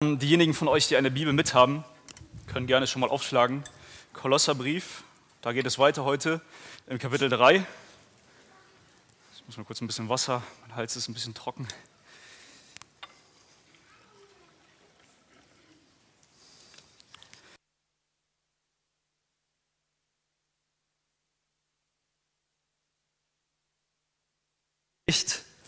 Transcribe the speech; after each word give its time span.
Diejenigen 0.00 0.54
von 0.54 0.68
euch, 0.68 0.86
die 0.86 0.96
eine 0.96 1.10
Bibel 1.10 1.32
mithaben, 1.32 1.82
können 2.46 2.68
gerne 2.68 2.86
schon 2.86 3.00
mal 3.00 3.10
aufschlagen. 3.10 3.64
Kolosserbrief, 4.12 5.02
da 5.42 5.52
geht 5.52 5.66
es 5.66 5.76
weiter 5.80 6.04
heute 6.04 6.40
im 6.86 7.00
Kapitel 7.00 7.28
3. 7.28 7.66
Ich 9.34 9.46
muss 9.46 9.56
mal 9.56 9.64
kurz 9.64 9.80
ein 9.80 9.88
bisschen 9.88 10.08
Wasser, 10.08 10.40
mein 10.60 10.76
Hals 10.76 10.94
ist 10.94 11.08
ein 11.08 11.14
bisschen 11.14 11.34
trocken. 11.34 11.66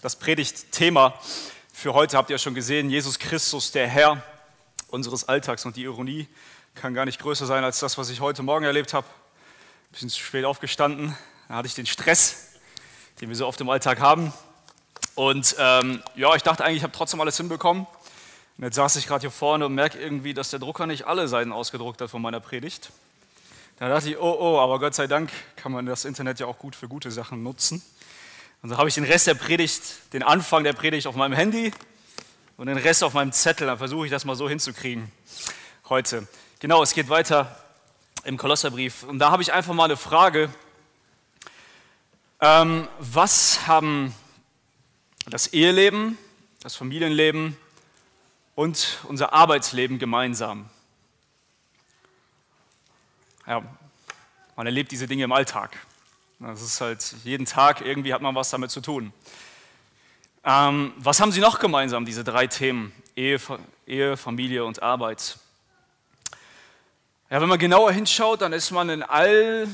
Das 0.03 0.17
Predigtthema 0.17 1.21
für 1.81 1.95
heute 1.95 2.19
habt 2.19 2.29
ihr 2.29 2.37
schon 2.37 2.55
gesehen, 2.55 2.91
Jesus 2.91 3.19
Christus, 3.19 3.73
der 3.73 3.89
Herr 3.89 4.23
unseres 4.89 5.27
Alltags. 5.31 5.65
Und 5.65 5.77
die 5.77 5.85
Ironie 5.85 6.29
kann 6.75 6.93
gar 6.93 7.07
nicht 7.07 7.19
größer 7.19 7.47
sein 7.47 7.65
als 7.65 7.79
das, 7.79 7.97
was 7.97 8.11
ich 8.11 8.21
heute 8.21 8.43
Morgen 8.43 8.67
erlebt 8.67 8.93
habe. 8.93 9.07
Ein 9.07 9.93
bisschen 9.93 10.11
zu 10.11 10.21
spät 10.21 10.45
aufgestanden, 10.45 11.17
da 11.49 11.55
hatte 11.55 11.69
ich 11.69 11.75
den 11.75 11.87
Stress, 11.87 12.59
den 13.23 13.31
wir 13.31 13.37
so 13.37 13.47
oft 13.47 13.59
im 13.63 13.71
Alltag 13.71 13.99
haben. 13.99 14.31
Und 15.15 15.57
ähm, 15.59 16.03
ja, 16.17 16.35
ich 16.35 16.43
dachte 16.43 16.63
eigentlich, 16.63 16.77
ich 16.77 16.83
habe 16.83 16.93
trotzdem 16.93 17.19
alles 17.23 17.39
hinbekommen. 17.39 17.87
Und 18.59 18.65
jetzt 18.65 18.77
saß 18.77 18.97
ich 18.97 19.07
gerade 19.07 19.23
hier 19.23 19.31
vorne 19.31 19.65
und 19.65 19.75
merke 19.75 19.99
irgendwie, 19.99 20.35
dass 20.35 20.51
der 20.51 20.59
Drucker 20.59 20.87
nicht 20.87 21.07
alle 21.07 21.29
Seiten 21.29 21.51
ausgedruckt 21.51 22.03
hat 22.03 22.11
von 22.11 22.21
meiner 22.21 22.41
Predigt. 22.41 22.91
Da 23.79 23.89
dachte 23.89 24.11
ich, 24.11 24.19
oh, 24.19 24.37
oh, 24.39 24.59
aber 24.59 24.81
Gott 24.81 24.95
sei 24.95 25.07
Dank 25.07 25.31
kann 25.57 25.73
man 25.73 25.87
das 25.87 26.05
Internet 26.05 26.41
ja 26.41 26.47
auch 26.47 26.59
gut 26.59 26.77
für 26.77 26.89
gute 26.89 27.11
Sachen 27.11 27.43
nutzen. 27.43 27.83
Und 28.63 28.69
so 28.69 28.77
habe 28.77 28.89
ich 28.89 28.95
den 28.95 29.05
Rest 29.05 29.27
der 29.27 29.35
Predigt, 29.35 29.83
den 30.13 30.23
Anfang 30.23 30.65
der 30.65 30.75
Predigt 30.75 31.07
auf 31.07 31.15
meinem 31.15 31.33
Handy 31.33 31.73
und 32.59 32.67
den 32.67 32.77
Rest 32.77 33.03
auf 33.03 33.15
meinem 33.15 33.33
Zettel. 33.33 33.67
Dann 33.67 33.79
versuche 33.79 34.05
ich 34.05 34.11
das 34.11 34.27
mal 34.27 34.37
so 34.37 34.49
hinzukriegen 34.49 35.11
heute. 35.89 36.29
Genau, 36.59 36.83
es 36.83 36.93
geht 36.93 37.09
weiter 37.09 37.59
im 38.25 38.37
Kolosserbrief. 38.37 39.03
Und 39.05 39.19
da 39.19 39.31
habe 39.31 39.43
ich 39.43 39.53
einfach 39.53 39.73
mal 39.73 39.85
eine 39.85 39.97
Frage. 39.97 40.51
Ähm, 42.41 42.87
was 42.99 43.67
haben 43.67 44.15
das 45.27 45.49
Eheleben, 45.49 46.19
das 46.63 46.77
Familienleben 46.77 47.57
und 48.55 48.99
unser 49.05 49.33
Arbeitsleben 49.33 49.99
gemeinsam? 49.99 50.69
Ja, 53.47 53.63
man 54.55 54.67
erlebt 54.67 54.93
diese 54.93 55.07
Dinge 55.07 55.25
im 55.25 55.33
Alltag. 55.33 55.79
Das 56.43 56.63
ist 56.63 56.81
halt 56.81 57.17
jeden 57.23 57.45
Tag, 57.45 57.83
irgendwie 57.83 58.15
hat 58.15 58.23
man 58.23 58.35
was 58.35 58.49
damit 58.49 58.71
zu 58.71 58.81
tun. 58.81 59.13
Ähm, 60.43 60.95
was 60.97 61.21
haben 61.21 61.33
sie 61.33 61.41
noch 61.41 61.59
gemeinsam, 61.59 62.07
diese 62.07 62.25
drei 62.25 62.47
Themen? 62.47 62.95
Ehe, 63.15 63.39
Ehe, 63.87 64.17
Familie 64.17 64.65
und 64.65 64.83
Arbeit. 64.83 65.39
Ja, 67.29 67.43
wenn 67.43 67.49
man 67.51 67.59
genauer 67.59 67.93
hinschaut, 67.93 68.41
dann 68.41 68.55
ist 68.55 68.71
man 68.71 68.89
in 68.89 69.03
all 69.03 69.69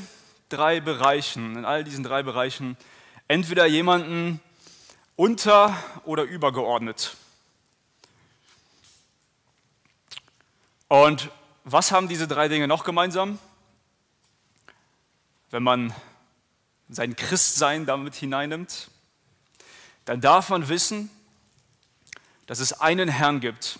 drei 0.49 0.81
Bereichen, 0.81 1.55
in 1.55 1.63
all 1.63 1.85
diesen 1.85 2.03
drei 2.03 2.21
Bereichen, 2.21 2.75
entweder 3.29 3.65
jemanden 3.65 4.41
unter- 5.15 5.73
oder 6.03 6.23
übergeordnet. 6.23 7.15
Und 10.89 11.31
was 11.63 11.93
haben 11.93 12.09
diese 12.09 12.27
drei 12.27 12.49
Dinge 12.49 12.67
noch 12.67 12.83
gemeinsam? 12.83 13.39
Wenn 15.49 15.63
man 15.63 15.95
sein 16.89 17.15
Christsein 17.15 17.85
damit 17.85 18.15
hineinnimmt, 18.15 18.89
dann 20.05 20.21
darf 20.21 20.49
man 20.49 20.69
wissen, 20.69 21.09
dass 22.45 22.59
es 22.59 22.73
einen 22.73 23.09
Herrn 23.09 23.39
gibt, 23.39 23.79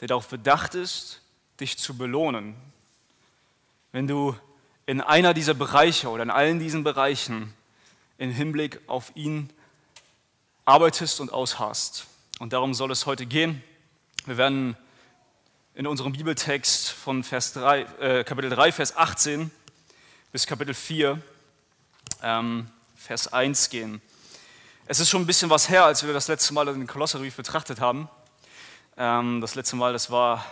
der 0.00 0.08
darauf 0.08 0.28
bedacht 0.28 0.74
ist, 0.74 1.20
dich 1.58 1.76
zu 1.76 1.96
belohnen. 1.96 2.54
Wenn 3.92 4.06
du 4.06 4.36
in 4.86 5.00
einer 5.00 5.34
dieser 5.34 5.54
Bereiche 5.54 6.08
oder 6.08 6.22
in 6.22 6.30
allen 6.30 6.58
diesen 6.58 6.84
Bereichen 6.84 7.54
im 8.18 8.30
Hinblick 8.32 8.80
auf 8.86 9.12
ihn 9.14 9.50
arbeitest 10.64 11.20
und 11.20 11.32
ausharrst. 11.32 12.06
Und 12.38 12.52
darum 12.52 12.74
soll 12.74 12.90
es 12.90 13.06
heute 13.06 13.26
gehen. 13.26 13.62
Wir 14.26 14.36
werden 14.36 14.76
in 15.74 15.86
unserem 15.86 16.12
Bibeltext 16.12 16.90
von 16.90 17.24
Vers 17.24 17.52
3, 17.54 17.80
äh, 18.00 18.24
Kapitel 18.24 18.50
3, 18.50 18.72
Vers 18.72 18.96
18 18.96 19.50
bis 20.32 20.46
Kapitel 20.46 20.74
4 20.74 21.22
ähm, 22.22 22.70
Vers 22.96 23.32
1 23.32 23.70
gehen. 23.70 24.02
Es 24.86 25.00
ist 25.00 25.08
schon 25.08 25.22
ein 25.22 25.26
bisschen 25.26 25.50
was 25.50 25.68
her, 25.68 25.84
als 25.84 26.04
wir 26.06 26.12
das 26.12 26.28
letzte 26.28 26.52
Mal 26.52 26.66
den 26.66 26.86
Kolosserbrief 26.86 27.36
betrachtet 27.36 27.80
haben. 27.80 28.08
Ähm, 28.96 29.40
das 29.40 29.54
letzte 29.54 29.76
Mal, 29.76 29.92
das 29.92 30.10
war 30.10 30.44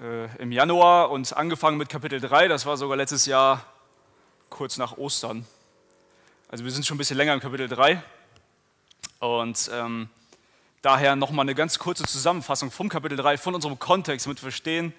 äh, 0.00 0.24
im 0.38 0.52
Januar 0.52 1.10
und 1.10 1.36
angefangen 1.36 1.76
mit 1.76 1.88
Kapitel 1.88 2.20
3, 2.20 2.48
das 2.48 2.66
war 2.66 2.76
sogar 2.76 2.96
letztes 2.96 3.26
Jahr 3.26 3.64
kurz 4.50 4.76
nach 4.78 4.96
Ostern. 4.96 5.46
Also 6.48 6.64
wir 6.64 6.70
sind 6.70 6.86
schon 6.86 6.96
ein 6.96 6.98
bisschen 6.98 7.16
länger 7.16 7.34
im 7.34 7.40
Kapitel 7.40 7.68
3 7.68 8.02
und 9.20 9.70
ähm, 9.72 10.08
daher 10.82 11.16
nochmal 11.16 11.44
eine 11.44 11.54
ganz 11.54 11.78
kurze 11.78 12.04
Zusammenfassung 12.04 12.70
vom 12.70 12.88
Kapitel 12.88 13.16
3, 13.16 13.38
von 13.38 13.54
unserem 13.54 13.78
Kontext, 13.78 14.26
damit 14.26 14.38
wir 14.38 14.50
verstehen, 14.50 14.92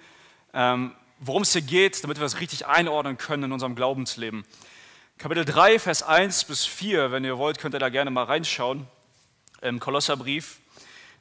ähm, 0.54 0.92
worum 1.20 1.42
es 1.42 1.52
hier 1.52 1.62
geht, 1.62 2.02
damit 2.02 2.18
wir 2.18 2.26
es 2.26 2.40
richtig 2.40 2.66
einordnen 2.66 3.18
können 3.18 3.44
in 3.44 3.52
unserem 3.52 3.74
Glaubensleben. 3.74 4.44
Kapitel 5.18 5.46
3, 5.46 5.78
Vers 5.78 6.02
1 6.02 6.44
bis 6.44 6.66
4, 6.66 7.10
wenn 7.10 7.24
ihr 7.24 7.38
wollt, 7.38 7.58
könnt 7.58 7.74
ihr 7.74 7.78
da 7.78 7.88
gerne 7.88 8.10
mal 8.10 8.24
reinschauen, 8.24 8.86
im 9.62 9.80
Kolosserbrief. 9.80 10.58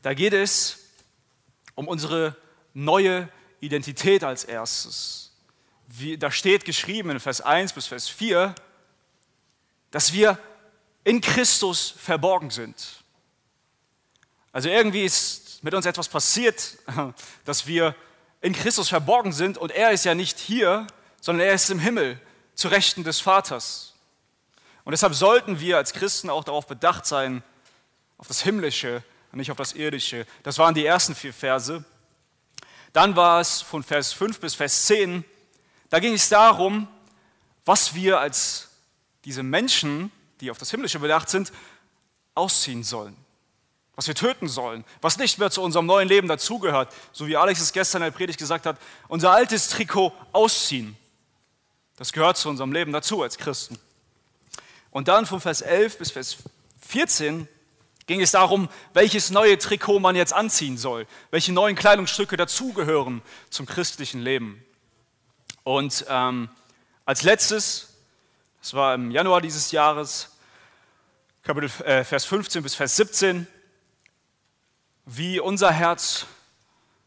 Da 0.02 0.14
geht 0.14 0.34
es 0.34 0.90
um 1.76 1.88
unsere 1.88 2.36
neue 2.74 3.30
Identität 3.62 4.26
als 4.26 4.44
erstes. 4.44 5.32
Wie, 5.88 6.18
da 6.18 6.30
steht 6.30 6.66
geschrieben 6.66 7.10
in 7.10 7.22
Vers 7.22 7.40
1 7.40 7.72
bis 7.72 7.88
Vers 7.88 8.10
4, 8.10 8.54
dass 9.92 10.12
wir 10.12 10.38
in 11.06 11.22
Christus 11.22 11.96
verborgen 11.98 12.50
sind. 12.50 13.02
Also 14.52 14.68
irgendwie 14.68 15.06
ist 15.06 15.64
mit 15.64 15.74
uns 15.74 15.86
etwas 15.86 16.10
passiert, 16.10 16.78
dass 17.46 17.66
wir 17.66 17.96
in 18.42 18.52
Christus 18.52 18.90
verborgen 18.90 19.32
sind 19.32 19.58
und 19.58 19.72
er 19.72 19.92
ist 19.92 20.04
ja 20.04 20.16
nicht 20.16 20.38
hier, 20.38 20.86
sondern 21.22 21.48
er 21.48 21.54
ist 21.54 21.70
im 21.70 21.80
Himmel 21.80 22.20
zu 22.56 22.68
Rechten 22.68 23.04
des 23.04 23.20
Vaters. 23.20 23.94
Und 24.84 24.92
deshalb 24.92 25.14
sollten 25.14 25.60
wir 25.60 25.78
als 25.78 25.94
Christen 25.94 26.30
auch 26.30 26.44
darauf 26.44 26.68
bedacht 26.68 27.06
sein, 27.06 27.44
auf 28.18 28.28
das 28.28 28.42
Himmlische 28.42 29.04
und 29.32 29.40
nicht 29.40 29.52
auf 29.52 29.58
das 29.58 29.74
Irdische. 29.74 30.26
Das 30.44 30.58
waren 30.58 30.74
die 30.74 30.86
ersten 30.86 31.16
vier 31.16 31.34
Verse. 31.34 31.84
Dann 32.94 33.16
war 33.16 33.42
es 33.42 33.62
von 33.62 33.84
Vers 33.84 34.14
5 34.14 34.40
bis 34.40 34.56
Vers 34.56 34.86
10, 34.86 35.26
da 35.90 36.00
ging 36.00 36.14
es 36.14 36.30
darum, 36.30 36.88
was 37.64 37.94
wir 37.94 38.20
als 38.20 38.70
diese 39.26 39.44
Menschen, 39.44 40.12
die 40.40 40.52
auf 40.52 40.58
das 40.58 40.72
Himmlische 40.72 41.00
bedacht 41.00 41.30
sind, 41.30 41.52
ausziehen 42.34 42.84
sollen. 42.84 43.16
Was 43.96 44.08
wir 44.08 44.16
töten 44.16 44.48
sollen, 44.48 44.84
was 45.02 45.18
nicht 45.18 45.40
mehr 45.40 45.52
zu 45.52 45.62
unserem 45.62 45.86
neuen 45.86 46.10
Leben 46.10 46.28
dazugehört, 46.28 46.94
so 47.14 47.28
wie 47.28 47.38
Alex 47.38 47.62
es 47.62 47.72
gestern 47.72 48.02
in 48.02 48.12
der 48.12 48.18
Predigt 48.18 48.40
gesagt 48.40 48.66
hat, 48.66 48.78
unser 49.08 49.32
altes 49.32 49.70
Trikot 49.70 50.12
ausziehen. 50.34 50.98
Das 51.96 52.12
gehört 52.12 52.38
zu 52.38 52.50
unserem 52.50 52.72
Leben 52.72 52.92
dazu 52.92 53.24
als 53.24 53.38
Christen. 53.38 53.80
Und 54.92 55.08
dann 55.08 55.26
von 55.26 55.40
Vers 55.40 55.62
11 55.62 55.98
bis 55.98 56.12
Vers 56.12 56.38
14 56.88 57.48
ging 58.06 58.22
es 58.22 58.32
darum, 58.32 58.70
welches 58.94 59.32
neue 59.32 59.58
Trikot 59.58 60.00
man 60.00 60.16
jetzt 60.16 60.34
anziehen 60.34 60.78
soll, 60.78 61.08
welche 61.32 61.54
neuen 61.54 61.76
Kleidungsstücke 61.76 62.38
dazugehören 62.38 63.22
zum 63.50 63.66
christlichen 63.66 64.22
Leben. 64.22 64.64
Und 65.64 66.06
ähm, 66.10 66.50
als 67.06 67.24
letztes, 67.24 67.96
das 68.62 68.74
war 68.74 68.94
im 68.94 69.10
Januar 69.10 69.42
dieses 69.42 69.72
Jahres, 69.72 70.38
Kapitel, 71.44 71.70
äh, 71.86 72.04
Vers 72.04 72.26
15 72.26 72.62
bis 72.62 72.76
Vers 72.76 72.96
17, 72.98 73.48
wie 75.06 75.40
unser 75.40 75.72
Herz 75.72 76.26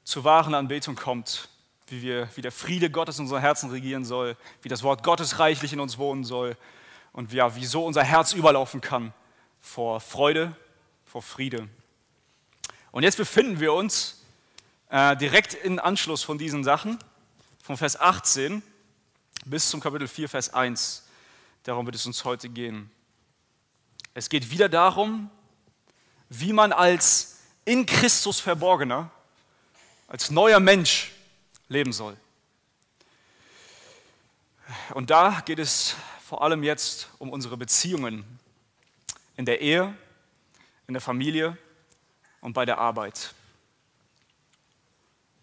zur 0.05 0.25
wahren 0.25 0.55
Anbetung 0.55 0.97
kommt 0.97 1.49
wie, 1.91 2.03
wir, 2.03 2.29
wie 2.35 2.43
der 2.43 2.53
Friede 2.53 2.91
Gottes 2.91 3.19
in 3.19 3.25
unseren 3.25 3.41
Herzen 3.41 3.71
regieren 3.71 4.05
soll, 4.05 4.37
wie 4.63 4.69
das 4.69 4.83
Wort 4.83 5.03
Gottes 5.03 5.39
reichlich 5.39 5.73
in 5.73 5.81
uns 5.81 5.99
wohnen 5.99 6.25
soll 6.25 6.57
und 7.13 7.33
ja, 7.33 7.55
wieso 7.57 7.85
unser 7.85 8.05
Herz 8.05 8.33
überlaufen 8.33 8.81
kann 8.81 9.13
vor 9.61 10.01
Freude, 10.01 10.55
vor 11.05 11.23
Friede. 11.23 11.69
Und 12.93 13.03
jetzt 13.03 13.17
befinden 13.17 13.61
wir 13.61 13.73
uns 13.73 14.23
äh, 14.91 15.17
direkt 15.17 15.55
in 15.55 15.79
Anschluss 15.79 16.23
von 16.23 16.39
diesen 16.39 16.65
Sachen, 16.65 16.99
von 17.63 17.77
Vers 17.77 17.99
18 17.99 18.63
bis 19.45 19.69
zum 19.69 19.81
Kapitel 19.81 20.09
4, 20.09 20.29
Vers 20.29 20.55
1. 20.55 21.05
Darum 21.65 21.87
wird 21.87 21.97
es 21.97 22.07
uns 22.07 22.25
heute 22.25 22.49
gehen. 22.49 22.91
Es 24.15 24.29
geht 24.29 24.51
wieder 24.51 24.69
darum, 24.69 25.31
wie 26.29 26.53
man 26.53 26.73
als 26.73 27.39
in 27.65 27.85
Christus 27.85 28.41
Verborgener, 28.41 29.11
als 30.07 30.31
neuer 30.31 30.61
Mensch 30.61 31.13
leben 31.69 31.93
soll. 31.93 32.17
Und 34.95 35.11
da 35.11 35.43
geht 35.45 35.59
es 35.59 35.97
vor 36.27 36.43
allem 36.43 36.63
jetzt 36.63 37.09
um 37.19 37.31
unsere 37.31 37.57
Beziehungen 37.57 38.25
in 39.37 39.47
der 39.47 39.61
Ehe, 39.61 39.95
in 40.87 40.95
der 40.95 41.01
Familie 41.01 41.57
und 42.41 42.53
bei 42.53 42.65
der 42.65 42.79
Arbeit. 42.79 43.35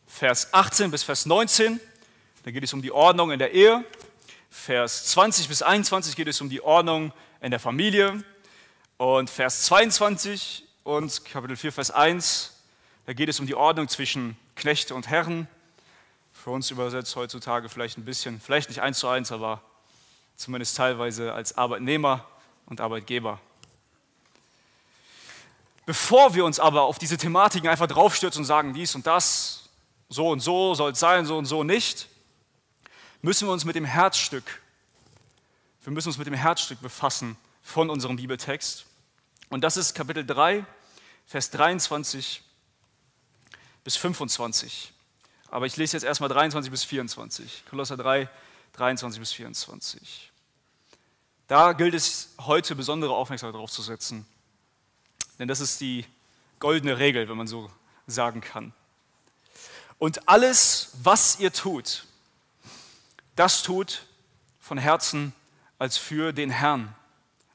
Vers 0.08 0.54
18 0.54 0.92
bis 0.92 1.04
Vers 1.04 1.26
19, 1.26 1.80
da 2.44 2.52
geht 2.52 2.64
es 2.64 2.74
um 2.74 2.82
die 2.82 2.92
Ordnung 2.92 3.32
in 3.32 3.40
der 3.40 3.52
Ehe. 3.52 3.84
Vers 4.50 5.08
20 5.08 5.48
bis 5.48 5.62
21 5.62 6.16
geht 6.16 6.28
es 6.28 6.40
um 6.40 6.50
die 6.50 6.62
Ordnung 6.62 7.12
in 7.42 7.52
der 7.52 7.60
Familie. 7.60 8.24
Und 8.98 9.30
Vers 9.30 9.64
22 9.64 10.64
und 10.84 11.26
Kapitel 11.26 11.58
4, 11.58 11.74
Vers 11.74 11.92
1, 11.92 12.54
da 13.06 13.14
geht 13.14 13.28
es 13.28 13.40
um 13.40 13.48
die 13.48 13.56
Ordnung 13.56 13.88
zwischen 13.90 14.38
Knechte 14.56 14.96
und 14.96 15.10
Herren. 15.10 15.48
Für 16.46 16.52
uns 16.52 16.70
übersetzt 16.70 17.16
heutzutage 17.16 17.70
vielleicht 17.70 17.98
ein 17.98 18.06
bisschen, 18.06 18.40
vielleicht 18.40 18.70
nicht 18.70 18.80
eins 18.80 19.00
zu 19.00 19.08
eins, 19.08 19.32
aber 19.32 19.64
zumindest 20.36 20.78
teilweise 20.78 21.34
als 21.34 21.58
Arbeitnehmer 21.58 22.24
und 22.68 22.82
Arbeitgeber. 22.82 23.42
Bevor 25.88 26.36
wir 26.36 26.46
uns 26.46 26.60
aber 26.60 26.84
auf 26.84 27.00
diese 27.00 27.18
Thematiken 27.18 27.68
einfach 27.68 27.88
draufstürzen 27.88 28.42
und 28.42 28.46
sagen, 28.46 28.76
dies 28.76 28.94
und 28.94 29.08
das, 29.08 29.70
so 30.08 30.30
und 30.30 30.40
so 30.40 30.76
soll 30.76 30.92
es 30.92 31.00
sein, 31.00 31.26
so 31.26 31.36
und 31.36 31.46
so 31.46 31.64
nicht, 31.64 32.08
müssen 33.24 33.48
wir 33.48 33.52
uns 33.52 33.66
mit 33.66 33.76
dem 33.76 33.86
Herzstück, 33.86 34.62
wir 35.84 35.94
müssen 35.94 36.10
uns 36.10 36.20
mit 36.20 36.28
dem 36.28 36.36
Herzstück 36.36 36.80
befassen 36.80 37.38
von 37.64 37.90
unserem 37.90 38.18
Bibeltext. 38.18 38.86
Und 39.50 39.62
das 39.62 39.78
ist 39.78 39.96
Kapitel 39.96 40.24
3, 40.24 40.64
Vers 41.26 41.50
23 41.50 42.44
bis 43.84 43.98
25. 43.98 44.92
Aber 45.56 45.68
ich 45.68 45.78
lese 45.78 45.96
jetzt 45.96 46.04
erstmal 46.04 46.28
23 46.28 46.70
bis 46.70 46.84
24. 46.84 47.64
Kolosser 47.70 47.96
3, 47.96 48.28
23 48.74 49.22
bis 49.22 49.32
24. 49.32 50.30
Da 51.48 51.72
gilt 51.72 51.94
es 51.94 52.34
heute 52.42 52.76
besondere 52.76 53.16
Aufmerksamkeit 53.16 53.56
darauf 53.56 53.72
zu 53.72 53.82
setzen. 53.82 54.26
Denn 55.40 55.48
das 55.48 55.62
ist 55.62 55.80
die 55.80 56.06
goldene 56.60 57.00
Regel, 57.00 57.30
wenn 57.30 57.38
man 57.38 57.48
so 57.48 57.72
sagen 58.06 58.42
kann. 58.42 58.74
Und 59.98 60.28
alles, 60.28 60.92
was 61.02 61.40
ihr 61.40 61.54
tut, 61.54 62.06
das 63.38 63.64
tut 63.64 64.08
von 64.60 64.78
Herzen 64.78 65.32
als 65.80 65.96
für 65.96 66.34
den 66.34 66.50
Herrn 66.50 66.94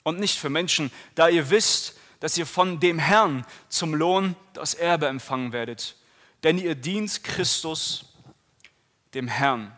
und 0.05 0.19
nicht 0.19 0.39
für 0.39 0.49
Menschen, 0.49 0.91
da 1.17 1.29
ihr 1.29 1.51
wisst, 1.51 1.99
dass 2.21 2.39
ihr 2.39 2.47
von 2.47 2.81
dem 2.81 2.99
Herrn 2.99 3.45
zum 3.69 3.95
Lohn 3.95 4.37
das 4.55 4.73
Erbe 4.73 5.07
empfangen 5.07 5.53
werdet. 5.53 5.97
Denn 6.43 6.59
ihr 6.59 6.75
dient 6.75 7.23
Christus, 7.23 8.07
dem 9.15 9.29
Herrn. 9.29 9.77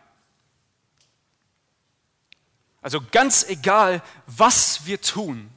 Also 2.81 3.01
ganz 3.13 3.45
egal, 3.45 4.03
was 4.27 4.87
wir 4.87 5.01
tun, 5.01 5.51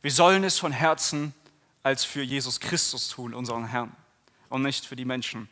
wir 0.00 0.10
sollen 0.10 0.44
es 0.44 0.58
von 0.58 0.72
Herzen 0.72 1.34
als 1.82 2.04
für 2.04 2.22
Jesus 2.22 2.58
Christus 2.58 3.08
tun, 3.08 3.34
unseren 3.34 3.66
Herrn, 3.66 3.94
und 4.48 4.62
nicht 4.62 4.86
für 4.86 4.96
die 4.96 5.04
Menschen. 5.04 5.48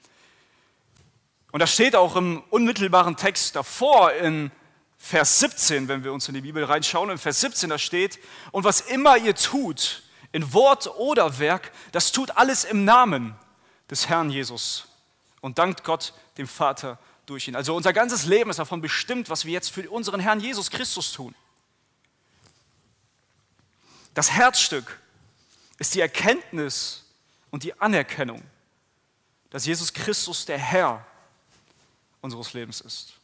Und 1.53 1.61
das 1.61 1.73
steht 1.73 1.97
auch 1.97 2.17
im 2.17 2.43
unmittelbaren 2.51 3.17
Text 3.17 3.57
davor 3.57 4.13
in 4.13 4.51
Vers 4.99 5.41
17, 5.41 5.89
wenn 5.89 6.05
wir 6.05 6.13
uns 6.13 6.29
in 6.29 6.35
die 6.35 6.41
Bibel 6.43 6.65
reinschauen. 6.65 7.11
In 7.11 7.19
Vers 7.19 7.41
17 7.41 7.71
da 7.71 7.79
steht, 7.79 8.19
und 8.53 8.65
was 8.65 8.83
immer 8.83 9.17
ihr 9.17 9.35
tut, 9.35 10.03
in 10.33 10.53
Wort 10.53 10.87
oder 10.99 11.39
Werk, 11.39 11.73
das 11.93 12.13
tut 12.13 12.37
alles 12.37 12.65
im 12.65 12.85
Namen 12.85 13.35
des 13.91 14.09
Herrn 14.09 14.31
Jesus 14.31 14.87
und 15.41 15.59
dankt 15.59 15.85
Gott, 15.85 16.15
dem 16.39 16.47
Vater, 16.47 16.99
durch 17.27 17.49
ihn. 17.49 17.57
Also 17.57 17.75
unser 17.75 17.93
ganzes 17.93 18.25
Leben 18.27 18.51
ist 18.51 18.59
davon 18.59 18.81
bestimmt, 18.81 19.31
was 19.31 19.45
wir 19.45 19.53
jetzt 19.53 19.71
für 19.71 19.89
unseren 19.91 20.21
Herrn 20.21 20.41
Jesus 20.41 20.71
Christus 20.71 21.13
tun. 21.13 21.35
Das 24.15 24.33
Herzstück 24.33 25.01
ist 25.79 25.95
die 25.95 26.01
Erkenntnis 26.01 27.05
und 27.51 27.63
die 27.63 27.79
Anerkennung, 27.81 28.43
dass 29.51 29.67
Jesus 29.67 29.93
Christus 29.93 30.45
der 30.45 30.59
Herr 30.59 31.07
unseres 32.21 32.53
Lebens 32.53 32.81
ist. 32.81 33.15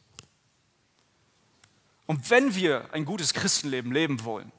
Und 2.07 2.31
wenn 2.31 2.55
wir 2.55 2.89
ein 2.93 3.05
gutes 3.05 3.35
Christenleben 3.35 3.93
leben 3.93 4.25
wollen, 4.25 4.53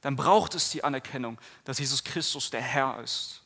dann 0.00 0.16
braucht 0.16 0.54
es 0.54 0.70
die 0.70 0.84
Anerkennung, 0.84 1.38
dass 1.64 1.78
Jesus 1.78 2.02
Christus 2.02 2.50
der 2.50 2.62
Herr 2.62 3.00
ist. 3.02 3.41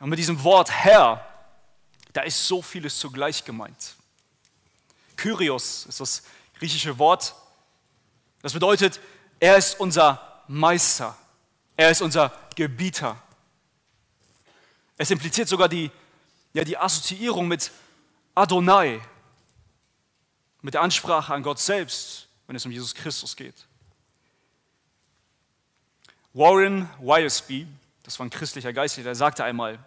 Und 0.00 0.08
mit 0.08 0.18
diesem 0.18 0.42
Wort 0.42 0.70
Herr, 0.70 1.24
da 2.12 2.22
ist 2.22 2.48
so 2.48 2.62
vieles 2.62 2.98
zugleich 2.98 3.44
gemeint. 3.44 3.94
Kyrios 5.16 5.84
ist 5.86 6.00
das 6.00 6.22
griechische 6.54 6.98
Wort. 6.98 7.34
Das 8.40 8.54
bedeutet, 8.54 8.98
er 9.38 9.56
ist 9.56 9.78
unser 9.78 10.42
Meister. 10.48 11.16
Er 11.76 11.90
ist 11.90 12.00
unser 12.00 12.32
Gebieter. 12.56 13.22
Es 14.96 15.10
impliziert 15.10 15.48
sogar 15.48 15.68
die, 15.68 15.90
ja, 16.54 16.64
die 16.64 16.76
Assoziierung 16.76 17.46
mit 17.46 17.70
Adonai, 18.34 19.00
mit 20.62 20.74
der 20.74 20.80
Ansprache 20.80 21.34
an 21.34 21.42
Gott 21.42 21.58
selbst, 21.58 22.28
wenn 22.46 22.56
es 22.56 22.64
um 22.64 22.72
Jesus 22.72 22.94
Christus 22.94 23.36
geht. 23.36 23.66
Warren 26.32 26.88
Wiersbe, 27.00 27.66
das 28.02 28.18
war 28.18 28.26
ein 28.26 28.30
christlicher 28.30 28.72
Geistlicher, 28.72 29.08
der 29.08 29.14
sagte 29.14 29.44
einmal, 29.44 29.78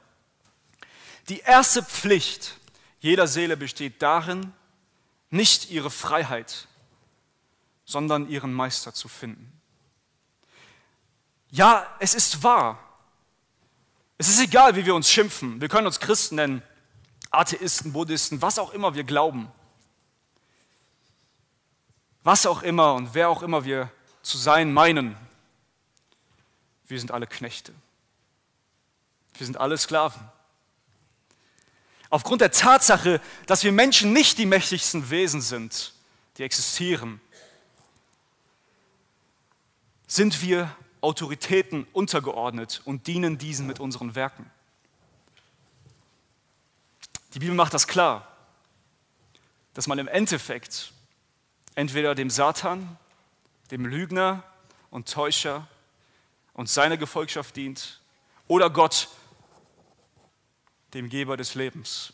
die 1.29 1.39
erste 1.39 1.83
Pflicht 1.83 2.57
jeder 2.99 3.27
Seele 3.27 3.57
besteht 3.57 4.01
darin, 4.01 4.53
nicht 5.29 5.71
ihre 5.71 5.89
Freiheit, 5.89 6.67
sondern 7.85 8.29
ihren 8.29 8.53
Meister 8.53 8.93
zu 8.93 9.07
finden. 9.07 9.51
Ja, 11.49 11.85
es 11.99 12.13
ist 12.13 12.43
wahr. 12.43 12.79
Es 14.17 14.29
ist 14.29 14.39
egal, 14.39 14.75
wie 14.75 14.85
wir 14.85 14.95
uns 14.95 15.09
schimpfen. 15.09 15.59
Wir 15.59 15.67
können 15.67 15.87
uns 15.87 15.99
Christen 15.99 16.35
nennen, 16.35 16.63
Atheisten, 17.29 17.91
Buddhisten, 17.93 18.41
was 18.41 18.57
auch 18.59 18.71
immer 18.73 18.95
wir 18.95 19.03
glauben 19.03 19.51
was 22.23 22.45
auch 22.45 22.63
immer 22.63 22.95
und 22.95 23.13
wer 23.13 23.29
auch 23.29 23.43
immer 23.43 23.65
wir 23.65 23.91
zu 24.21 24.37
sein 24.37 24.73
meinen, 24.73 25.15
wir 26.87 26.99
sind 26.99 27.11
alle 27.11 27.27
Knechte. 27.27 27.73
Wir 29.35 29.45
sind 29.45 29.57
alle 29.57 29.77
Sklaven. 29.77 30.21
Aufgrund 32.13 32.41
der 32.41 32.51
Tatsache, 32.51 33.19
dass 33.47 33.63
wir 33.63 33.71
Menschen 33.71 34.13
nicht 34.13 34.37
die 34.37 34.45
mächtigsten 34.45 35.09
Wesen 35.09 35.41
sind, 35.41 35.93
die 36.37 36.43
existieren, 36.43 37.19
sind 40.05 40.43
wir 40.43 40.69
Autoritäten 41.01 41.87
untergeordnet 41.91 42.83
und 42.85 43.07
dienen 43.07 43.39
diesen 43.39 43.65
mit 43.65 43.79
unseren 43.79 44.13
Werken. 44.13 44.51
Die 47.33 47.39
Bibel 47.39 47.55
macht 47.55 47.73
das 47.73 47.87
klar, 47.87 48.27
dass 49.73 49.87
man 49.87 49.97
im 49.97 50.07
Endeffekt 50.07 50.93
entweder 51.73 52.13
dem 52.13 52.29
Satan, 52.29 52.95
dem 53.71 53.87
Lügner 53.87 54.43
und 54.91 55.11
Täuscher 55.11 55.67
und 56.53 56.69
seiner 56.69 56.97
Gefolgschaft 56.97 57.55
dient 57.55 58.01
oder 58.47 58.69
Gott, 58.69 59.09
dem 60.93 61.09
Geber 61.09 61.37
des 61.37 61.55
Lebens. 61.55 62.13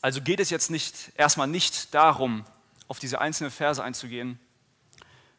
Also 0.00 0.20
geht 0.20 0.40
es 0.40 0.50
jetzt 0.50 0.70
nicht 0.70 1.12
erstmal 1.16 1.46
nicht 1.46 1.94
darum, 1.94 2.44
auf 2.88 2.98
diese 2.98 3.20
einzelnen 3.20 3.50
Verse 3.50 3.82
einzugehen, 3.82 4.38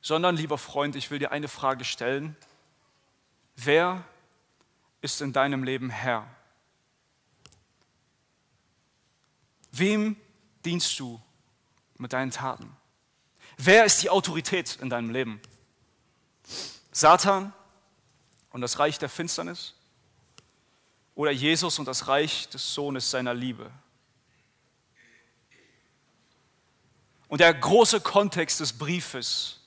sondern 0.01 0.37
lieber 0.37 0.57
Freund, 0.57 0.95
ich 0.95 1.11
will 1.11 1.19
dir 1.19 1.31
eine 1.31 1.47
Frage 1.47 1.85
stellen. 1.85 2.35
Wer 3.55 4.03
ist 5.01 5.21
in 5.21 5.33
deinem 5.33 5.63
Leben 5.63 5.89
Herr? 5.89 6.27
Wem 9.71 10.15
dienst 10.65 10.97
du 10.99 11.21
mit 11.97 12.13
deinen 12.13 12.31
Taten? 12.31 12.75
Wer 13.57 13.85
ist 13.85 14.01
die 14.01 14.09
Autorität 14.09 14.77
in 14.81 14.89
deinem 14.89 15.09
Leben? 15.09 15.41
Satan 16.91 17.53
und 18.53 18.61
das 18.61 18.79
Reich 18.79 18.97
der 18.97 19.09
Finsternis? 19.09 19.73
Oder 21.15 21.31
Jesus 21.31 21.77
und 21.79 21.85
das 21.85 22.07
Reich 22.07 22.47
des 22.49 22.73
Sohnes 22.73 23.11
seiner 23.11 23.33
Liebe? 23.33 23.69
Und 27.27 27.39
der 27.39 27.53
große 27.53 27.99
Kontext 27.99 28.59
des 28.59 28.73
Briefes 28.73 29.59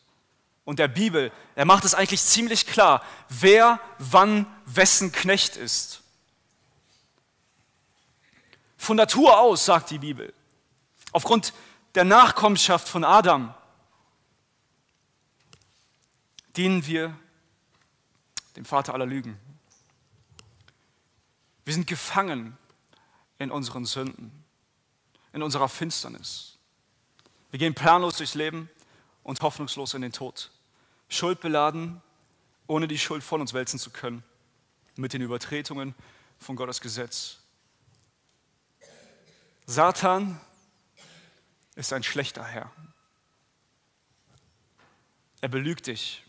und 0.64 0.78
der 0.78 0.88
Bibel, 0.88 1.32
er 1.56 1.64
macht 1.64 1.84
es 1.84 1.94
eigentlich 1.94 2.22
ziemlich 2.22 2.66
klar, 2.66 3.04
wer 3.28 3.80
wann 3.98 4.46
wessen 4.66 5.12
Knecht 5.12 5.56
ist. 5.56 6.02
Von 8.76 8.96
Natur 8.96 9.38
aus, 9.40 9.64
sagt 9.64 9.90
die 9.90 9.98
Bibel, 9.98 10.32
aufgrund 11.10 11.52
der 11.96 12.04
Nachkommenschaft 12.04 12.88
von 12.88 13.02
Adam, 13.02 13.52
dienen 16.56 16.86
wir 16.86 17.18
dem 18.56 18.64
Vater 18.64 18.94
aller 18.94 19.06
Lügen. 19.06 19.38
Wir 21.64 21.74
sind 21.74 21.86
gefangen 21.86 22.56
in 23.38 23.50
unseren 23.50 23.84
Sünden, 23.84 24.44
in 25.32 25.42
unserer 25.42 25.68
Finsternis. 25.68 26.58
Wir 27.50 27.58
gehen 27.58 27.74
planlos 27.74 28.16
durchs 28.16 28.34
Leben 28.34 28.70
und 29.22 29.40
hoffnungslos 29.42 29.94
in 29.94 30.02
den 30.02 30.12
Tod, 30.12 30.50
schuldbeladen 31.08 32.00
ohne 32.66 32.88
die 32.88 32.98
Schuld 32.98 33.22
von 33.22 33.40
uns 33.40 33.54
wälzen 33.54 33.78
zu 33.78 33.90
können, 33.90 34.24
mit 34.96 35.12
den 35.12 35.22
Übertretungen 35.22 35.94
von 36.38 36.56
Gottes 36.56 36.80
Gesetz. 36.80 37.38
Satan 39.66 40.40
ist 41.74 41.92
ein 41.92 42.02
schlechter 42.02 42.44
Herr. 42.44 42.70
Er 45.40 45.48
belügt 45.48 45.86
dich. 45.86 46.25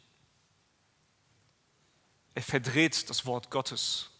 Er 2.38 2.44
verdreht 2.44 3.10
das 3.10 3.26
Wort 3.26 3.50
Gottes. 3.50 4.12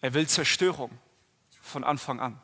Er 0.00 0.12
will 0.12 0.26
Zerstörung 0.26 0.90
von 1.60 1.84
Anfang 1.84 2.18
an. 2.18 2.36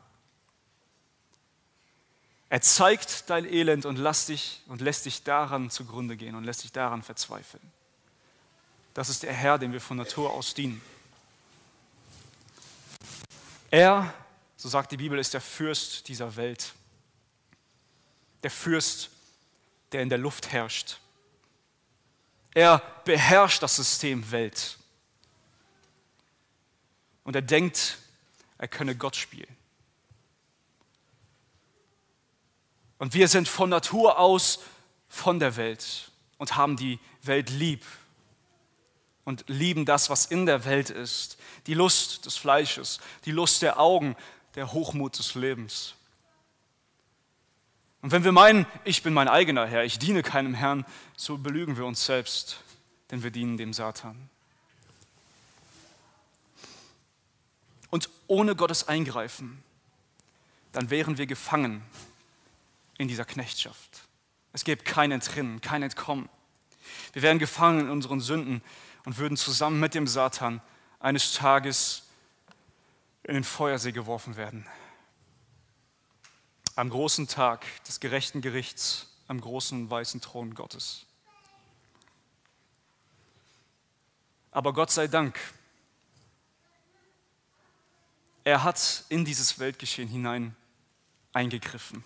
Er 2.49 2.61
zeigt 2.61 3.29
dein 3.29 3.45
Elend 3.45 3.87
und, 3.87 3.97
lässt 3.97 4.29
dich, 4.29 4.63
und 4.69 4.81
lässt 4.81 5.05
dich 5.05 5.25
daran 5.25 5.69
zugrunde 5.69 6.17
gehen 6.17 6.37
und 6.37 6.45
lässt 6.45 6.63
dich 6.63 6.71
daran 6.71 7.03
verzweifeln. 7.03 7.73
Das 8.95 9.09
ist 9.09 9.25
der 9.25 9.33
Herr, 9.33 9.59
dem 9.59 9.73
wir 9.73 9.81
von 9.81 9.97
Natur 9.97 10.31
aus 10.31 10.55
dienen. 10.55 10.81
Er, 13.73 14.15
so 14.57 14.69
sagt 14.69 14.93
die 14.93 14.97
Bibel, 14.97 15.19
ist 15.19 15.35
der 15.35 15.41
Fürst 15.41 16.07
dieser 16.07 16.37
Welt. 16.37 16.73
Der 18.45 18.53
Fürst, 18.53 19.11
der 19.91 20.03
in 20.03 20.09
der 20.09 20.19
Luft 20.19 20.53
herrscht. 20.53 21.01
Er 22.55 22.83
beherrscht 23.05 23.63
das 23.63 23.77
System 23.77 24.31
Welt. 24.31 24.79
Und 27.25 27.37
er 27.37 27.43
denkt, 27.43 27.99
er 28.57 28.69
könne 28.69 28.97
Gott 28.97 29.17
spielen. 29.17 29.57
Und 32.99 33.15
wir 33.15 33.29
sind 33.29 33.49
von 33.49 33.71
Natur 33.71 34.19
aus 34.19 34.61
von 35.09 35.39
der 35.39 35.57
Welt 35.57 36.11
und 36.37 36.57
haben 36.57 36.77
die 36.77 36.99
Welt 37.23 37.51
lieb 37.51 37.85
und 39.25 39.45
lieben 39.47 39.85
das, 39.85 40.11
was 40.11 40.27
in 40.27 40.47
der 40.47 40.65
Welt 40.65 40.91
ist. 40.91 41.39
Die 41.67 41.75
Lust 41.75 42.27
des 42.27 42.37
Fleisches, 42.37 42.99
die 43.25 43.31
Lust 43.31 43.63
der 43.63 43.79
Augen, 43.79 44.17
der 44.55 44.73
Hochmut 44.73 45.19
des 45.19 45.35
Lebens. 45.35 45.95
Und 48.01 48.13
wenn 48.13 48.25
wir 48.25 48.33
meinen, 48.33 48.67
ich 48.85 49.03
bin 49.03 49.13
mein 49.13 49.29
eigener 49.29 49.67
Herr, 49.67 49.85
ich 49.85 49.99
diene 49.99 50.23
keinem 50.23 50.55
Herrn, 50.55 50.85
so 51.17 51.37
belügen 51.37 51.77
wir 51.77 51.85
uns 51.85 52.05
selbst, 52.07 52.61
denn 53.11 53.23
wir 53.23 53.31
dienen 53.31 53.57
dem 53.57 53.73
Satan. 53.73 54.29
Und 57.91 58.09
ohne 58.27 58.55
Gottes 58.55 58.87
Eingreifen, 58.87 59.63
dann 60.73 60.91
wären 60.91 61.19
wir 61.19 61.27
gefangen 61.27 61.83
in 62.99 63.09
dieser 63.09 63.25
Knechtschaft. 63.25 64.03
Es 64.53 64.65
gäbe 64.65 64.85
kein 64.85 65.11
Entrinnen, 65.11 65.61
kein 65.61 65.83
Entkommen. 65.83 66.29
Wir 67.13 67.23
wären 67.23 67.39
gefangen 67.39 67.81
in 67.81 67.91
unseren 67.91 68.21
Sünden 68.21 68.63
und 69.05 69.19
würden 69.19 69.37
zusammen 69.37 69.81
mit 69.81 69.95
dem 69.95 70.07
Satan 70.07 70.61
eines 71.01 71.33
Tages 71.33 72.05
in 73.25 73.35
den 73.35 73.45
Feuersee 73.45 73.93
geworfen 73.93 74.37
werden. 74.37 74.67
Am 76.79 76.91
großen 76.91 77.27
Tag 77.27 77.67
des 77.87 77.99
gerechten 77.99 78.41
Gerichts, 78.41 79.09
am 79.27 79.41
großen 79.41 79.91
weißen 79.91 80.21
Thron 80.21 80.55
Gottes. 80.55 81.07
Aber 84.53 84.73
Gott 84.73 84.93
sei 84.93 85.09
Dank, 85.09 85.37
er 88.45 88.63
hat 88.63 89.03
in 89.09 89.25
dieses 89.25 89.59
Weltgeschehen 89.59 90.09
hinein 90.09 90.55
eingegriffen 91.33 92.05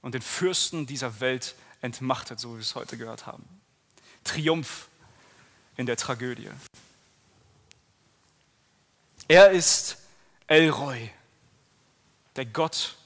und 0.00 0.14
den 0.14 0.22
Fürsten 0.22 0.86
dieser 0.86 1.18
Welt 1.18 1.56
entmachtet, 1.80 2.38
so 2.38 2.50
wie 2.50 2.58
wir 2.58 2.60
es 2.60 2.76
heute 2.76 2.96
gehört 2.96 3.26
haben. 3.26 3.48
Triumph 4.22 4.86
in 5.76 5.86
der 5.86 5.96
Tragödie. 5.96 6.50
Er 9.26 9.50
ist 9.50 9.96
Elroy, 10.46 11.10
der 12.36 12.46
Gott, 12.46 12.96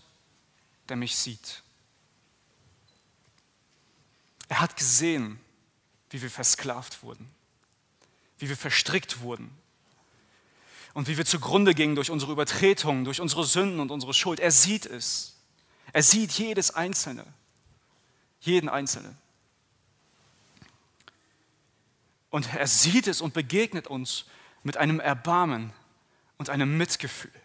der 0.88 0.96
mich 0.96 1.16
sieht. 1.16 1.62
Er 4.48 4.60
hat 4.60 4.76
gesehen, 4.76 5.38
wie 6.10 6.20
wir 6.20 6.30
versklavt 6.30 7.02
wurden, 7.02 7.30
wie 8.38 8.48
wir 8.48 8.56
verstrickt 8.56 9.20
wurden 9.20 9.56
und 10.92 11.06
wie 11.06 11.16
wir 11.16 11.24
zugrunde 11.24 11.74
gingen 11.74 11.94
durch 11.94 12.10
unsere 12.10 12.32
Übertretungen, 12.32 13.04
durch 13.04 13.20
unsere 13.20 13.44
Sünden 13.44 13.78
und 13.78 13.92
unsere 13.92 14.12
Schuld. 14.12 14.40
Er 14.40 14.50
sieht 14.50 14.86
es. 14.86 15.36
Er 15.92 16.02
sieht 16.02 16.32
jedes 16.32 16.74
Einzelne, 16.74 17.24
jeden 18.40 18.68
Einzelnen. 18.68 19.16
Und 22.30 22.52
er 22.54 22.66
sieht 22.66 23.06
es 23.06 23.20
und 23.20 23.34
begegnet 23.34 23.86
uns 23.86 24.24
mit 24.62 24.76
einem 24.76 25.00
Erbarmen 25.00 25.72
und 26.38 26.48
einem 26.50 26.76
Mitgefühl. 26.76 27.39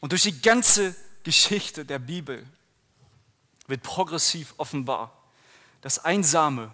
Und 0.00 0.12
durch 0.12 0.22
die 0.22 0.40
ganze 0.40 0.94
Geschichte 1.22 1.84
der 1.84 1.98
Bibel 1.98 2.46
wird 3.66 3.82
progressiv 3.82 4.54
offenbar, 4.56 5.16
dass 5.80 5.98
ein 5.98 6.24
Same 6.24 6.72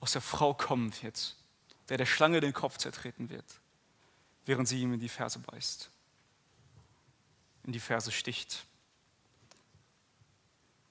aus 0.00 0.12
der 0.12 0.22
Frau 0.22 0.54
kommen 0.54 0.92
wird, 1.02 1.36
der 1.88 1.96
der 1.96 2.06
Schlange 2.06 2.40
den 2.40 2.52
Kopf 2.52 2.78
zertreten 2.78 3.30
wird, 3.30 3.46
während 4.44 4.68
sie 4.68 4.80
ihm 4.80 4.92
in 4.92 5.00
die 5.00 5.08
Ferse 5.08 5.38
beißt 5.38 5.90
in 7.64 7.72
die 7.72 7.80
Verse 7.80 8.10
sticht. 8.10 8.64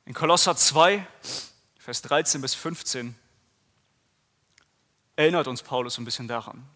In 0.05 0.13
Kolosser 0.13 0.55
2, 0.55 1.05
Vers 1.79 2.01
13 2.03 2.41
bis 2.41 2.53
15 2.53 3.15
erinnert 5.15 5.47
uns 5.47 5.61
Paulus 5.63 5.97
ein 5.97 6.05
bisschen 6.05 6.27
daran. 6.27 6.67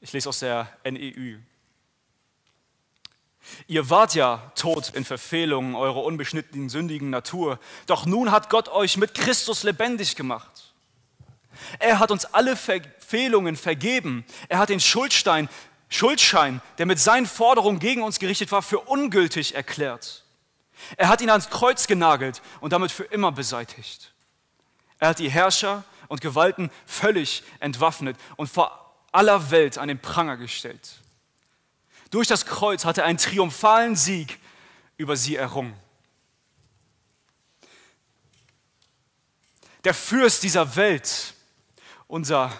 Ich 0.00 0.12
lese 0.12 0.28
aus 0.28 0.38
der 0.38 0.76
NEU. 0.84 1.38
Ihr 3.66 3.88
wart 3.90 4.14
ja 4.14 4.52
tot 4.54 4.90
in 4.90 5.04
Verfehlungen 5.04 5.74
eurer 5.74 6.04
unbeschnittenen, 6.04 6.68
sündigen 6.68 7.10
Natur, 7.10 7.58
doch 7.86 8.06
nun 8.06 8.30
hat 8.30 8.50
Gott 8.50 8.68
euch 8.68 8.96
mit 8.96 9.14
Christus 9.14 9.62
lebendig 9.62 10.16
gemacht. 10.16 10.74
Er 11.78 11.98
hat 11.98 12.10
uns 12.10 12.26
alle 12.26 12.56
Verfehlungen 12.56 13.56
vergeben. 13.56 14.24
Er 14.48 14.58
hat 14.58 14.68
den 14.68 14.80
Schuldstein 14.80 15.48
Schuldschein, 15.90 16.62
der 16.78 16.86
mit 16.86 17.00
seinen 17.00 17.26
Forderungen 17.26 17.80
gegen 17.80 18.02
uns 18.02 18.20
gerichtet 18.20 18.52
war, 18.52 18.62
für 18.62 18.78
ungültig 18.78 19.56
erklärt. 19.56 20.24
Er 20.96 21.08
hat 21.08 21.20
ihn 21.20 21.30
ans 21.30 21.50
Kreuz 21.50 21.86
genagelt 21.86 22.40
und 22.60 22.72
damit 22.72 22.92
für 22.92 23.04
immer 23.04 23.32
beseitigt. 23.32 24.14
Er 24.98 25.08
hat 25.08 25.18
die 25.18 25.30
Herrscher 25.30 25.84
und 26.08 26.20
Gewalten 26.20 26.70
völlig 26.86 27.42
entwaffnet 27.58 28.16
und 28.36 28.48
vor 28.48 28.94
aller 29.12 29.50
Welt 29.50 29.78
an 29.78 29.88
den 29.88 29.98
Pranger 29.98 30.36
gestellt. 30.36 31.00
Durch 32.10 32.26
das 32.26 32.44
Kreuz 32.44 32.84
hat 32.84 32.98
er 32.98 33.04
einen 33.04 33.18
triumphalen 33.18 33.94
Sieg 33.96 34.38
über 34.96 35.16
sie 35.16 35.36
errungen. 35.36 35.74
Der 39.84 39.94
Fürst 39.94 40.42
dieser 40.42 40.76
Welt, 40.76 41.34
unser 42.06 42.52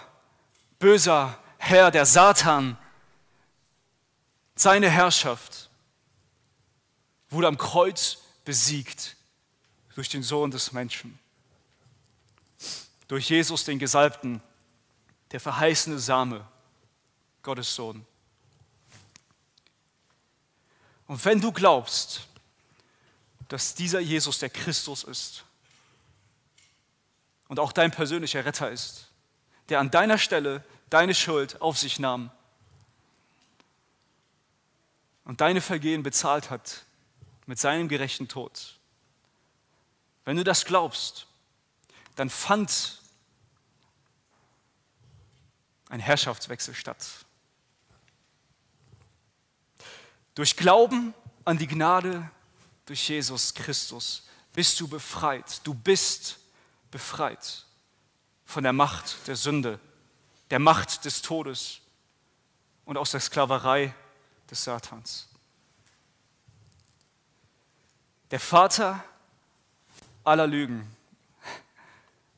böser 0.79 1.37
Herr, 1.57 1.91
der 1.91 2.05
Satan, 2.05 2.77
seine 4.55 4.89
Herrschaft 4.89 5.69
wurde 7.29 7.47
am 7.47 7.57
Kreuz 7.57 8.19
besiegt 8.45 9.15
durch 9.95 10.09
den 10.09 10.23
Sohn 10.23 10.51
des 10.51 10.71
Menschen. 10.71 11.19
Durch 13.07 13.29
Jesus, 13.29 13.65
den 13.65 13.77
Gesalbten, 13.77 14.41
der 15.31 15.39
verheißene 15.39 15.99
Same, 15.99 16.47
Gottes 17.43 17.75
Sohn. 17.75 18.05
Und 21.11 21.25
wenn 21.25 21.41
du 21.41 21.51
glaubst, 21.51 22.21
dass 23.49 23.75
dieser 23.75 23.99
Jesus 23.99 24.39
der 24.39 24.49
Christus 24.49 25.03
ist 25.03 25.43
und 27.49 27.59
auch 27.59 27.73
dein 27.73 27.91
persönlicher 27.91 28.45
Retter 28.45 28.71
ist, 28.71 29.09
der 29.67 29.81
an 29.81 29.91
deiner 29.91 30.17
Stelle 30.17 30.63
deine 30.89 31.13
Schuld 31.13 31.61
auf 31.61 31.77
sich 31.77 31.99
nahm, 31.99 32.31
und 35.25 35.41
deine 35.41 35.59
Vergehen 35.59 36.01
bezahlt 36.01 36.49
hat 36.49 36.85
mit 37.45 37.59
seinem 37.59 37.89
gerechten 37.89 38.29
Tod. 38.29 38.79
Wenn 40.23 40.37
du 40.37 40.45
das 40.45 40.63
glaubst, 40.63 41.27
dann 42.15 42.29
fand 42.29 43.01
ein 45.89 45.99
Herrschaftswechsel 45.99 46.73
statt. 46.73 47.05
Durch 50.35 50.55
Glauben 50.55 51.13
an 51.45 51.57
die 51.57 51.67
Gnade 51.67 52.29
durch 52.85 53.07
Jesus 53.07 53.53
Christus 53.53 54.23
bist 54.53 54.79
du 54.79 54.87
befreit. 54.87 55.61
Du 55.65 55.73
bist 55.73 56.39
befreit 56.89 57.65
von 58.45 58.63
der 58.63 58.73
Macht 58.73 59.27
der 59.27 59.35
Sünde, 59.35 59.79
der 60.49 60.59
Macht 60.59 61.05
des 61.05 61.21
Todes 61.21 61.79
und 62.85 62.97
aus 62.97 63.11
der 63.11 63.19
Sklaverei 63.19 63.93
des 64.49 64.63
Satans. 64.63 65.27
Der 68.31 68.39
Vater 68.39 69.03
aller 70.23 70.47
Lügen. 70.47 70.89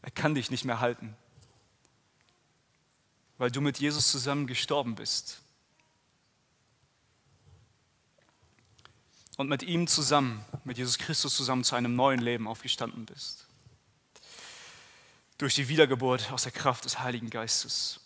Er 0.02 0.12
kann 0.12 0.36
dich 0.36 0.52
nicht 0.52 0.66
mehr 0.66 0.80
halten, 0.80 1.16
weil 3.38 3.52
du 3.52 3.62
mit 3.62 3.80
Jesus 3.80 4.12
zusammen 4.12 4.48
gestorben 4.48 4.96
bist. 4.96 5.43
Und 9.38 9.50
mit 9.50 9.64
ihm 9.64 9.88
zusammen, 9.88 10.44
mit 10.64 10.78
Jesus 10.78 10.98
Christus 11.00 11.36
zusammen 11.36 11.64
zu 11.64 11.76
einem 11.76 11.96
neuen 11.96 12.22
Leben 12.22 12.48
aufgestanden 12.48 13.06
bist. 13.06 13.48
Durch 15.38 15.56
die 15.56 15.68
Wiedergeburt 15.68 16.32
aus 16.32 16.44
der 16.44 16.52
Kraft 16.52 16.86
des 16.86 17.00
Heiligen 17.00 17.30
Geistes. 17.30 18.00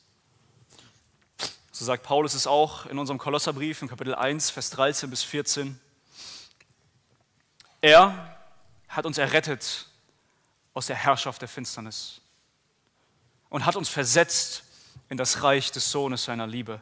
So 1.72 1.86
sagt 1.86 2.04
Paulus 2.04 2.34
es 2.34 2.48
auch 2.48 2.86
in 2.88 2.98
unserem 2.98 3.20
Kolosserbrief 3.20 3.82
in 3.82 3.88
Kapitel 3.88 4.16
1, 4.16 4.50
Vers 4.50 4.70
13 4.72 5.10
bis 5.10 5.24
14. 5.24 5.80
Er 7.82 8.38
hat 8.88 9.06
uns 9.06 9.18
errettet 9.18 9.86
aus 10.74 10.88
der 10.88 10.96
Herrschaft 10.96 11.42
der 11.42 11.50
Finsternis 11.50 12.22
und 13.50 13.66
hat 13.66 13.76
uns 13.76 13.90
versetzt 13.90 14.64
in 15.10 15.18
das 15.18 15.44
Reich 15.44 15.72
des 15.72 15.92
Sohnes 15.92 16.24
seiner 16.24 16.48
Liebe, 16.48 16.82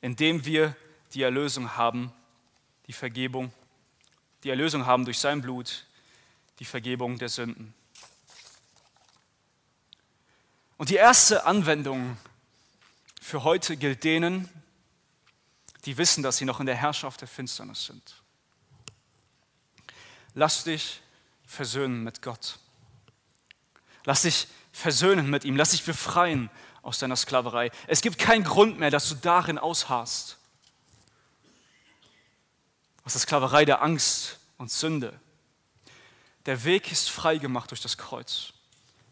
indem 0.00 0.44
wir 0.44 0.74
die 1.12 1.22
Erlösung 1.22 1.76
haben, 1.76 2.12
die 2.86 2.92
Vergebung, 2.92 3.52
die 4.44 4.50
Erlösung 4.50 4.86
haben 4.86 5.04
durch 5.06 5.18
sein 5.18 5.40
Blut, 5.40 5.86
die 6.58 6.64
Vergebung 6.66 7.18
der 7.18 7.30
Sünden. 7.30 7.74
Und 10.76 10.90
die 10.90 10.96
erste 10.96 11.46
Anwendung 11.46 12.18
für 13.22 13.42
heute 13.42 13.76
gilt 13.76 14.04
denen, 14.04 14.48
die 15.86 15.96
wissen, 15.96 16.22
dass 16.22 16.36
sie 16.36 16.44
noch 16.44 16.60
in 16.60 16.66
der 16.66 16.76
Herrschaft 16.76 17.22
der 17.22 17.28
Finsternis 17.28 17.86
sind. 17.86 18.22
Lass 20.34 20.64
dich 20.64 21.00
versöhnen 21.46 22.04
mit 22.04 22.20
Gott. 22.20 22.58
Lass 24.04 24.22
dich 24.22 24.48
versöhnen 24.72 25.30
mit 25.30 25.44
ihm. 25.44 25.56
Lass 25.56 25.70
dich 25.70 25.84
befreien 25.84 26.50
aus 26.82 26.98
deiner 26.98 27.16
Sklaverei. 27.16 27.70
Es 27.86 28.02
gibt 28.02 28.18
keinen 28.18 28.44
Grund 28.44 28.78
mehr, 28.78 28.90
dass 28.90 29.08
du 29.08 29.14
darin 29.14 29.58
ausharrst. 29.58 30.38
Aus 33.04 33.12
der 33.12 33.20
Sklaverei 33.20 33.64
der 33.64 33.82
Angst 33.82 34.38
und 34.56 34.70
Sünde. 34.70 35.18
Der 36.46 36.64
Weg 36.64 36.92
ist 36.92 37.10
frei 37.10 37.38
gemacht 37.38 37.70
durch 37.70 37.80
das 37.80 37.96
Kreuz. 37.96 38.52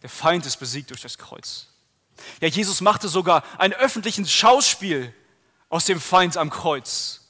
Der 0.02 0.10
Feind 0.10 0.46
ist 0.46 0.56
besiegt 0.56 0.90
durch 0.90 1.00
das 1.00 1.18
Kreuz. 1.18 1.68
Ja, 2.40 2.48
Jesus 2.48 2.80
machte 2.80 3.08
sogar 3.08 3.44
ein 3.58 3.72
öffentliches 3.72 4.30
Schauspiel 4.30 5.14
aus 5.68 5.86
dem 5.86 6.00
Feind 6.00 6.36
am 6.36 6.50
Kreuz. 6.50 7.20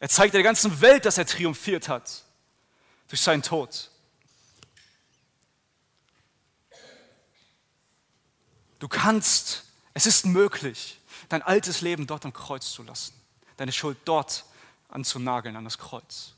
Er 0.00 0.08
zeigte 0.08 0.38
der 0.38 0.42
ganzen 0.42 0.80
Welt, 0.80 1.04
dass 1.04 1.18
er 1.18 1.26
triumphiert 1.26 1.88
hat 1.88 2.24
durch 3.08 3.20
seinen 3.20 3.42
Tod. 3.42 3.90
Du 8.78 8.88
kannst, 8.88 9.64
es 9.94 10.06
ist 10.06 10.26
möglich, 10.26 10.98
dein 11.28 11.42
altes 11.42 11.80
Leben 11.80 12.06
dort 12.06 12.24
am 12.24 12.32
Kreuz 12.32 12.70
zu 12.70 12.82
lassen, 12.82 13.14
deine 13.56 13.72
Schuld 13.72 13.96
dort 14.04 14.44
anzunageln 14.94 15.56
an 15.56 15.64
das 15.64 15.76
Kreuz. 15.76 16.34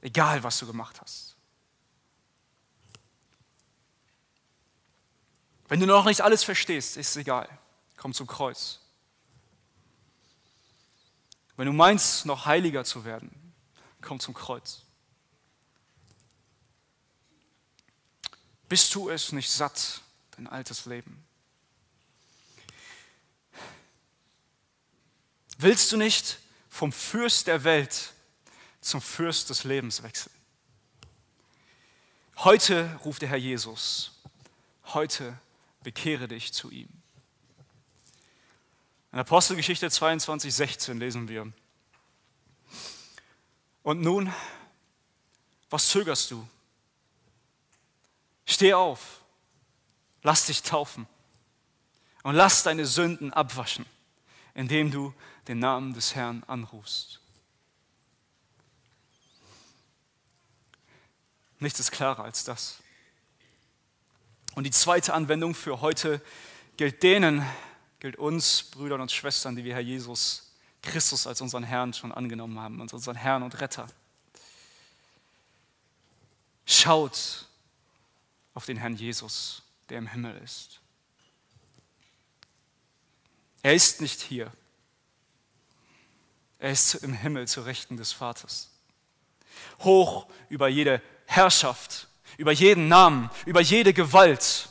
Egal, 0.00 0.42
was 0.42 0.58
du 0.58 0.66
gemacht 0.66 1.00
hast. 1.00 1.36
Wenn 5.68 5.80
du 5.80 5.86
noch 5.86 6.04
nicht 6.04 6.20
alles 6.20 6.44
verstehst, 6.44 6.96
ist 6.96 7.10
es 7.10 7.16
egal. 7.16 7.48
Komm 7.96 8.14
zum 8.14 8.26
Kreuz. 8.26 8.78
Wenn 11.56 11.66
du 11.66 11.72
meinst, 11.72 12.26
noch 12.26 12.46
heiliger 12.46 12.84
zu 12.84 13.04
werden, 13.04 13.54
komm 14.02 14.20
zum 14.20 14.34
Kreuz. 14.34 14.82
Bist 18.68 18.94
du 18.94 19.08
es 19.08 19.32
nicht 19.32 19.50
satt, 19.50 20.02
dein 20.32 20.46
altes 20.46 20.84
Leben? 20.86 21.24
Willst 25.58 25.90
du 25.90 25.96
nicht 25.96 26.38
vom 26.76 26.92
Fürst 26.92 27.46
der 27.46 27.64
Welt 27.64 28.12
zum 28.82 29.00
Fürst 29.00 29.48
des 29.48 29.64
Lebens 29.64 30.02
wechseln? 30.02 30.34
Heute 32.36 33.00
ruft 33.02 33.22
der 33.22 33.30
Herr 33.30 33.38
Jesus. 33.38 34.12
Heute 34.92 35.38
bekehre 35.82 36.28
dich 36.28 36.52
zu 36.52 36.70
ihm. 36.70 36.90
In 39.10 39.18
Apostelgeschichte 39.18 39.90
22, 39.90 40.54
16 40.54 40.98
lesen 40.98 41.28
wir. 41.28 41.50
Und 43.82 44.02
nun, 44.02 44.30
was 45.70 45.88
zögerst 45.88 46.30
du? 46.30 46.46
Steh 48.44 48.74
auf, 48.74 49.22
lass 50.22 50.44
dich 50.44 50.62
taufen 50.62 51.06
und 52.22 52.34
lass 52.34 52.64
deine 52.64 52.84
Sünden 52.84 53.32
abwaschen, 53.32 53.86
indem 54.56 54.90
du 54.90 55.14
den 55.48 55.58
Namen 55.58 55.92
des 55.92 56.14
Herrn 56.14 56.42
anrufst. 56.46 57.20
Nichts 61.58 61.78
ist 61.78 61.92
klarer 61.92 62.24
als 62.24 62.44
das. 62.44 62.78
Und 64.54 64.64
die 64.64 64.70
zweite 64.70 65.12
Anwendung 65.12 65.54
für 65.54 65.82
heute 65.82 66.22
gilt 66.78 67.02
denen, 67.02 67.44
gilt 68.00 68.16
uns, 68.16 68.62
Brüdern 68.64 69.02
und 69.02 69.12
Schwestern, 69.12 69.56
die 69.56 69.64
wir 69.64 69.74
Herr 69.74 69.82
Jesus 69.82 70.54
Christus 70.80 71.26
als 71.26 71.40
unseren 71.42 71.64
Herrn 71.64 71.92
schon 71.92 72.12
angenommen 72.12 72.58
haben, 72.58 72.80
als 72.80 72.94
unseren 72.94 73.16
Herrn 73.16 73.42
und 73.42 73.60
Retter. 73.60 73.86
Schaut 76.64 77.46
auf 78.54 78.64
den 78.64 78.78
Herrn 78.78 78.96
Jesus, 78.96 79.62
der 79.90 79.98
im 79.98 80.06
Himmel 80.06 80.40
ist. 80.42 80.80
Er 83.66 83.74
ist 83.74 84.00
nicht 84.00 84.20
hier. 84.20 84.52
Er 86.60 86.70
ist 86.70 86.94
im 86.94 87.12
Himmel 87.12 87.48
zu 87.48 87.62
Rechten 87.62 87.96
des 87.96 88.12
Vaters. 88.12 88.70
Hoch 89.80 90.28
über 90.48 90.68
jede 90.68 91.02
Herrschaft, 91.24 92.06
über 92.38 92.52
jeden 92.52 92.86
Namen, 92.86 93.28
über 93.44 93.60
jede 93.60 93.92
Gewalt. 93.92 94.68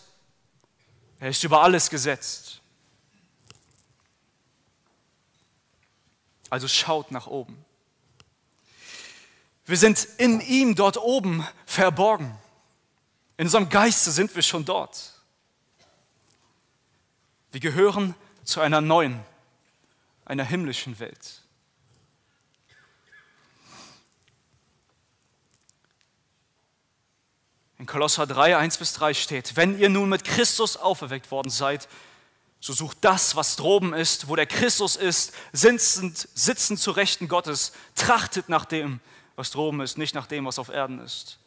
Er 1.20 1.28
ist 1.28 1.44
über 1.44 1.62
alles 1.62 1.90
gesetzt. 1.90 2.62
Also 6.50 6.70
schaut 6.70 7.12
nach 7.12 7.28
oben. 7.28 7.66
Wir 9.66 9.76
sind 9.76 10.08
in 10.20 10.40
ihm 10.40 10.74
dort 10.74 10.96
oben 10.96 11.46
verborgen. 11.66 12.34
In 13.36 13.48
unserem 13.48 13.68
Geiste 13.68 14.12
sind 14.12 14.34
wir 14.34 14.42
schon 14.42 14.64
dort. 14.64 15.22
Wir 17.52 17.60
gehören 17.60 18.16
zu 18.46 18.62
einer 18.62 18.82
neuen, 18.82 19.20
einer 20.24 20.46
himmlischen 20.46 21.00
Welt. 21.00 21.42
In 27.78 27.86
Kolosser 27.86 28.26
3, 28.26 28.58
1 28.58 28.78
bis 28.78 28.94
3 28.94 29.14
steht, 29.14 29.56
wenn 29.58 29.78
ihr 29.78 29.90
nun 29.90 30.10
mit 30.10 30.24
Christus 30.24 30.78
auferweckt 30.78 31.30
worden 31.30 31.50
seid, 31.50 31.90
so 32.60 32.74
sucht 32.74 32.98
das, 33.02 33.36
was 33.36 33.58
droben 33.58 33.94
ist, 33.94 34.28
wo 34.28 34.36
der 34.36 34.48
Christus 34.48 34.96
ist, 34.96 35.34
sitzend, 35.52 36.28
sitzend 36.34 36.80
zu 36.80 36.92
Rechten 36.92 37.28
Gottes, 37.28 37.74
trachtet 37.94 38.50
nach 38.50 38.66
dem, 38.66 39.02
was 39.36 39.52
droben 39.52 39.82
ist, 39.82 39.98
nicht 39.98 40.16
nach 40.16 40.26
dem, 40.26 40.46
was 40.46 40.58
auf 40.58 40.70
Erden 40.70 41.00
ist. 41.00 41.38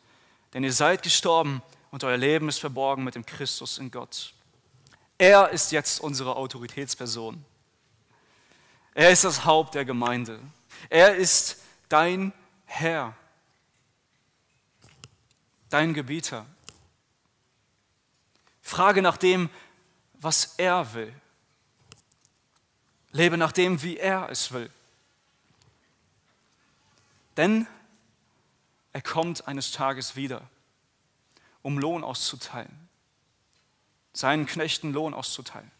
Denn 0.53 0.63
ihr 0.63 0.73
seid 0.73 1.03
gestorben 1.03 1.63
und 1.91 2.05
euer 2.05 2.17
Leben 2.17 2.49
ist 2.49 2.61
verborgen 2.61 3.05
mit 3.05 3.15
dem 3.15 3.27
Christus 3.27 3.79
in 3.79 3.91
Gott. 3.91 4.35
Er 5.19 5.51
ist 5.51 5.73
jetzt 5.73 6.01
unsere 6.01 6.37
Autoritätsperson. 6.37 7.45
Er 8.95 9.11
ist 9.11 9.25
das 9.25 9.45
Haupt 9.45 9.75
der 9.75 9.85
Gemeinde. 9.85 10.41
Er 10.89 11.17
ist 11.17 11.59
dein 11.89 12.33
Herr 12.65 13.15
dein 15.69 15.95
Gebieter. 15.95 16.47
Frage 18.63 19.03
nach 19.03 19.17
dem, 19.17 19.51
was 20.15 20.55
er 20.57 20.95
will. 20.95 21.15
Lebe 23.13 23.39
nach 23.39 23.53
dem, 23.53 23.83
wie 23.83 23.97
er 23.97 24.29
es 24.31 24.53
will. 24.53 24.71
Denn 27.37 27.67
er 28.93 29.03
kommt 29.03 29.47
eines 29.47 29.71
Tages 29.71 30.17
wieder, 30.17 30.43
um 31.63 31.79
Lohn 31.79 32.05
auszuteilen, 32.05 32.88
seinen 34.19 34.47
Knechten 34.47 34.93
Lohn 34.93 35.15
auszuteilen. 35.15 35.71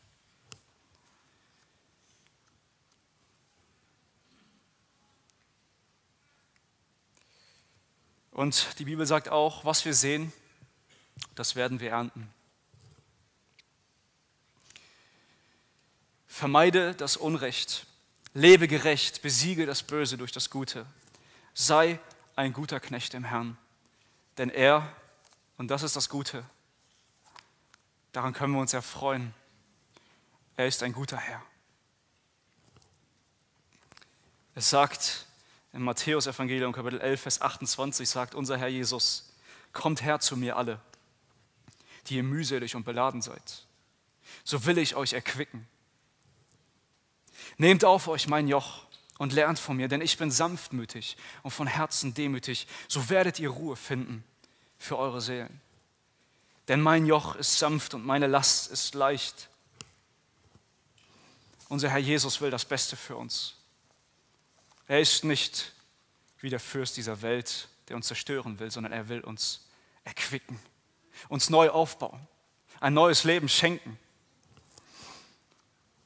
Und 8.31 8.79
die 8.79 8.85
Bibel 8.85 9.05
sagt 9.07 9.29
auch, 9.29 9.65
was 9.65 9.85
wir 9.85 9.93
sehen, 9.93 10.33
das 11.35 11.57
werden 11.57 11.81
wir 11.81 11.91
ernten. 11.91 12.33
Vermeide 16.29 16.95
das 16.95 17.17
Unrecht, 17.17 17.87
lebe 18.35 18.69
gerecht, 18.69 19.21
besiege 19.21 19.67
das 19.67 19.83
Böse 19.83 20.17
durch 20.17 20.31
das 20.31 20.49
Gute. 20.49 20.87
Sei 21.55 21.99
ein 22.37 22.53
guter 22.53 22.79
Knecht 22.79 23.15
im 23.15 23.25
Herrn, 23.25 23.59
denn 24.37 24.49
er 24.49 24.95
Und 25.57 25.73
das 25.73 25.83
ist 25.83 25.97
das 25.97 26.09
Gute. 26.09 26.45
Daran 28.19 28.33
können 28.33 28.53
wir 28.55 28.61
uns 28.61 28.75
erfreuen. 28.75 29.33
Er 30.57 30.67
ist 30.67 30.83
ein 30.83 30.93
guter 30.93 31.19
Herr. 31.19 31.41
Es 34.57 34.71
sagt 34.71 35.27
im 35.73 35.83
Matthäus-Evangelium, 35.83 36.73
Kapitel 36.73 37.01
11, 37.01 37.21
Vers 37.21 37.41
28, 37.41 38.09
sagt 38.09 38.35
unser 38.35 38.59
Herr 38.59 38.67
Jesus: 38.67 39.33
Kommt 39.73 40.03
her 40.03 40.19
zu 40.19 40.37
mir 40.37 40.57
alle, 40.57 40.81
die 42.09 42.17
ihr 42.17 42.25
mühselig 42.25 42.75
und 42.75 42.83
beladen 42.83 43.23
seid. 43.23 43.69
So 44.43 44.67
will 44.67 44.79
ich 44.79 44.97
euch 44.97 45.13
erquicken. 45.13 45.69
Nehmt 47.57 47.85
auf 47.85 48.09
euch 48.09 48.27
mein 48.27 48.49
Joch 48.49 48.85
und 49.19 49.33
lernt 49.33 49.61
von 49.61 49.77
mir, 49.77 49.87
denn 49.87 50.01
ich 50.01 50.19
bin 50.19 50.33
sanftmütig 50.33 51.17
und 51.45 51.53
von 51.53 51.69
Herzen 51.69 52.15
demütig. 52.15 52.67
So 52.89 53.11
werdet 53.11 53.39
ihr 53.39 53.51
Ruhe 53.51 53.77
finden 53.77 54.25
für 54.77 54.99
eure 54.99 55.21
Seelen. 55.21 55.61
Denn 56.69 56.83
mein 56.83 57.07
Joch 57.07 57.35
ist 57.35 57.59
sanft 57.59 57.95
und 57.95 58.05
meine 58.05 58.27
Last 58.27 58.71
ist 58.71 58.95
leicht. 58.95 59.49
Unser 61.69 61.89
Herr 61.89 61.99
Jesus 61.99 62.41
will 62.41 62.51
das 62.51 62.65
Beste 62.65 62.97
für 62.97 63.17
uns. 63.17 63.55
Er 64.87 65.01
ist 65.01 65.25
nicht 65.25 65.73
wie 66.41 66.51
der 66.51 66.61
Fürst 66.61 66.97
dieser 66.97 67.23
Welt, 67.23 67.69
der 67.89 67.97
uns 67.97 68.07
zerstören 68.07 68.59
will, 68.59 68.71
sondern 68.71 68.93
er 68.93 69.09
will 69.09 69.21
uns 69.21 69.67
erquicken, 70.05 70.59
uns 71.29 71.51
neu 71.51 71.71
aufbauen, 71.71 72.27
ein 72.81 72.95
neues 72.95 73.25
Leben 73.25 73.49
schenken. 73.49 73.99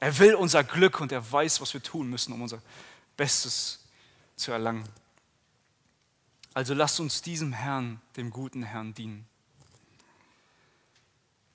Er 0.01 0.19
will 0.19 0.35
unser 0.35 0.65
Glück 0.65 1.01
und 1.01 1.13
er 1.13 1.31
weiß, 1.31 1.61
was 1.61 1.75
wir 1.75 1.83
tun 1.83 2.09
müssen, 2.09 2.33
um 2.33 2.43
unser 2.43 2.61
Bestes 3.17 3.85
zu 4.37 4.51
erlangen. 4.51 4.89
Also 6.55 6.75
lasst 6.75 6.99
uns 6.99 7.23
diesem 7.23 7.53
Herrn, 7.53 8.01
dem 8.17 8.31
guten 8.31 8.63
Herrn, 8.63 8.95
dienen. 8.95 9.29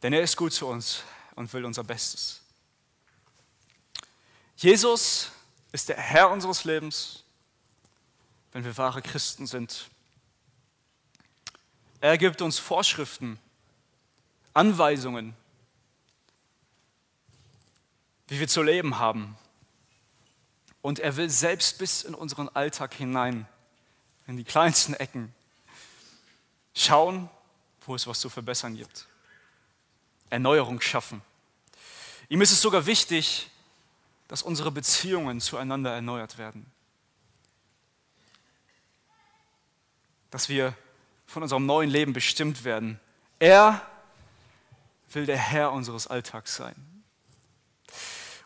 Denn 0.01 0.13
er 0.13 0.21
ist 0.21 0.37
gut 0.37 0.53
zu 0.53 0.67
uns 0.67 1.03
und 1.35 1.51
will 1.53 1.65
unser 1.65 1.83
Bestes. 1.83 2.41
Jesus 4.55 5.31
ist 5.71 5.89
der 5.89 5.97
Herr 5.97 6.29
unseres 6.31 6.63
Lebens, 6.63 7.23
wenn 8.51 8.63
wir 8.63 8.77
wahre 8.77 9.01
Christen 9.01 9.45
sind. 9.45 9.89
Er 11.99 12.17
gibt 12.17 12.41
uns 12.41 12.59
Vorschriften, 12.59 13.39
Anweisungen, 14.53 15.35
wie 18.27 18.39
wir 18.39 18.47
zu 18.47 18.61
leben 18.61 18.97
haben. 18.99 19.37
Und 20.81 20.99
er 20.99 21.15
will 21.17 21.29
selbst 21.29 21.77
bis 21.77 22.03
in 22.03 22.13
unseren 22.13 22.49
Alltag 22.49 22.93
hinein, 22.93 23.47
in 24.25 24.37
die 24.37 24.43
kleinsten 24.43 24.93
Ecken, 24.93 25.33
schauen, 26.73 27.29
wo 27.85 27.95
es 27.95 28.07
was 28.07 28.19
zu 28.19 28.29
verbessern 28.29 28.75
gibt. 28.75 29.07
Erneuerung 30.29 30.81
schaffen. 30.81 31.21
Ihm 32.29 32.41
ist 32.41 32.51
es 32.51 32.61
sogar 32.61 32.85
wichtig, 32.85 33.49
dass 34.27 34.41
unsere 34.41 34.71
Beziehungen 34.71 35.39
zueinander 35.39 35.93
erneuert 35.93 36.37
werden. 36.37 36.65
Dass 40.29 40.49
wir 40.49 40.73
von 41.25 41.43
unserem 41.43 41.65
neuen 41.65 41.89
Leben 41.89 42.13
bestimmt 42.13 42.63
werden. 42.63 42.99
Er 43.39 43.81
will 45.11 45.25
der 45.25 45.37
Herr 45.37 45.71
unseres 45.71 46.07
Alltags 46.07 46.55
sein. 46.55 46.75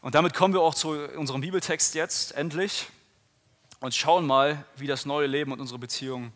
Und 0.01 0.15
damit 0.15 0.33
kommen 0.33 0.53
wir 0.53 0.61
auch 0.61 0.75
zu 0.75 0.89
unserem 0.89 1.41
Bibeltext 1.41 1.93
jetzt 1.95 2.33
endlich 2.33 2.87
und 3.79 3.93
schauen 3.95 4.25
mal, 4.25 4.63
wie 4.75 4.87
das 4.87 5.05
neue 5.05 5.27
Leben 5.27 5.51
und 5.51 5.59
unsere 5.59 5.79
Beziehung 5.79 6.33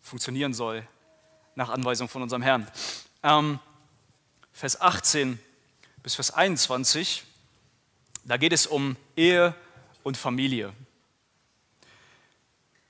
funktionieren 0.00 0.54
soll, 0.54 0.86
nach 1.54 1.68
Anweisung 1.68 2.08
von 2.08 2.22
unserem 2.22 2.42
Herrn. 2.42 2.70
Ähm, 3.22 3.58
Vers 4.56 4.80
18 4.80 5.38
bis 6.02 6.14
Vers 6.14 6.30
21 6.32 7.24
da 8.26 8.36
geht 8.36 8.52
es 8.52 8.66
um 8.66 8.96
Ehe 9.16 9.54
und 10.02 10.16
Familie. 10.16 10.72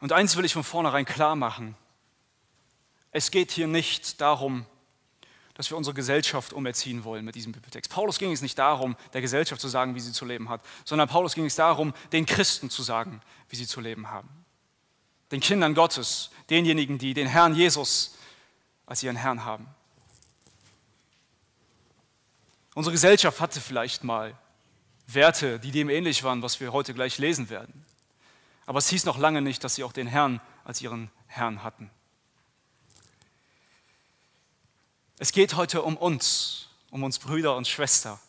Und 0.01 0.13
eins 0.13 0.37
will 0.37 0.47
ich 0.47 0.55
von 0.55 0.65
vornherein 0.65 1.05
klar 1.05 1.37
machen. 1.37 1.77
Es 3.11 3.31
geht 3.31 3.51
hier 3.51 3.67
nicht 3.67 4.21
darum, 4.21 4.65
dass 5.55 5.71
wir 5.71 5.77
unsere 5.77 5.95
Gesellschaft 5.95 6.53
umerziehen 6.53 7.05
wollen 7.05 7.25
mit 7.25 7.35
diesem 7.35 7.53
Bibeltext. 7.53 7.91
Paulus 7.91 8.19
ging 8.19 8.33
es 8.33 8.43
nicht 8.43 8.59
darum, 8.59 8.97
der 9.13 9.21
Gesellschaft 9.21 9.61
zu 9.61 9.69
sagen, 9.69 9.95
wie 9.95 10.01
sie 10.01 10.13
zu 10.13 10.25
leben 10.25 10.49
hat, 10.49 10.63
sondern 10.85 11.09
Paulus 11.09 11.35
ging 11.35 11.47
es 11.47 11.57
darum, 11.57 11.93
den 12.13 12.27
Christen 12.27 12.71
zu 12.71 12.83
sagen, 12.83 13.21
wie 13.49 13.57
sie 13.57 13.67
zu 13.67 13.81
leben 13.81 14.09
haben. 14.09 14.29
Den 15.33 15.41
Kindern 15.41 15.75
Gottes, 15.75 16.31
denjenigen, 16.49 16.99
die 16.99 17.13
den 17.13 17.27
Herrn 17.27 17.55
Jesus 17.55 18.17
als 18.87 19.03
ihren 19.03 19.17
Herrn 19.17 19.45
haben. 19.45 19.67
Unsere 22.77 22.93
Gesellschaft 22.93 23.41
hatte 23.41 23.59
vielleicht 23.59 24.05
mal 24.05 24.37
Werte, 25.07 25.59
die 25.59 25.71
dem 25.71 25.89
ähnlich 25.89 26.23
waren, 26.25 26.43
was 26.43 26.61
wir 26.61 26.75
heute 26.75 26.93
gleich 26.93 27.17
lesen 27.17 27.49
werden. 27.49 27.87
Aber 28.67 28.79
es 28.79 28.91
hieß 28.91 29.07
noch 29.07 29.17
lange 29.17 29.41
nicht, 29.41 29.65
dass 29.65 29.77
sie 29.77 29.83
auch 29.83 29.95
den 29.95 30.07
Herrn 30.07 30.43
als 30.63 30.83
ihren 30.83 31.11
Herrn 31.27 31.63
hatten. 31.63 31.91
Es 35.19 35.33
geht 35.33 35.55
heute 35.55 35.81
um 35.81 35.97
uns, 35.97 36.69
um 36.91 37.03
uns 37.03 37.19
Brüder 37.19 37.57
und 37.57 37.67
Schwester. 37.67 38.21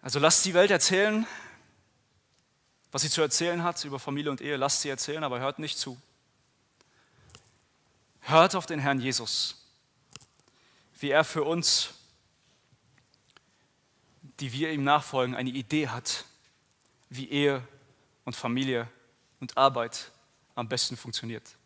Also 0.00 0.20
lasst 0.20 0.44
die 0.44 0.54
Welt 0.54 0.70
erzählen, 0.70 1.26
was 2.92 3.02
sie 3.02 3.10
zu 3.10 3.20
erzählen 3.20 3.64
hat 3.64 3.84
über 3.84 3.98
Familie 3.98 4.30
und 4.30 4.40
Ehe. 4.40 4.56
Lasst 4.56 4.82
sie 4.82 4.90
erzählen, 4.90 5.24
aber 5.24 5.40
hört 5.40 5.58
nicht 5.58 5.76
zu. 5.76 6.00
Hört 8.20 8.54
auf 8.54 8.66
den 8.66 8.78
Herrn 8.78 9.00
Jesus, 9.00 9.59
wie 11.00 11.10
er 11.10 11.24
für 11.24 11.42
uns 11.42 11.94
die 14.40 14.52
wir 14.52 14.72
ihm 14.72 14.82
nachfolgen, 14.82 15.34
eine 15.34 15.50
Idee 15.50 15.88
hat, 15.88 16.24
wie 17.10 17.28
Ehe 17.28 17.62
und 18.24 18.34
Familie 18.34 18.88
und 19.38 19.56
Arbeit 19.56 20.10
am 20.54 20.68
besten 20.68 20.96
funktioniert. 20.96 21.56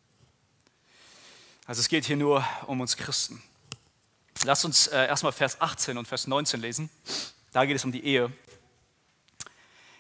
Also 1.67 1.81
es 1.81 1.89
geht 1.89 2.05
hier 2.05 2.17
nur 2.17 2.45
um 2.67 2.81
uns 2.81 2.97
Christen. 2.97 3.43
Lasst 4.45 4.65
uns 4.65 4.89
äh, 4.89 5.07
erstmal 5.07 5.33
Vers 5.33 5.61
18 5.61 5.97
und 5.97 6.07
Vers 6.07 6.27
19 6.27 6.61
lesen. 6.61 6.91
Da 7.53 7.65
geht 7.65 7.77
es 7.77 7.85
um 7.85 7.93
die 7.93 8.05
Ehe. 8.05 8.33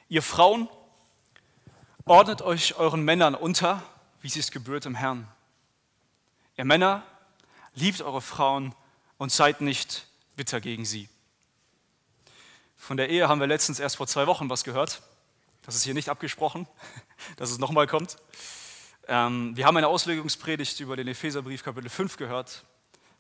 Ihr 0.09 0.23
Frauen, 0.23 0.69
ordnet 2.05 2.43
euch 2.43 2.75
euren 2.75 3.03
Männern 3.03 3.35
unter, 3.35 3.83
wie 4.21 4.29
sie 4.29 4.41
es 4.41 4.51
gebührt 4.51 4.85
im 4.85 4.95
Herrn. 4.95 5.29
Ihr 6.57 6.65
Männer, 6.65 7.05
liebt 7.75 8.03
eure 8.03 8.21
Frauen 8.21 8.75
und 9.19 9.33
seid 9.33 9.61
nicht 9.61 10.07
bitter 10.37 10.61
gegen 10.61 10.85
sie. 10.85 11.09
Von 12.77 12.97
der 12.97 13.09
Ehe 13.09 13.29
haben 13.29 13.41
wir 13.41 13.47
letztens 13.47 13.79
erst 13.79 13.97
vor 13.97 14.07
zwei 14.07 14.27
Wochen 14.27 14.51
was 14.51 14.65
gehört. 14.65 15.03
Das 15.63 15.75
ist 15.75 15.85
hier 15.85 15.95
nicht 15.95 16.09
abgesprochen, 16.09 16.67
dass 17.37 17.51
es 17.51 17.59
nochmal 17.59 17.87
kommt. 17.87 18.17
Ähm, 19.09 19.57
wir 19.57 19.67
haben 19.67 19.77
eine 19.77 19.89
Auslegungspredigt 19.89 20.81
über 20.81 20.97
den 20.97 21.09
Epheserbrief 21.09 21.63
Kapitel 21.63 21.89
5 21.89 22.17
gehört, 22.17 22.65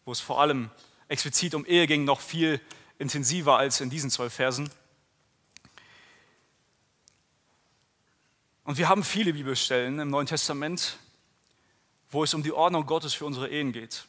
wo 0.04 0.12
es 0.12 0.20
vor 0.20 0.40
allem 0.40 0.70
explizit 1.08 1.54
um 1.54 1.64
Ehe 1.66 1.86
ging, 1.86 2.04
noch 2.04 2.20
viel 2.20 2.60
intensiver 2.98 3.58
als 3.58 3.80
in 3.80 3.90
diesen 3.90 4.10
zwölf 4.10 4.34
Versen. 4.34 4.70
Und 8.64 8.78
wir 8.78 8.88
haben 8.88 9.04
viele 9.04 9.34
Bibelstellen 9.34 9.98
im 9.98 10.08
Neuen 10.08 10.26
Testament, 10.26 10.98
wo 12.10 12.24
es 12.24 12.32
um 12.32 12.42
die 12.42 12.52
Ordnung 12.52 12.86
Gottes 12.86 13.12
für 13.12 13.26
unsere 13.26 13.48
Ehen 13.48 13.72
geht. 13.72 14.06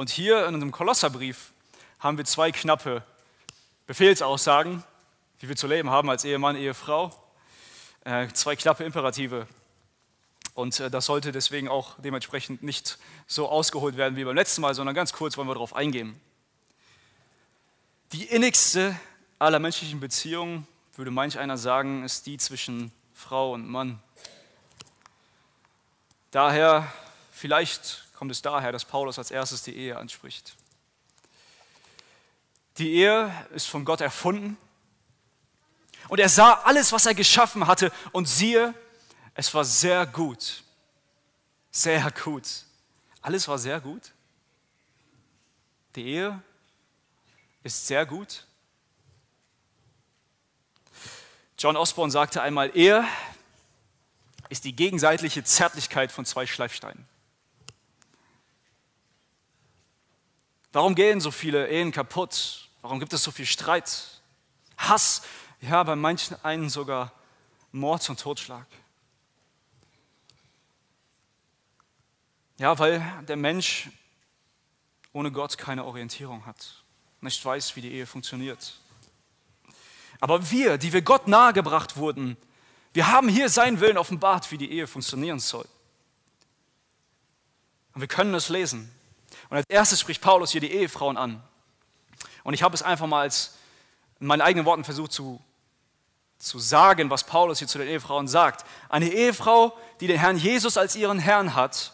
Und 0.00 0.08
hier 0.08 0.46
in 0.46 0.54
unserem 0.54 0.72
Kolosserbrief 0.72 1.52
haben 1.98 2.16
wir 2.16 2.24
zwei 2.24 2.52
knappe 2.52 3.02
Befehlsaussagen, 3.86 4.82
wie 5.40 5.48
wir 5.50 5.56
zu 5.56 5.66
leben 5.66 5.90
haben 5.90 6.08
als 6.08 6.24
Ehemann, 6.24 6.56
Ehefrau. 6.56 7.14
Äh, 8.04 8.28
zwei 8.28 8.56
knappe 8.56 8.82
Imperative. 8.82 9.46
Und 10.54 10.80
äh, 10.80 10.90
das 10.90 11.04
sollte 11.04 11.32
deswegen 11.32 11.68
auch 11.68 11.96
dementsprechend 11.98 12.62
nicht 12.62 12.96
so 13.26 13.50
ausgeholt 13.50 13.98
werden 13.98 14.16
wie 14.16 14.24
beim 14.24 14.36
letzten 14.36 14.62
Mal, 14.62 14.74
sondern 14.74 14.94
ganz 14.94 15.12
kurz 15.12 15.36
wollen 15.36 15.48
wir 15.48 15.52
darauf 15.52 15.76
eingehen. 15.76 16.18
Die 18.12 18.24
innigste 18.24 18.98
aller 19.38 19.58
menschlichen 19.58 20.00
Beziehungen, 20.00 20.66
würde 20.96 21.10
manch 21.10 21.38
einer 21.38 21.58
sagen, 21.58 22.04
ist 22.04 22.24
die 22.24 22.38
zwischen 22.38 22.90
Frau 23.12 23.52
und 23.52 23.68
Mann. 23.68 24.02
Daher, 26.30 26.90
vielleicht 27.32 28.09
kommt 28.20 28.32
es 28.32 28.42
daher, 28.42 28.70
dass 28.70 28.84
Paulus 28.84 29.16
als 29.16 29.30
erstes 29.30 29.62
die 29.62 29.74
Ehe 29.74 29.96
anspricht. 29.96 30.54
Die 32.76 32.92
Ehe 32.92 33.34
ist 33.54 33.66
von 33.66 33.82
Gott 33.86 34.02
erfunden. 34.02 34.58
Und 36.06 36.18
er 36.18 36.28
sah 36.28 36.52
alles, 36.64 36.92
was 36.92 37.06
er 37.06 37.14
geschaffen 37.14 37.66
hatte. 37.66 37.90
Und 38.12 38.28
siehe, 38.28 38.74
es 39.32 39.54
war 39.54 39.64
sehr 39.64 40.04
gut. 40.04 40.62
Sehr 41.70 42.10
gut. 42.10 42.44
Alles 43.22 43.48
war 43.48 43.56
sehr 43.56 43.80
gut. 43.80 44.12
Die 45.96 46.04
Ehe 46.04 46.42
ist 47.62 47.86
sehr 47.86 48.04
gut. 48.04 48.44
John 51.56 51.74
Osborne 51.74 52.12
sagte 52.12 52.42
einmal, 52.42 52.70
Ehe 52.76 53.02
ist 54.50 54.64
die 54.64 54.76
gegenseitige 54.76 55.42
Zärtlichkeit 55.42 56.12
von 56.12 56.26
zwei 56.26 56.46
Schleifsteinen. 56.46 57.08
Warum 60.72 60.94
gehen 60.94 61.20
so 61.20 61.30
viele 61.30 61.68
Ehen 61.68 61.90
kaputt? 61.90 62.68
Warum 62.82 63.00
gibt 63.00 63.12
es 63.12 63.22
so 63.22 63.30
viel 63.30 63.46
Streit? 63.46 64.20
Hass, 64.76 65.22
ja, 65.60 65.82
bei 65.82 65.96
manchen 65.96 66.42
einen 66.44 66.70
sogar 66.70 67.12
Mord 67.72 68.08
und 68.08 68.20
Totschlag. 68.20 68.66
Ja, 72.58 72.78
weil 72.78 73.04
der 73.26 73.36
Mensch 73.36 73.90
ohne 75.12 75.32
Gott 75.32 75.58
keine 75.58 75.84
Orientierung 75.84 76.46
hat, 76.46 76.84
nicht 77.20 77.44
weiß, 77.44 77.74
wie 77.74 77.80
die 77.80 77.92
Ehe 77.92 78.06
funktioniert. 78.06 78.78
Aber 80.20 80.50
wir, 80.50 80.78
die 80.78 80.92
wir 80.92 81.02
Gott 81.02 81.26
nahegebracht 81.26 81.96
wurden, 81.96 82.36
wir 82.92 83.08
haben 83.08 83.28
hier 83.28 83.48
seinen 83.48 83.80
Willen 83.80 83.98
offenbart, 83.98 84.50
wie 84.50 84.58
die 84.58 84.70
Ehe 84.70 84.86
funktionieren 84.86 85.40
soll. 85.40 85.66
Und 87.94 88.02
wir 88.02 88.08
können 88.08 88.34
es 88.34 88.48
lesen. 88.48 88.90
Und 89.50 89.56
als 89.56 89.66
erstes 89.68 90.00
spricht 90.00 90.22
Paulus 90.22 90.52
hier 90.52 90.60
die 90.60 90.70
Ehefrauen 90.70 91.16
an. 91.16 91.42
Und 92.44 92.54
ich 92.54 92.62
habe 92.62 92.74
es 92.74 92.82
einfach 92.82 93.06
mal 93.06 93.22
als 93.22 93.56
in 94.20 94.26
meinen 94.26 94.40
eigenen 94.42 94.64
Worten 94.64 94.84
versucht 94.84 95.12
zu, 95.12 95.40
zu 96.38 96.58
sagen, 96.58 97.10
was 97.10 97.24
Paulus 97.24 97.58
hier 97.58 97.68
zu 97.68 97.78
den 97.78 97.88
Ehefrauen 97.88 98.28
sagt. 98.28 98.64
Eine 98.88 99.08
Ehefrau, 99.08 99.76
die 100.00 100.06
den 100.06 100.18
Herrn 100.18 100.36
Jesus 100.36 100.76
als 100.76 100.94
ihren 100.94 101.18
Herrn 101.18 101.54
hat, 101.54 101.92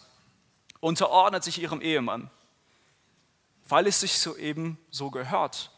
unterordnet 0.79 1.43
sich 1.43 1.59
ihrem 1.59 1.81
Ehemann, 1.81 2.29
weil 3.67 3.87
es 3.87 3.99
sich 3.99 4.19
soeben 4.19 4.77
so 4.91 5.09
gehört, 5.09 5.71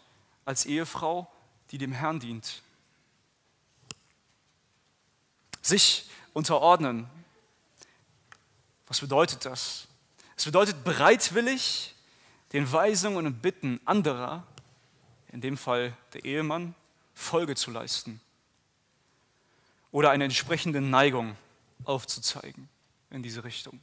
als 0.45 0.65
Ehefrau, 0.65 1.31
die 1.71 1.77
dem 1.77 1.91
Herrn 1.91 2.19
dient. 2.19 2.61
Sich 5.61 6.09
unterordnen. 6.33 7.09
Was 8.87 8.99
bedeutet 8.99 9.45
das? 9.45 9.88
Es 10.39 10.45
bedeutet 10.45 10.85
bereitwillig 10.85 11.93
den 12.53 12.71
Weisungen 12.71 13.25
und 13.25 13.41
Bitten 13.41 13.81
anderer, 13.83 14.47
in 15.33 15.41
dem 15.41 15.57
Fall 15.57 15.97
der 16.13 16.23
Ehemann, 16.23 16.75
Folge 17.13 17.55
zu 17.55 17.71
leisten 17.71 18.21
oder 19.91 20.11
eine 20.11 20.23
entsprechende 20.23 20.79
Neigung 20.79 21.35
aufzuzeigen 21.83 22.69
in 23.09 23.21
diese 23.21 23.43
Richtung. 23.43 23.81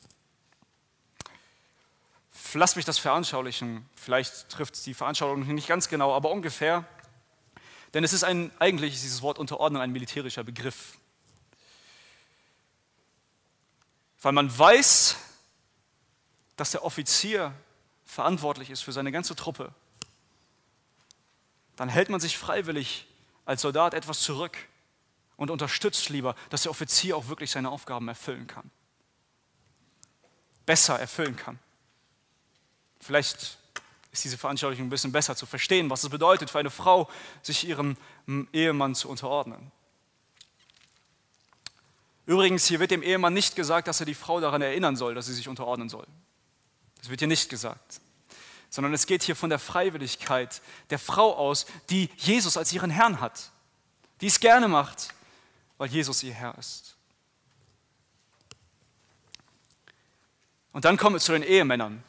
Lass 2.54 2.74
mich 2.74 2.86
das 2.86 2.96
veranschaulichen. 2.96 3.86
Vielleicht 3.94 4.48
trifft 4.48 4.86
die 4.86 4.94
Veranschaulichung 4.94 5.54
nicht 5.54 5.68
ganz 5.68 5.90
genau, 5.90 6.14
aber 6.14 6.30
ungefähr. 6.30 6.86
Denn 7.92 8.02
es 8.02 8.14
ist 8.14 8.24
ein, 8.24 8.50
eigentlich 8.58 8.94
ist 8.94 9.02
dieses 9.02 9.20
Wort 9.20 9.38
Unterordnung 9.38 9.82
ein 9.82 9.92
militärischer 9.92 10.42
Begriff. 10.42 10.96
Weil 14.22 14.32
man 14.32 14.58
weiß, 14.58 15.16
dass 16.56 16.70
der 16.70 16.84
Offizier 16.84 17.52
verantwortlich 18.04 18.70
ist 18.70 18.82
für 18.82 18.92
seine 18.92 19.12
ganze 19.12 19.36
Truppe, 19.36 19.72
dann 21.76 21.88
hält 21.88 22.08
man 22.08 22.20
sich 22.20 22.38
freiwillig 22.38 23.06
als 23.44 23.62
Soldat 23.62 23.94
etwas 23.94 24.20
zurück 24.20 24.56
und 25.36 25.50
unterstützt 25.50 26.08
lieber, 26.08 26.34
dass 26.50 26.62
der 26.62 26.70
Offizier 26.70 27.16
auch 27.16 27.28
wirklich 27.28 27.50
seine 27.50 27.70
Aufgaben 27.70 28.08
erfüllen 28.08 28.46
kann. 28.46 28.70
Besser 30.64 30.98
erfüllen 30.98 31.36
kann. 31.36 31.58
Vielleicht 33.00 33.58
ist 34.10 34.24
diese 34.24 34.38
Veranschaulichung 34.38 34.86
ein 34.86 34.90
bisschen 34.90 35.12
besser 35.12 35.36
zu 35.36 35.44
verstehen, 35.44 35.90
was 35.90 36.02
es 36.02 36.10
bedeutet 36.10 36.50
für 36.50 36.58
eine 36.58 36.70
Frau, 36.70 37.08
sich 37.42 37.68
ihrem 37.68 37.96
Ehemann 38.52 38.94
zu 38.94 39.10
unterordnen. 39.10 39.70
Übrigens, 42.24 42.66
hier 42.66 42.80
wird 42.80 42.90
dem 42.90 43.02
Ehemann 43.02 43.34
nicht 43.34 43.54
gesagt, 43.54 43.86
dass 43.86 44.00
er 44.00 44.06
die 44.06 44.14
Frau 44.14 44.40
daran 44.40 44.62
erinnern 44.62 44.96
soll, 44.96 45.14
dass 45.14 45.26
sie 45.26 45.34
sich 45.34 45.48
unterordnen 45.48 45.88
soll. 45.88 46.06
Das 46.98 47.08
wird 47.08 47.20
hier 47.20 47.28
nicht 47.28 47.48
gesagt. 47.48 48.00
Sondern 48.70 48.92
es 48.94 49.06
geht 49.06 49.22
hier 49.22 49.36
von 49.36 49.50
der 49.50 49.58
Freiwilligkeit 49.58 50.60
der 50.90 50.98
Frau 50.98 51.34
aus, 51.36 51.66
die 51.90 52.10
Jesus 52.16 52.56
als 52.56 52.72
ihren 52.72 52.90
Herrn 52.90 53.20
hat. 53.20 53.50
Die 54.20 54.26
es 54.26 54.40
gerne 54.40 54.68
macht, 54.68 55.14
weil 55.78 55.88
Jesus 55.88 56.22
ihr 56.22 56.34
Herr 56.34 56.56
ist. 56.58 56.96
Und 60.72 60.84
dann 60.84 60.96
kommen 60.96 61.16
wir 61.16 61.20
zu 61.20 61.32
den 61.32 61.42
Ehemännern. 61.42 62.02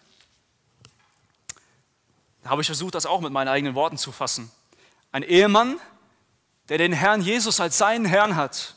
Da 2.44 2.50
habe 2.50 2.62
ich 2.62 2.68
versucht, 2.68 2.96
das 2.96 3.06
auch 3.06 3.22
mit 3.22 3.32
meinen 3.32 3.48
eigenen 3.50 3.76
Worten 3.76 3.98
zu 3.98 4.12
fassen. 4.12 4.52
Ein 5.12 5.24
Ehemann, 5.24 5.80
der 6.70 6.78
den 6.78 6.94
Herrn 6.94 7.22
Jesus 7.22 7.60
als 7.60 7.78
seinen 7.78 8.06
Herrn 8.06 8.36
hat, 8.36 8.76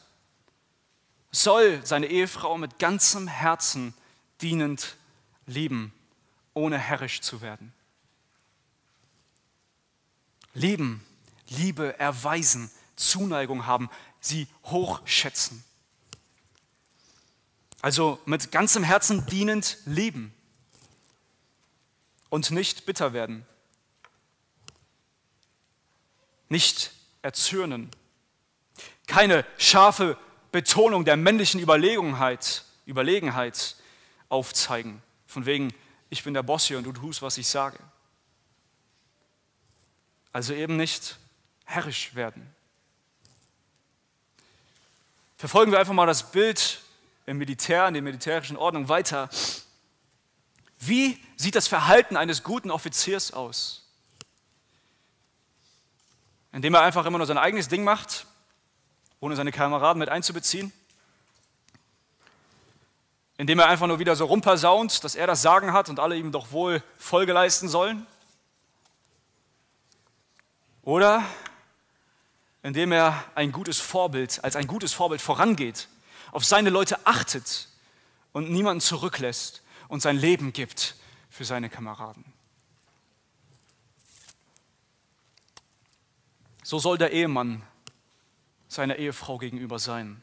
soll 1.32 1.80
seine 1.84 2.06
Ehefrau 2.06 2.58
mit 2.58 2.78
ganzem 2.78 3.26
Herzen 3.26 3.94
dienend 4.40 4.96
lieben 5.46 5.92
ohne 6.54 6.78
herrisch 6.78 7.20
zu 7.20 7.40
werden. 7.40 7.72
Lieben, 10.54 11.04
Liebe 11.48 11.98
erweisen, 11.98 12.70
Zuneigung 12.96 13.66
haben, 13.66 13.90
sie 14.20 14.46
hochschätzen. 14.64 15.64
Also 17.82 18.20
mit 18.26 18.52
ganzem 18.52 18.84
Herzen 18.84 19.26
dienend 19.26 19.78
lieben 19.86 20.34
und 22.28 22.50
nicht 22.50 22.84
bitter 22.84 23.12
werden, 23.12 23.46
nicht 26.48 26.92
erzürnen, 27.22 27.90
keine 29.06 29.46
scharfe 29.56 30.18
Betonung 30.52 31.04
der 31.04 31.16
männlichen 31.16 31.60
Überlegenheit, 31.60 32.64
Überlegenheit 32.86 33.76
aufzeigen, 34.28 35.02
von 35.26 35.46
wegen 35.46 35.72
ich 36.10 36.24
bin 36.24 36.34
der 36.34 36.42
Boss 36.42 36.66
hier 36.66 36.76
und 36.76 36.84
du 36.84 36.92
tust, 36.92 37.22
was 37.22 37.38
ich 37.38 37.46
sage. 37.46 37.78
Also 40.32 40.52
eben 40.52 40.76
nicht 40.76 41.16
herrisch 41.64 42.14
werden. 42.14 42.54
Verfolgen 45.38 45.72
wir 45.72 45.78
einfach 45.78 45.94
mal 45.94 46.06
das 46.06 46.30
Bild 46.32 46.80
im 47.26 47.38
Militär, 47.38 47.86
in 47.88 47.94
der 47.94 48.02
militärischen 48.02 48.56
Ordnung 48.56 48.88
weiter. 48.88 49.30
Wie 50.80 51.18
sieht 51.36 51.54
das 51.54 51.68
Verhalten 51.68 52.16
eines 52.16 52.42
guten 52.42 52.70
Offiziers 52.70 53.32
aus? 53.32 53.86
Indem 56.52 56.74
er 56.74 56.82
einfach 56.82 57.06
immer 57.06 57.18
nur 57.18 57.26
sein 57.26 57.38
eigenes 57.38 57.68
Ding 57.68 57.84
macht, 57.84 58.26
ohne 59.20 59.36
seine 59.36 59.52
Kameraden 59.52 60.00
mit 60.00 60.08
einzubeziehen? 60.08 60.72
Indem 63.40 63.58
er 63.58 63.68
einfach 63.68 63.86
nur 63.86 63.98
wieder 63.98 64.16
so 64.16 64.26
rumpersaunt, 64.26 65.02
dass 65.02 65.14
er 65.14 65.26
das 65.26 65.40
Sagen 65.40 65.72
hat 65.72 65.88
und 65.88 65.98
alle 65.98 66.14
ihm 66.14 66.30
doch 66.30 66.52
wohl 66.52 66.82
Folge 66.98 67.32
leisten 67.32 67.70
sollen? 67.70 68.06
Oder 70.82 71.24
indem 72.62 72.92
er 72.92 73.24
ein 73.34 73.50
gutes 73.50 73.80
Vorbild, 73.80 74.44
als 74.44 74.56
ein 74.56 74.66
gutes 74.66 74.92
Vorbild 74.92 75.22
vorangeht, 75.22 75.88
auf 76.32 76.44
seine 76.44 76.68
Leute 76.68 77.06
achtet 77.06 77.68
und 78.32 78.50
niemanden 78.50 78.82
zurücklässt 78.82 79.62
und 79.88 80.02
sein 80.02 80.18
Leben 80.18 80.52
gibt 80.52 80.94
für 81.30 81.46
seine 81.46 81.70
Kameraden. 81.70 82.26
So 86.62 86.78
soll 86.78 86.98
der 86.98 87.12
Ehemann 87.12 87.62
seiner 88.68 88.96
Ehefrau 88.96 89.38
gegenüber 89.38 89.78
sein. 89.78 90.22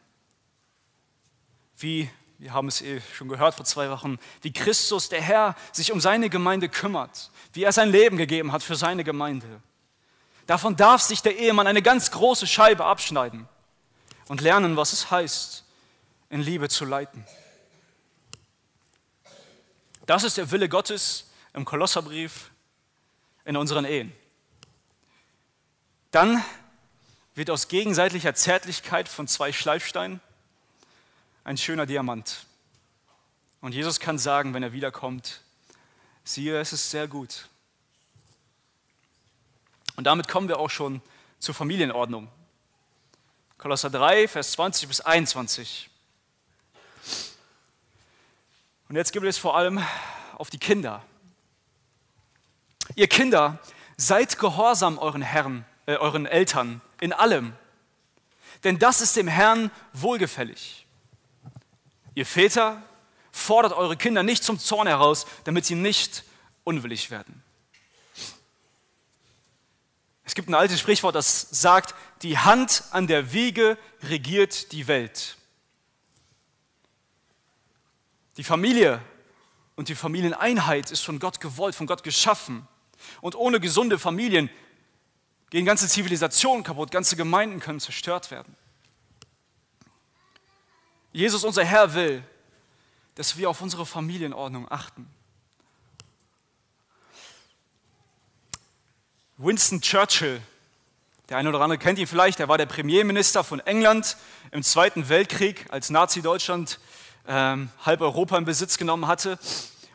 Wie 1.77 2.11
wir 2.39 2.53
haben 2.53 2.67
es 2.67 2.81
eh 2.81 3.01
schon 3.15 3.29
gehört 3.29 3.55
vor 3.55 3.65
zwei 3.65 3.89
Wochen, 3.89 4.19
wie 4.41 4.53
Christus, 4.53 5.09
der 5.09 5.21
Herr, 5.21 5.55
sich 5.71 5.91
um 5.91 5.99
seine 5.99 6.29
Gemeinde 6.29 6.69
kümmert, 6.69 7.31
wie 7.53 7.63
er 7.63 7.71
sein 7.71 7.89
Leben 7.89 8.17
gegeben 8.17 8.51
hat 8.51 8.61
für 8.61 8.75
seine 8.75 9.03
Gemeinde. 9.03 9.61
Davon 10.45 10.75
darf 10.75 11.01
sich 11.01 11.21
der 11.21 11.37
Ehemann 11.37 11.67
eine 11.67 11.81
ganz 11.81 12.11
große 12.11 12.45
Scheibe 12.45 12.85
abschneiden 12.85 13.49
und 14.27 14.41
lernen, 14.41 14.77
was 14.77 14.93
es 14.93 15.09
heißt, 15.09 15.65
in 16.29 16.41
Liebe 16.41 16.69
zu 16.69 16.85
leiten. 16.85 17.25
Das 20.05 20.23
ist 20.23 20.37
der 20.37 20.51
Wille 20.51 20.69
Gottes 20.69 21.31
im 21.53 21.65
Kolosserbrief 21.65 22.51
in 23.45 23.57
unseren 23.57 23.83
Ehen. 23.83 24.13
Dann 26.11 26.43
wird 27.33 27.49
aus 27.49 27.67
gegenseitiger 27.67 28.33
Zärtlichkeit 28.33 29.09
von 29.09 29.27
zwei 29.27 29.51
Schleifsteinen 29.51 30.21
ein 31.47 31.55
schöner 31.55 31.85
Diamant. 31.85 32.45
Und 33.61 33.73
Jesus 33.73 34.01
kann 34.01 34.19
sagen, 34.19 34.53
wenn 34.53 34.63
er 34.63 34.73
wiederkommt, 34.73 35.39
siehe, 36.25 36.59
es 36.59 36.73
ist 36.73 36.91
sehr 36.91 37.07
gut. 37.07 37.47
Und 39.95 40.03
damit 40.03 40.27
kommen 40.27 40.49
wir 40.49 40.59
auch 40.59 40.69
schon 40.69 41.01
zur 41.39 41.55
Familienordnung. 41.55 42.27
Kolosser 43.57 43.89
3, 43.89 44.27
Vers 44.27 44.51
20 44.51 44.89
bis 44.89 44.99
21. 44.99 45.89
Und 48.89 48.97
jetzt 48.97 49.13
gibt 49.13 49.25
es 49.25 49.37
vor 49.37 49.55
allem 49.55 49.81
auf 50.35 50.49
die 50.49 50.59
Kinder. 50.59 51.01
Ihr 52.95 53.07
Kinder, 53.07 53.57
seid 53.95 54.37
gehorsam 54.37 54.99
euren 54.99 55.21
Herren, 55.21 55.63
äh, 55.85 55.95
euren 55.95 56.25
Eltern 56.25 56.81
in 56.99 57.13
allem, 57.13 57.53
denn 58.65 58.79
das 58.79 58.99
ist 58.99 59.15
dem 59.15 59.29
Herrn 59.29 59.71
wohlgefällig. 59.93 60.86
Ihr 62.17 62.25
Väter, 62.25 62.81
fordert 63.31 63.73
eure 63.73 63.95
Kinder 63.95 64.23
nicht 64.23 64.43
zum 64.43 64.57
Zorn 64.57 64.87
heraus, 64.87 65.27
damit 65.43 65.67
sie 65.67 65.75
nicht 65.75 66.23
unwillig 66.63 67.11
werden. 67.11 67.43
Es 70.23 70.33
gibt 70.33 70.49
ein 70.49 70.55
altes 70.55 70.79
Sprichwort, 70.79 71.13
das 71.13 71.41
sagt, 71.51 71.93
die 72.23 72.39
Hand 72.39 72.85
an 72.89 73.05
der 73.05 73.33
Wiege 73.33 73.77
regiert 74.01 74.71
die 74.71 74.87
Welt. 74.87 75.37
Die 78.37 78.43
Familie 78.43 78.99
und 79.75 79.87
die 79.87 79.93
Familieneinheit 79.93 80.89
ist 80.89 81.05
von 81.05 81.19
Gott 81.19 81.39
gewollt, 81.39 81.75
von 81.75 81.85
Gott 81.85 82.01
geschaffen. 82.01 82.67
Und 83.21 83.35
ohne 83.35 83.59
gesunde 83.59 83.99
Familien 83.99 84.49
gehen 85.51 85.65
ganze 85.65 85.87
Zivilisationen 85.87 86.63
kaputt, 86.63 86.89
ganze 86.89 87.15
Gemeinden 87.15 87.59
können 87.59 87.79
zerstört 87.79 88.31
werden. 88.31 88.55
Jesus, 91.17 91.43
unser 91.43 91.65
Herr, 91.65 91.95
will, 91.95 92.23
dass 93.15 93.37
wir 93.37 93.49
auf 93.49 93.61
unsere 93.61 93.87
Familienordnung 93.87 94.71
achten. 94.71 95.09
Winston 99.37 99.81
Churchill, 99.81 100.39
der 101.29 101.37
eine 101.37 101.49
oder 101.49 101.59
andere 101.59 101.79
kennt 101.79 101.97
ihn 101.97 102.05
vielleicht, 102.05 102.39
er 102.39 102.49
war 102.49 102.59
der 102.59 102.67
Premierminister 102.67 103.43
von 103.43 103.59
England 103.61 104.15
im 104.51 104.61
Zweiten 104.61 105.09
Weltkrieg, 105.09 105.65
als 105.69 105.89
Nazi-Deutschland 105.89 106.79
ähm, 107.27 107.71
halb 107.83 108.01
Europa 108.01 108.37
in 108.37 108.45
Besitz 108.45 108.77
genommen 108.77 109.07
hatte. 109.07 109.39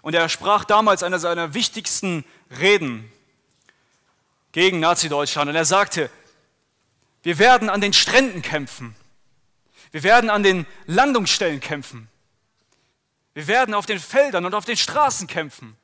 Und 0.00 0.16
er 0.16 0.28
sprach 0.28 0.64
damals 0.64 1.04
eine 1.04 1.20
seiner 1.20 1.54
wichtigsten 1.54 2.24
Reden 2.50 3.08
gegen 4.50 4.80
Nazi-Deutschland. 4.80 5.48
Und 5.48 5.54
er 5.54 5.66
sagte, 5.66 6.10
wir 7.22 7.38
werden 7.38 7.70
an 7.70 7.80
den 7.80 7.92
Stränden 7.92 8.42
kämpfen. 8.42 8.96
Wir 9.92 10.02
werden 10.02 10.30
an 10.30 10.42
den 10.42 10.66
Landungsstellen 10.86 11.60
kämpfen. 11.60 12.08
Wir 13.34 13.46
werden 13.46 13.74
auf 13.74 13.86
den 13.86 13.98
Feldern 13.98 14.44
und 14.44 14.54
auf 14.54 14.64
den 14.64 14.76
Straßen 14.76 15.26
kämpfen. 15.26 15.76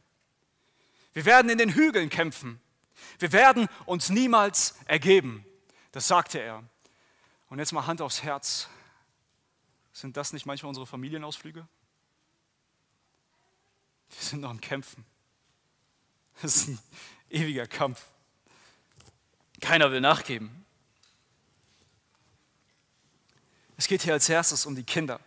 Wir 1.13 1.25
werden 1.25 1.51
in 1.51 1.59
den 1.59 1.71
Hügeln 1.71 2.11
kämpfen. 2.11 2.61
Wir 3.19 3.33
werden 3.33 3.69
uns 3.87 4.11
niemals 4.11 4.77
ergeben. 4.87 5.45
Das 5.93 6.09
sagte 6.09 6.39
er. 6.39 6.65
Und 7.49 7.59
jetzt 7.59 7.73
mal 7.73 7.87
Hand 7.87 8.03
aufs 8.03 8.23
Herz. 8.23 8.69
Sind 9.93 10.17
das 10.17 10.33
nicht 10.33 10.47
manchmal 10.47 10.69
unsere 10.69 10.87
Familienausflüge? 10.87 11.67
Wir 14.11 14.23
sind 14.23 14.41
noch 14.41 14.51
im 14.51 14.61
Kämpfen. 14.61 15.05
Das 16.41 16.57
ist 16.57 16.69
ein 16.69 16.79
ewiger 17.31 17.67
Kampf. 17.67 18.05
Keiner 19.61 19.91
will 19.91 20.01
nachgeben. 20.01 20.65
Es 23.79 23.87
geht 23.87 24.03
hier 24.03 24.13
als 24.13 24.29
erstes 24.29 24.67
um 24.67 24.75
die 24.75 24.83
Kinder. 24.83 25.21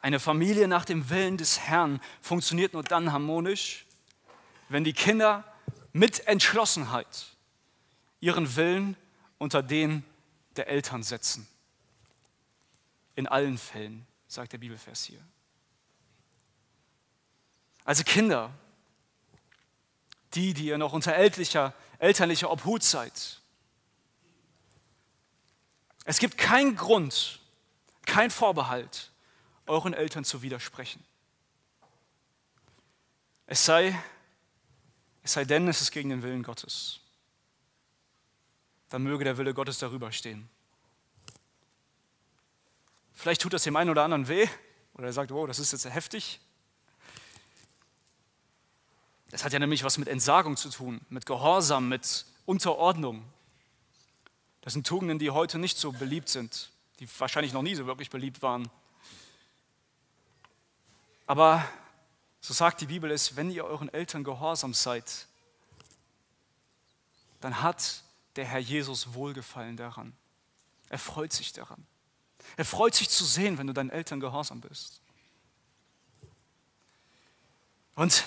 Eine 0.00 0.18
Familie 0.18 0.66
nach 0.68 0.86
dem 0.86 1.10
Willen 1.10 1.36
des 1.36 1.60
Herrn 1.60 2.00
funktioniert 2.22 2.72
nur 2.72 2.82
dann 2.82 3.12
harmonisch, 3.12 3.84
wenn 4.70 4.84
die 4.84 4.94
Kinder 4.94 5.44
mit 5.92 6.26
Entschlossenheit 6.26 7.26
ihren 8.20 8.56
Willen 8.56 8.96
unter 9.38 9.62
den 9.62 10.02
der 10.56 10.68
Eltern 10.68 11.02
setzen. 11.02 11.46
In 13.16 13.26
allen 13.26 13.58
Fällen, 13.58 14.06
sagt 14.28 14.54
der 14.54 14.58
Bibelvers 14.58 15.04
hier. 15.04 15.20
Also 17.84 18.02
Kinder, 18.02 18.50
die, 20.34 20.54
die 20.54 20.66
ihr 20.66 20.78
noch 20.78 20.94
unter 20.94 21.14
elterlicher, 21.14 21.74
elterlicher 21.98 22.50
Obhut 22.50 22.82
seid. 22.82 23.42
Es 26.06 26.18
gibt 26.18 26.38
keinen 26.38 26.74
Grund, 26.74 27.40
kein 28.06 28.30
Vorbehalt, 28.30 29.10
euren 29.66 29.92
Eltern 29.92 30.24
zu 30.24 30.40
widersprechen. 30.40 31.04
Es 33.46 33.64
sei, 33.64 33.94
es 35.22 35.34
sei 35.34 35.44
denn, 35.44 35.68
es 35.68 35.82
ist 35.82 35.90
gegen 35.90 36.08
den 36.08 36.22
Willen 36.22 36.42
Gottes 36.42 37.00
dann 38.88 39.02
möge 39.02 39.24
der 39.24 39.36
Wille 39.38 39.54
Gottes 39.54 39.78
darüber 39.78 40.12
stehen. 40.12 40.48
Vielleicht 43.12 43.40
tut 43.40 43.52
das 43.52 43.64
dem 43.64 43.76
einen 43.76 43.90
oder 43.90 44.04
anderen 44.04 44.28
weh 44.28 44.46
oder 44.94 45.06
er 45.06 45.12
sagt, 45.12 45.30
wow, 45.30 45.46
das 45.46 45.58
ist 45.58 45.72
jetzt 45.72 45.84
heftig. 45.92 46.40
Das 49.30 49.44
hat 49.44 49.52
ja 49.52 49.58
nämlich 49.58 49.84
was 49.84 49.98
mit 49.98 50.08
Entsagung 50.08 50.56
zu 50.56 50.70
tun, 50.70 51.00
mit 51.08 51.26
Gehorsam, 51.26 51.88
mit 51.88 52.26
Unterordnung. 52.44 53.24
Das 54.66 54.72
sind 54.72 54.84
Tugenden, 54.84 55.20
die 55.20 55.30
heute 55.30 55.60
nicht 55.60 55.78
so 55.78 55.92
beliebt 55.92 56.28
sind, 56.28 56.72
die 56.98 57.08
wahrscheinlich 57.20 57.52
noch 57.52 57.62
nie 57.62 57.76
so 57.76 57.86
wirklich 57.86 58.10
beliebt 58.10 58.42
waren. 58.42 58.68
Aber 61.24 61.64
so 62.40 62.52
sagt 62.52 62.80
die 62.80 62.86
Bibel 62.86 63.12
es, 63.12 63.36
wenn 63.36 63.48
ihr 63.48 63.64
euren 63.64 63.88
Eltern 63.88 64.24
gehorsam 64.24 64.74
seid, 64.74 65.28
dann 67.40 67.62
hat 67.62 68.02
der 68.34 68.44
Herr 68.44 68.58
Jesus 68.58 69.14
wohlgefallen 69.14 69.76
daran. 69.76 70.12
Er 70.88 70.98
freut 70.98 71.32
sich 71.32 71.52
daran. 71.52 71.86
Er 72.56 72.64
freut 72.64 72.96
sich 72.96 73.08
zu 73.08 73.24
sehen, 73.24 73.58
wenn 73.58 73.68
du 73.68 73.72
deinen 73.72 73.90
Eltern 73.90 74.18
gehorsam 74.18 74.60
bist. 74.60 75.00
Und 77.94 78.24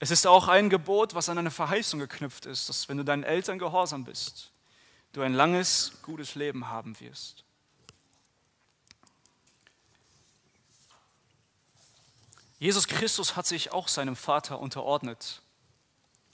es 0.00 0.10
ist 0.10 0.26
auch 0.26 0.48
ein 0.48 0.68
Gebot, 0.68 1.14
was 1.14 1.28
an 1.28 1.38
eine 1.38 1.52
Verheißung 1.52 2.00
geknüpft 2.00 2.44
ist, 2.44 2.68
dass 2.68 2.88
wenn 2.88 2.96
du 2.96 3.04
deinen 3.04 3.22
Eltern 3.22 3.60
gehorsam 3.60 4.02
bist, 4.02 4.50
du 5.14 5.22
ein 5.22 5.32
langes, 5.32 5.92
gutes 6.02 6.34
Leben 6.34 6.68
haben 6.68 6.98
wirst. 7.00 7.44
Jesus 12.58 12.88
Christus 12.88 13.36
hat 13.36 13.46
sich 13.46 13.72
auch 13.72 13.88
seinem 13.88 14.16
Vater 14.16 14.58
unterordnet, 14.58 15.42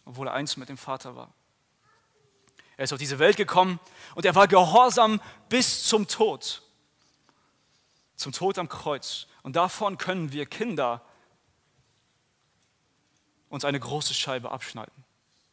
obwohl 0.05 0.29
er 0.29 0.35
eins 0.35 0.57
mit 0.57 0.69
dem 0.69 0.79
Vater 0.79 1.15
war. 1.15 1.33
Er 2.77 2.85
ist 2.85 2.93
auf 2.93 2.99
diese 2.99 3.19
Welt 3.19 3.37
gekommen 3.37 3.79
und 4.15 4.25
er 4.25 4.35
war 4.35 4.49
gehorsam 4.49 5.21
bis 5.51 5.85
zum 5.85 6.09
Tod. 6.09 6.63
Zum 8.17 8.33
Tod 8.33 8.59
am 8.59 8.69
Kreuz. 8.69 9.27
Und 9.43 9.57
davon 9.57 9.99
können 9.99 10.33
wir 10.33 10.47
Kinder 10.47 11.05
uns 13.51 13.65
eine 13.65 13.81
große 13.81 14.15
Scheibe 14.15 14.51
abschneiden 14.51 15.05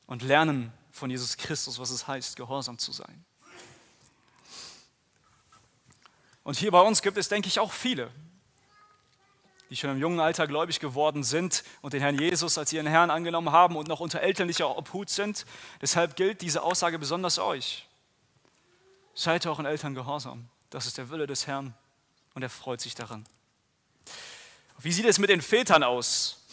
und 0.05 0.21
lernen 0.21 0.71
von 0.97 1.09
Jesus 1.09 1.37
Christus, 1.37 1.79
was 1.79 1.89
es 1.89 2.07
heißt, 2.07 2.35
gehorsam 2.35 2.77
zu 2.77 2.91
sein. 2.91 3.23
Und 6.43 6.57
hier 6.57 6.71
bei 6.71 6.81
uns 6.81 7.01
gibt 7.01 7.17
es, 7.17 7.29
denke 7.29 7.47
ich, 7.47 7.59
auch 7.59 7.71
viele, 7.71 8.09
die 9.69 9.75
schon 9.75 9.89
im 9.89 9.99
jungen 9.99 10.19
Alter 10.19 10.47
gläubig 10.47 10.79
geworden 10.79 11.23
sind 11.23 11.63
und 11.81 11.93
den 11.93 12.01
Herrn 12.01 12.17
Jesus 12.17 12.57
als 12.57 12.71
ihren 12.71 12.87
Herrn 12.87 13.09
angenommen 13.09 13.51
haben 13.51 13.75
und 13.75 13.87
noch 13.87 13.99
unter 13.99 14.21
elterlicher 14.21 14.77
Obhut 14.77 15.09
sind. 15.09 15.45
Deshalb 15.81 16.15
gilt 16.15 16.41
diese 16.41 16.63
Aussage 16.63 16.99
besonders 16.99 17.37
euch. 17.37 17.85
Seid 19.13 19.45
euren 19.45 19.65
Eltern 19.65 19.93
gehorsam. 19.93 20.47
Das 20.69 20.85
ist 20.85 20.97
der 20.97 21.09
Wille 21.09 21.27
des 21.27 21.47
Herrn 21.47 21.73
und 22.33 22.43
er 22.43 22.49
freut 22.49 22.79
sich 22.79 22.95
daran. 22.95 23.25
Wie 24.79 24.91
sieht 24.91 25.05
es 25.05 25.19
mit 25.19 25.29
den 25.29 25.41
Vätern 25.41 25.83
aus? 25.83 26.45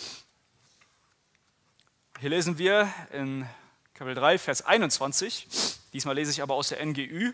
Hier 2.19 2.31
lesen 2.31 2.59
wir 2.59 2.93
in 3.13 3.47
Kapitel 3.95 4.17
3, 4.17 4.39
Vers 4.39 4.63
21. 4.63 5.47
Diesmal 5.93 6.17
lese 6.17 6.31
ich 6.33 6.43
aber 6.43 6.55
aus 6.55 6.69
der 6.69 6.85
NGÜ. 6.85 7.33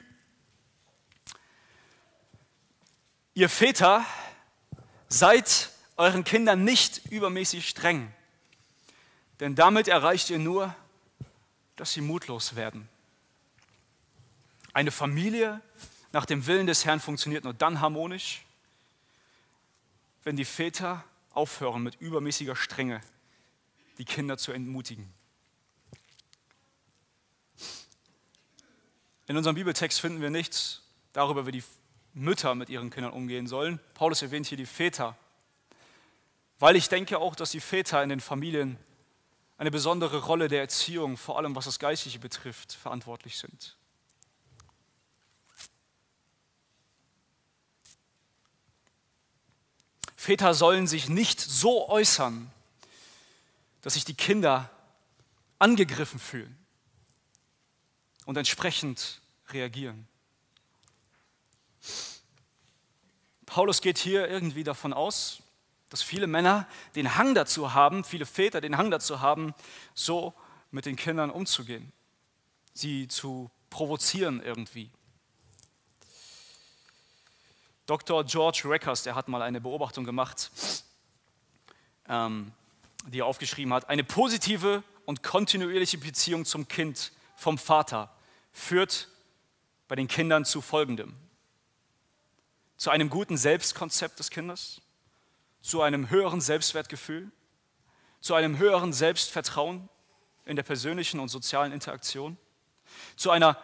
Ihr 3.35 3.49
Väter, 3.49 4.05
Seid 5.13 5.71
euren 5.97 6.23
Kindern 6.23 6.63
nicht 6.63 7.11
übermäßig 7.11 7.69
streng, 7.69 8.15
denn 9.41 9.57
damit 9.57 9.89
erreicht 9.89 10.31
ihr 10.31 10.39
nur, 10.39 10.73
dass 11.75 11.93
sie 11.93 12.01
mutlos 12.01 12.55
werden. 12.55 12.89
Eine 14.73 14.93
Familie 14.93 15.61
nach 16.13 16.27
dem 16.27 16.47
Willen 16.47 16.69
des 16.69 16.85
Herrn 16.85 17.01
funktioniert 17.01 17.43
nur 17.43 17.55
dann 17.55 17.81
harmonisch, 17.81 18.45
wenn 20.23 20.37
die 20.37 20.45
Väter 20.45 21.03
aufhören 21.33 21.83
mit 21.83 22.01
übermäßiger 22.01 22.55
Strenge, 22.55 23.01
die 23.99 24.05
Kinder 24.05 24.39
zu 24.39 24.53
entmutigen. 24.53 25.13
In 29.31 29.37
unserem 29.37 29.55
Bibeltext 29.55 30.01
finden 30.01 30.21
wir 30.21 30.31
nichts 30.31 30.83
darüber, 31.13 31.47
wie 31.47 31.53
die 31.53 31.63
Mütter 32.15 32.57
mit 32.57 32.69
ihren 32.69 32.91
Kindern 32.91 33.13
umgehen 33.13 33.47
sollen. 33.47 33.79
Paulus 33.95 34.23
erwähnt 34.23 34.49
hier 34.49 34.59
die 34.59 34.67
Väter, 34.67 35.17
weil 36.59 36.75
ich 36.75 36.89
denke 36.89 37.17
auch, 37.21 37.37
dass 37.37 37.53
die 37.53 37.61
Väter 37.61 38.03
in 38.03 38.09
den 38.09 38.19
Familien 38.19 38.77
eine 39.57 39.71
besondere 39.71 40.25
Rolle 40.25 40.49
der 40.49 40.63
Erziehung, 40.63 41.17
vor 41.17 41.39
allem 41.39 41.55
was 41.55 41.67
das 41.67 41.79
Geistliche 41.79 42.19
betrifft, 42.19 42.73
verantwortlich 42.73 43.39
sind. 43.39 43.77
Väter 50.17 50.55
sollen 50.55 50.89
sich 50.89 51.09
nicht 51.09 51.41
so 51.41 51.89
äußern, 51.89 52.51
dass 53.83 53.95
sich 53.95 54.05
die 54.05 54.15
Kinder 54.15 54.69
angegriffen 55.61 56.19
fühlen 56.19 56.57
und 58.31 58.37
entsprechend 58.37 59.20
reagieren. 59.53 60.07
Paulus 63.47 63.81
geht 63.81 63.99
hier 63.99 64.29
irgendwie 64.29 64.65
davon 64.65 64.93
aus, 64.93 65.43
dass 65.89 66.03
viele 66.03 66.29
Männer 66.29 66.69
den 66.95 67.17
Hang 67.17 67.35
dazu 67.35 67.75
haben, 67.75 68.05
viele 68.05 68.25
Väter 68.25 68.61
den 68.61 68.77
Hang 68.77 68.91
dazu 68.91 69.21
haben, 69.21 69.55
so 69.95 70.35
mit 70.71 70.87
den 70.87 70.97
Kindern 70.97 71.31
umzugehen, 71.31 71.93
sie 72.75 73.09
zu 73.09 73.51
provozieren 73.71 74.41
irgendwie. 74.41 74.91
Dr. 77.87 78.23
George 78.23 78.63
Reckers, 78.67 79.03
der 79.03 79.17
hat 79.17 79.27
mal 79.27 79.43
eine 79.43 79.61
Beobachtung 79.61 80.05
gemacht, 80.05 80.53
ähm, 82.09 82.53
die 83.09 83.19
er 83.19 83.27
aufgeschrieben 83.27 83.75
hat. 83.75 83.89
Eine 83.89 84.05
positive 84.05 84.85
und 85.07 85.25
kontinuierliche 85.25 85.99
Beziehung 85.99 86.45
zum 86.45 86.69
Kind 86.69 87.11
vom 87.35 87.59
Vater 87.59 88.15
führt 88.53 89.09
bei 89.91 89.97
den 89.97 90.07
Kindern 90.07 90.45
zu 90.45 90.61
Folgendem. 90.61 91.17
Zu 92.77 92.91
einem 92.91 93.11
guten 93.11 93.37
Selbstkonzept 93.37 94.21
des 94.21 94.31
Kindes, 94.31 94.81
zu 95.63 95.83
einem 95.83 96.11
höheren 96.11 96.41
Selbstwertgefühl, 96.41 97.33
zu 98.21 98.37
einem 98.37 98.59
höheren 98.59 98.93
Selbstvertrauen 98.93 99.89
in 100.45 100.55
der 100.55 100.63
persönlichen 100.63 101.19
und 101.19 101.29
sozialen 101.29 101.73
Interaktion, 101.73 102.37
zu 103.17 103.33
einer 103.33 103.61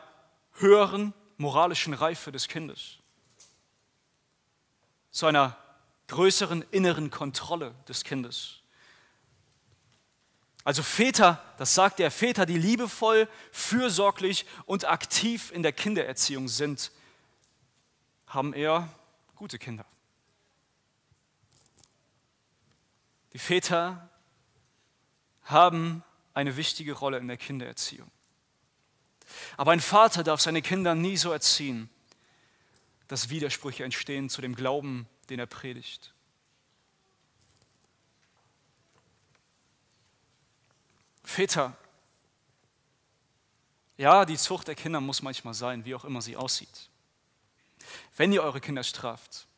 höheren 0.55 1.15
moralischen 1.37 1.95
Reife 1.95 2.33
des 2.33 2.49
Kindes, 2.49 2.99
zu 5.13 5.27
einer 5.27 5.57
größeren 6.09 6.63
inneren 6.73 7.11
Kontrolle 7.11 7.73
des 7.87 8.03
Kindes. 8.03 8.63
Also 10.67 10.83
Väter, 10.83 11.41
das 11.59 11.77
sagt 11.77 12.01
er, 12.01 12.11
Väter, 12.11 12.45
die 12.45 12.59
liebevoll, 12.59 13.29
fürsorglich 13.53 14.47
und 14.65 14.85
aktiv 14.85 15.53
in 15.53 15.63
der 15.63 15.71
Kindererziehung 15.71 16.49
sind, 16.49 16.91
haben 18.27 18.53
eher 18.53 18.93
gute 19.37 19.61
Kinder. 19.61 19.87
Die 23.33 23.39
Väter 23.39 24.11
haben 25.45 26.03
eine 26.35 26.57
wichtige 26.57 26.95
Rolle 26.95 27.19
in 27.19 27.29
der 27.29 27.37
Kindererziehung. 27.37 28.11
Aber 29.57 29.71
ein 29.71 29.81
Vater 29.81 30.25
darf 30.25 30.41
seine 30.41 30.63
Kinder 30.63 30.97
nie 30.97 31.17
so 31.17 31.31
erziehen, 31.31 31.89
dass 33.07 33.31
Widersprüche 33.31 33.85
entstehen 33.85 34.29
zu 34.29 34.43
dem 34.43 34.57
Glauben, 34.57 35.07
den 35.31 35.39
er 35.39 35.47
predigt. 35.47 36.13
Väter, 41.27 41.77
ja, 43.97 44.25
die 44.25 44.37
Zucht 44.37 44.69
der 44.69 44.77
Kinder 44.77 45.01
muss 45.01 45.23
manchmal 45.23 45.55
sein, 45.55 45.85
wie 45.85 45.95
auch 45.95 46.05
immer 46.05 46.23
sie 46.23 46.37
aussieht. 46.37 46.89
Wenn 48.17 48.33
ihr 48.33 48.43
eure 48.43 48.61
Kinder 48.61 48.85
straft, 48.85 49.49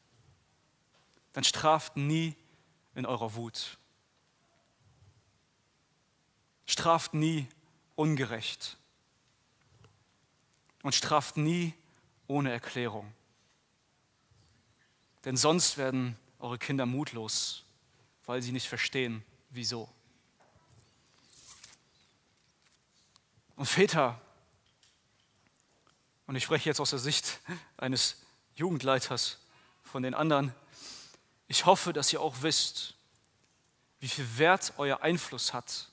dann 1.35 1.45
straft 1.45 1.97
nie 1.97 2.35
in 2.95 3.05
eurer 3.05 3.35
Wut. 3.35 3.77
Straft 6.65 7.13
nie 7.13 7.47
ungerecht 7.97 8.79
und 10.83 10.95
straft 10.95 11.37
nie 11.37 11.75
ohne 12.29 12.51
Erklärung. 12.51 13.13
Denn 15.27 15.37
sonst 15.37 15.77
werden 15.77 16.17
eure 16.39 16.59
Kinder 16.59 16.87
mutlos, 16.87 17.65
weil 18.25 18.41
sie 18.41 18.53
nicht 18.53 18.69
verstehen, 18.69 19.23
wieso. 19.51 19.89
Und 23.59 23.67
Väter, 23.67 24.21
und 26.29 26.37
ich 26.37 26.45
spreche 26.45 26.69
jetzt 26.69 26.79
aus 26.79 26.91
der 26.91 27.01
Sicht 27.01 27.41
eines 27.77 28.23
Jugendleiters 28.55 29.39
von 29.83 30.05
den 30.05 30.15
anderen, 30.15 30.55
ich 31.49 31.67
hoffe, 31.67 31.93
dass 31.93 32.13
ihr 32.13 32.21
auch 32.21 32.43
wisst, 32.43 32.95
wie 33.99 34.07
viel 34.07 34.39
Wert 34.39 34.75
euer 34.77 35.03
Einfluss 35.03 35.53
hat, 35.53 35.89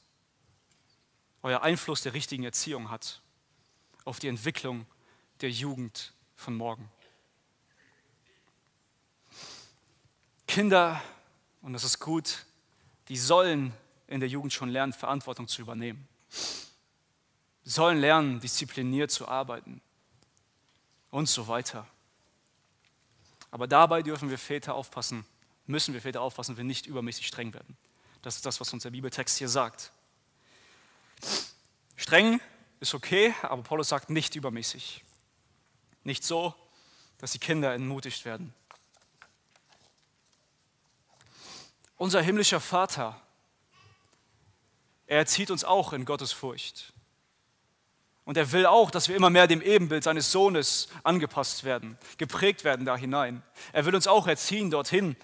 euer 1.42 1.64
Einfluss 1.64 2.04
der 2.04 2.14
richtigen 2.14 2.44
Erziehung 2.44 2.92
hat 2.92 3.20
auf 4.04 4.20
die 4.20 4.28
Entwicklung 4.28 4.86
der 5.42 5.50
Jugend 5.50 6.14
von 6.36 6.56
morgen. 6.56 6.88
Kinder, 10.48 11.02
und 11.64 11.74
das 11.74 11.84
ist 11.84 11.98
gut, 11.98 12.46
die 13.08 13.18
sollen 13.18 13.74
in 14.06 14.20
der 14.20 14.30
Jugend 14.30 14.54
schon 14.54 14.70
lernen, 14.70 14.94
Verantwortung 14.94 15.48
zu 15.48 15.64
übernehmen. 15.64 16.08
Sollen 17.66 17.98
lernen, 17.98 18.40
diszipliniert 18.40 19.12
zu 19.12 19.28
arbeiten 19.28 19.82
und 21.10 21.28
so 21.28 21.48
weiter. 21.48 21.88
Aber 23.52 23.68
dabei 23.68 24.04
dürfen 24.04 24.30
wir 24.30 24.38
Väter 24.38 24.76
aufpassen, 24.76 25.26
müssen 25.66 25.94
wir 25.94 26.02
Väter 26.02 26.22
aufpassen, 26.22 26.52
dass 26.52 26.58
wir 26.58 26.64
nicht 26.64 26.86
übermäßig 26.86 27.28
streng 27.28 27.54
werden. 27.54 27.76
Das 28.22 28.36
ist 28.36 28.46
das, 28.46 28.60
was 28.60 28.72
uns 28.72 28.84
der 28.84 28.92
Bibeltext 28.92 29.38
hier 29.38 29.50
sagt. 29.50 29.92
Streng 31.96 32.40
ist 32.80 32.94
okay, 32.94 33.34
aber 33.42 33.64
Paulus 33.64 33.90
sagt 33.90 34.10
nicht 34.10 34.36
übermäßig. 34.36 35.04
Nicht 36.04 36.24
so, 36.24 36.54
dass 37.18 37.32
die 37.32 37.40
Kinder 37.40 37.74
entmutigt 37.74 38.26
werden. 38.26 38.54
Unser 41.98 42.22
himmlischer 42.22 42.60
Vater, 42.60 43.22
er 45.08 45.20
erzieht 45.20 45.50
uns 45.50 45.64
auch 45.64 45.94
in 45.94 46.04
Gottes 46.04 46.32
Furcht. 46.32 46.94
Und 48.26 48.38
er 48.38 48.52
will 48.52 48.66
auch, 48.66 48.90
dass 48.90 49.08
wir 49.08 49.16
immer 49.16 49.30
mehr 49.30 49.46
dem 49.46 49.62
Ebenbild 49.62 50.04
seines 50.04 50.32
Sohnes 50.32 50.90
angepasst 51.04 51.64
werden, 51.64 51.98
geprägt 52.18 52.64
werden 52.64 52.86
da 52.86 52.98
hinein. 52.98 53.44
Er 53.72 53.86
will 53.86 53.96
uns 53.96 54.08
auch 54.08 54.26
erziehen 54.28 54.72
dorthin. 54.72 55.16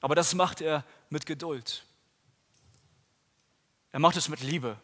Aber 0.00 0.14
das 0.14 0.34
macht 0.34 0.62
er 0.62 0.84
mit 1.10 1.26
Geduld. 1.26 1.84
Er 3.92 4.00
macht 4.00 4.16
es 4.16 4.28
mit 4.28 4.40
Liebe. 4.40 4.78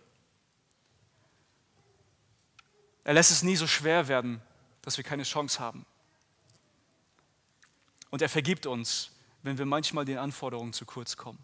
Er 3.04 3.14
lässt 3.14 3.30
es 3.30 3.42
nie 3.42 3.56
so 3.56 3.66
schwer 3.66 4.06
werden, 4.08 4.42
dass 4.82 4.98
wir 4.98 5.04
keine 5.04 5.22
Chance 5.22 5.58
haben. 5.60 5.86
Und 8.10 8.22
er 8.22 8.28
vergibt 8.28 8.66
uns, 8.66 9.10
wenn 9.42 9.56
wir 9.56 9.66
manchmal 9.66 10.04
den 10.04 10.18
Anforderungen 10.18 10.72
zu 10.72 10.84
kurz 10.84 11.16
kommen. 11.16 11.38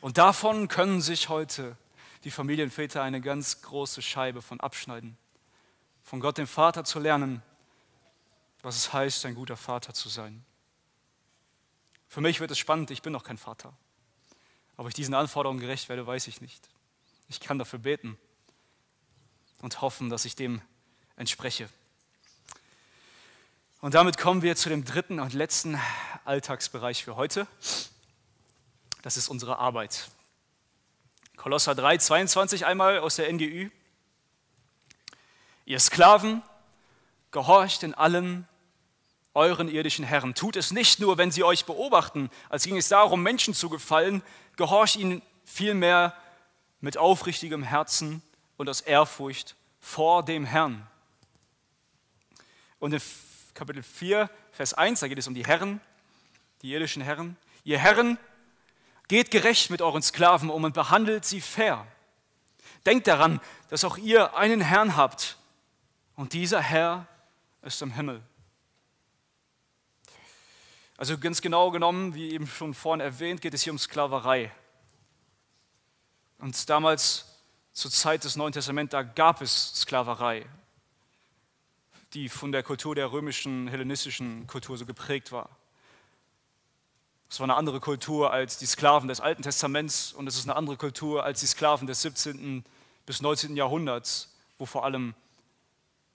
Und 0.00 0.18
davon 0.18 0.68
können 0.68 1.00
sich 1.00 1.28
heute 1.30 1.76
die 2.24 2.30
Familienväter 2.30 3.02
eine 3.02 3.20
ganz 3.20 3.62
große 3.62 4.02
Scheibe 4.02 4.42
von 4.42 4.60
abschneiden. 4.60 5.16
Von 6.02 6.20
Gott 6.20 6.38
dem 6.38 6.46
Vater 6.46 6.84
zu 6.84 6.98
lernen, 6.98 7.42
was 8.62 8.76
es 8.76 8.92
heißt, 8.92 9.26
ein 9.26 9.34
guter 9.34 9.56
Vater 9.56 9.94
zu 9.94 10.08
sein. 10.08 10.44
Für 12.08 12.20
mich 12.20 12.40
wird 12.40 12.50
es 12.50 12.58
spannend, 12.58 12.90
ich 12.90 13.02
bin 13.02 13.12
noch 13.12 13.24
kein 13.24 13.38
Vater. 13.38 13.72
Ob 14.76 14.88
ich 14.88 14.94
diesen 14.94 15.14
Anforderungen 15.14 15.60
gerecht 15.60 15.88
werde, 15.88 16.06
weiß 16.06 16.26
ich 16.28 16.40
nicht. 16.40 16.68
Ich 17.28 17.40
kann 17.40 17.58
dafür 17.58 17.78
beten 17.78 18.18
und 19.62 19.80
hoffen, 19.80 20.10
dass 20.10 20.24
ich 20.24 20.36
dem 20.36 20.60
entspreche. 21.16 21.68
Und 23.80 23.94
damit 23.94 24.18
kommen 24.18 24.42
wir 24.42 24.56
zu 24.56 24.68
dem 24.68 24.84
dritten 24.84 25.20
und 25.20 25.32
letzten 25.32 25.80
Alltagsbereich 26.24 27.04
für 27.04 27.16
heute. 27.16 27.46
Das 29.02 29.16
ist 29.16 29.28
unsere 29.28 29.58
Arbeit. 29.58 30.10
Kolosser 31.36 31.74
3, 31.74 31.98
22 31.98 32.66
einmal 32.66 32.98
aus 32.98 33.16
der 33.16 33.32
NGÜ. 33.32 33.70
Ihr 35.64 35.80
Sklaven, 35.80 36.42
gehorcht 37.30 37.82
in 37.82 37.94
allem 37.94 38.46
euren 39.34 39.68
irdischen 39.68 40.04
Herren. 40.04 40.34
Tut 40.34 40.56
es 40.56 40.72
nicht 40.72 40.98
nur, 40.98 41.18
wenn 41.18 41.30
sie 41.30 41.44
euch 41.44 41.66
beobachten, 41.66 42.30
als 42.48 42.64
ging 42.64 42.78
es 42.78 42.88
darum, 42.88 43.22
Menschen 43.22 43.52
zu 43.52 43.68
gefallen, 43.68 44.22
gehorcht 44.56 44.96
ihnen 44.96 45.20
vielmehr 45.44 46.14
mit 46.80 46.96
aufrichtigem 46.96 47.62
Herzen 47.62 48.22
und 48.56 48.68
aus 48.68 48.80
Ehrfurcht 48.80 49.56
vor 49.78 50.24
dem 50.24 50.46
Herrn. 50.46 50.86
Und 52.78 52.94
in 52.94 53.02
Kapitel 53.52 53.82
4, 53.82 54.30
Vers 54.52 54.72
1, 54.72 55.00
da 55.00 55.08
geht 55.08 55.18
es 55.18 55.28
um 55.28 55.34
die 55.34 55.46
Herren, 55.46 55.80
die 56.62 56.72
irdischen 56.72 57.02
Herren. 57.02 57.36
Ihr 57.64 57.78
Herren, 57.78 58.18
geht 59.08 59.30
gerecht 59.30 59.70
mit 59.70 59.82
euren 59.82 60.02
Sklaven 60.02 60.50
um 60.50 60.64
und 60.64 60.74
behandelt 60.74 61.24
sie 61.24 61.40
fair. 61.40 61.86
Denkt 62.84 63.06
daran, 63.06 63.40
dass 63.68 63.84
auch 63.84 63.96
ihr 63.96 64.36
einen 64.36 64.60
Herrn 64.60 64.96
habt 64.96 65.36
und 66.14 66.32
dieser 66.32 66.60
Herr 66.60 67.06
ist 67.62 67.82
im 67.82 67.92
Himmel. 67.92 68.22
Also 70.96 71.18
ganz 71.18 71.42
genau 71.42 71.70
genommen, 71.70 72.14
wie 72.14 72.30
eben 72.30 72.46
schon 72.46 72.72
vorhin 72.72 73.00
erwähnt, 73.00 73.42
geht 73.42 73.52
es 73.54 73.62
hier 73.62 73.72
um 73.72 73.78
Sklaverei. 73.78 74.50
Und 76.38 76.68
damals 76.70 77.26
zur 77.72 77.90
Zeit 77.90 78.24
des 78.24 78.36
Neuen 78.36 78.52
Testaments, 78.52 78.92
da 78.92 79.02
gab 79.02 79.42
es 79.42 79.74
Sklaverei, 79.74 80.46
die 82.14 82.28
von 82.28 82.52
der 82.52 82.62
Kultur 82.62 82.94
der 82.94 83.12
römischen, 83.12 83.68
hellenistischen 83.68 84.46
Kultur 84.46 84.78
so 84.78 84.86
geprägt 84.86 85.32
war. 85.32 85.55
Es 87.28 87.40
war 87.40 87.44
eine 87.44 87.56
andere 87.56 87.80
Kultur 87.80 88.32
als 88.32 88.58
die 88.58 88.66
Sklaven 88.66 89.08
des 89.08 89.20
Alten 89.20 89.42
Testaments 89.42 90.12
und 90.12 90.26
es 90.26 90.36
ist 90.36 90.44
eine 90.44 90.56
andere 90.56 90.76
Kultur 90.76 91.24
als 91.24 91.40
die 91.40 91.46
Sklaven 91.46 91.86
des 91.86 92.02
17. 92.02 92.64
bis 93.04 93.20
19. 93.20 93.56
Jahrhunderts, 93.56 94.32
wo 94.58 94.66
vor 94.66 94.84
allem 94.84 95.14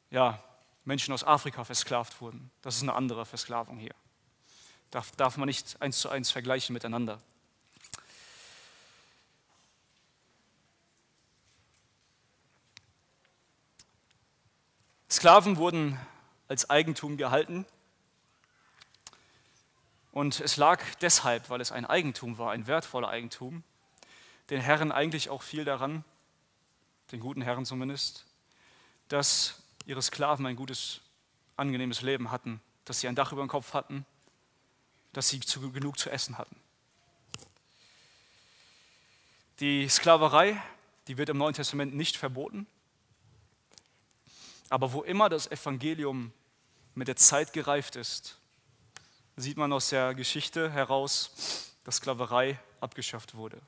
ja, 0.10 0.42
Menschen 0.86 1.14
aus 1.14 1.24
Afrika 1.24 1.64
versklavt 1.64 2.22
wurden. 2.22 2.50
Das 2.62 2.76
ist 2.76 2.84
eine 2.84 2.94
andere 2.94 3.26
Versklavung 3.26 3.78
hier. 3.78 3.94
Darf, 4.90 5.12
darf 5.12 5.38
man 5.38 5.48
nicht 5.48 5.82
eins 5.82 6.00
zu 6.00 6.10
eins 6.10 6.32
vergleichen 6.32 6.74
miteinander. 6.74 7.20
Sklaven 15.10 15.58
wurden 15.58 16.00
als 16.48 16.70
Eigentum 16.70 17.18
gehalten. 17.18 17.66
Und 20.12 20.40
es 20.42 20.58
lag 20.58 20.82
deshalb, 21.02 21.50
weil 21.50 21.62
es 21.62 21.72
ein 21.72 21.86
Eigentum 21.86 22.38
war, 22.38 22.52
ein 22.52 22.68
wertvoller 22.68 23.10
Eigentum, 23.10 23.64
den 24.50 24.60
Herren 24.60 24.92
eigentlich 24.92 25.30
auch 25.30 25.42
viel 25.42 25.64
daran, 25.64 26.04
den 27.12 27.22
guten 27.22 27.42
Herren 27.42 27.66
zumindest, 27.66 28.26
dass 29.08 29.62
ihre 29.86 30.02
Sklaven 30.02 30.46
ein 30.46 30.56
gutes, 30.56 31.02
angenehmes 31.56 32.02
Leben 32.02 32.32
hatten, 32.32 32.62
dass 32.86 33.00
sie 33.00 33.08
ein 33.08 33.16
Dach 33.16 33.32
über 33.32 33.42
dem 33.42 33.50
Kopf 33.50 33.74
hatten, 33.74 34.06
dass 35.14 35.30
sie 35.30 35.40
zu, 35.40 35.72
genug 35.72 35.98
zu 35.98 36.10
essen 36.10 36.38
hatten. 36.38 36.56
Die 39.60 39.88
Sklaverei, 39.88 40.62
die 41.08 41.18
wird 41.18 41.30
im 41.30 41.38
Neuen 41.38 41.54
Testament 41.54 41.96
nicht 41.96 42.18
verboten, 42.18 42.68
aber 44.70 44.92
wo 44.92 45.04
immer 45.04 45.30
das 45.30 45.50
Evangelium 45.52 46.34
mit 46.96 47.08
der 47.08 47.16
Zeit 47.16 47.54
gereift 47.54 47.96
ist, 47.96 48.41
sieht 49.36 49.58
man 49.58 49.72
aus 49.74 49.90
der 49.90 50.14
Geschichte 50.14 50.72
heraus, 50.72 51.76
dass 51.84 51.98
Sklaverei 51.98 52.60
abgeschafft 52.80 53.36
wurde. 53.36 53.62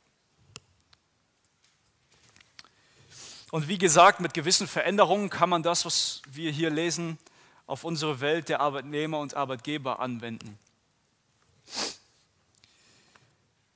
Und 3.51 3.67
wie 3.67 3.77
gesagt, 3.77 4.19
mit 4.19 4.33
gewissen 4.33 4.67
Veränderungen 4.67 5.29
kann 5.29 5.49
man 5.49 5.61
das, 5.61 5.85
was 5.85 6.23
wir 6.27 6.51
hier 6.51 6.71
lesen, 6.71 7.19
auf 7.67 7.83
unsere 7.83 8.19
Welt 8.19 8.49
der 8.49 8.61
Arbeitnehmer 8.61 9.19
und 9.19 9.35
Arbeitgeber 9.35 9.99
anwenden. 9.99 10.57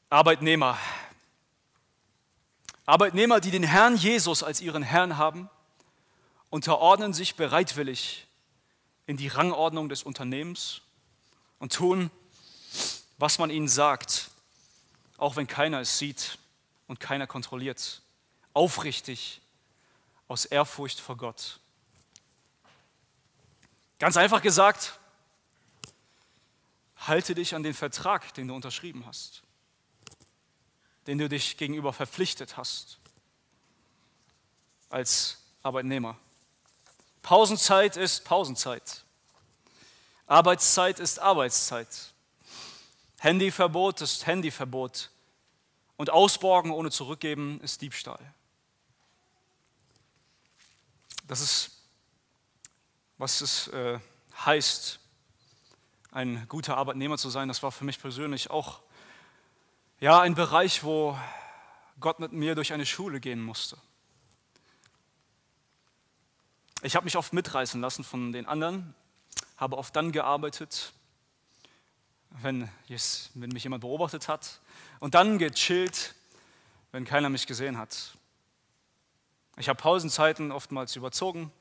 Arbeitnehmer. 0.09 0.77
Arbeitnehmer, 2.85 3.39
die 3.39 3.51
den 3.51 3.63
Herrn 3.63 3.97
Jesus 3.97 4.43
als 4.43 4.61
ihren 4.61 4.81
Herrn 4.83 5.17
haben, 5.17 5.49
unterordnen 6.49 7.13
sich 7.13 7.35
bereitwillig 7.35 8.25
in 9.05 9.17
die 9.17 9.27
Rangordnung 9.27 9.89
des 9.89 10.03
Unternehmens 10.03 10.81
und 11.59 11.73
tun, 11.73 12.11
was 13.17 13.39
man 13.39 13.49
ihnen 13.49 13.67
sagt, 13.67 14.29
auch 15.17 15.35
wenn 15.35 15.47
keiner 15.47 15.81
es 15.81 15.97
sieht 15.97 16.37
und 16.87 16.99
keiner 16.99 17.27
kontrolliert. 17.27 18.01
Aufrichtig 18.53 19.41
aus 20.27 20.45
Ehrfurcht 20.45 20.99
vor 20.99 21.17
Gott. 21.17 21.59
Ganz 23.99 24.17
einfach 24.17 24.41
gesagt, 24.41 24.99
halte 26.97 27.33
dich 27.33 27.55
an 27.55 27.63
den 27.63 27.73
Vertrag, 27.73 28.33
den 28.35 28.47
du 28.47 28.55
unterschrieben 28.55 29.05
hast, 29.05 29.41
den 31.07 31.17
du 31.17 31.29
dich 31.29 31.57
gegenüber 31.57 31.93
verpflichtet 31.93 32.57
hast 32.57 32.99
als 34.89 35.37
Arbeitnehmer. 35.63 36.17
Pausenzeit 37.21 37.97
ist 37.97 38.23
Pausenzeit. 38.23 39.03
Arbeitszeit 40.27 40.99
ist 40.99 41.19
Arbeitszeit. 41.19 41.87
Handyverbot 43.19 44.01
ist 44.01 44.27
Handyverbot. 44.27 45.09
Und 45.95 46.11
Ausborgen 46.11 46.71
ohne 46.71 46.91
Zurückgeben 46.91 47.59
ist 47.61 47.81
Diebstahl. 47.81 48.19
Das 51.27 51.41
ist, 51.41 51.71
was 53.17 53.41
es 53.41 53.67
äh, 53.69 53.99
heißt, 54.45 54.99
ein 56.11 56.47
guter 56.47 56.77
Arbeitnehmer 56.77 57.17
zu 57.17 57.29
sein. 57.29 57.47
Das 57.47 57.63
war 57.63 57.71
für 57.71 57.83
mich 57.83 57.99
persönlich 57.99 58.51
auch 58.51 58.81
ja, 59.99 60.21
ein 60.21 60.35
Bereich, 60.35 60.83
wo 60.83 61.17
Gott 61.99 62.19
mit 62.19 62.31
mir 62.31 62.53
durch 62.53 62.73
eine 62.73 62.85
Schule 62.85 63.19
gehen 63.19 63.41
musste. 63.41 63.77
Ich 66.83 66.95
habe 66.95 67.05
mich 67.05 67.17
oft 67.17 67.33
mitreißen 67.33 67.81
lassen 67.81 68.03
von 68.03 68.31
den 68.31 68.45
anderen, 68.45 68.93
habe 69.57 69.77
oft 69.77 69.95
dann 69.95 70.11
gearbeitet, 70.11 70.93
wenn, 72.29 72.69
yes, 72.87 73.29
wenn 73.33 73.49
mich 73.49 73.63
jemand 73.63 73.81
beobachtet 73.81 74.27
hat, 74.27 74.59
und 74.99 75.15
dann 75.15 75.37
gechillt, 75.37 76.15
wenn 76.91 77.05
keiner 77.05 77.29
mich 77.29 77.47
gesehen 77.47 77.77
hat. 77.77 78.15
Ich 79.57 79.69
habe 79.69 79.81
Pausenzeiten 79.81 80.51
oftmals 80.51 80.95
überzogen 80.95 81.51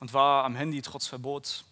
und 0.00 0.12
war 0.12 0.44
am 0.44 0.54
Handy 0.54 0.82
trotz 0.82 1.06
Verbot. 1.06 1.64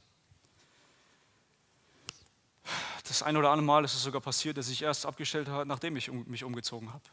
Das 3.08 3.22
ein 3.22 3.36
oder 3.36 3.50
andere 3.50 3.66
Mal 3.66 3.84
ist 3.84 3.94
es 3.94 4.02
sogar 4.02 4.20
passiert, 4.20 4.56
dass 4.56 4.68
ich 4.68 4.82
erst 4.82 5.06
abgestellt 5.06 5.48
habe, 5.48 5.66
nachdem 5.66 5.96
ich 5.96 6.11
mich 6.11 6.44
umgezogen 6.44 6.92
habe. 6.92 7.04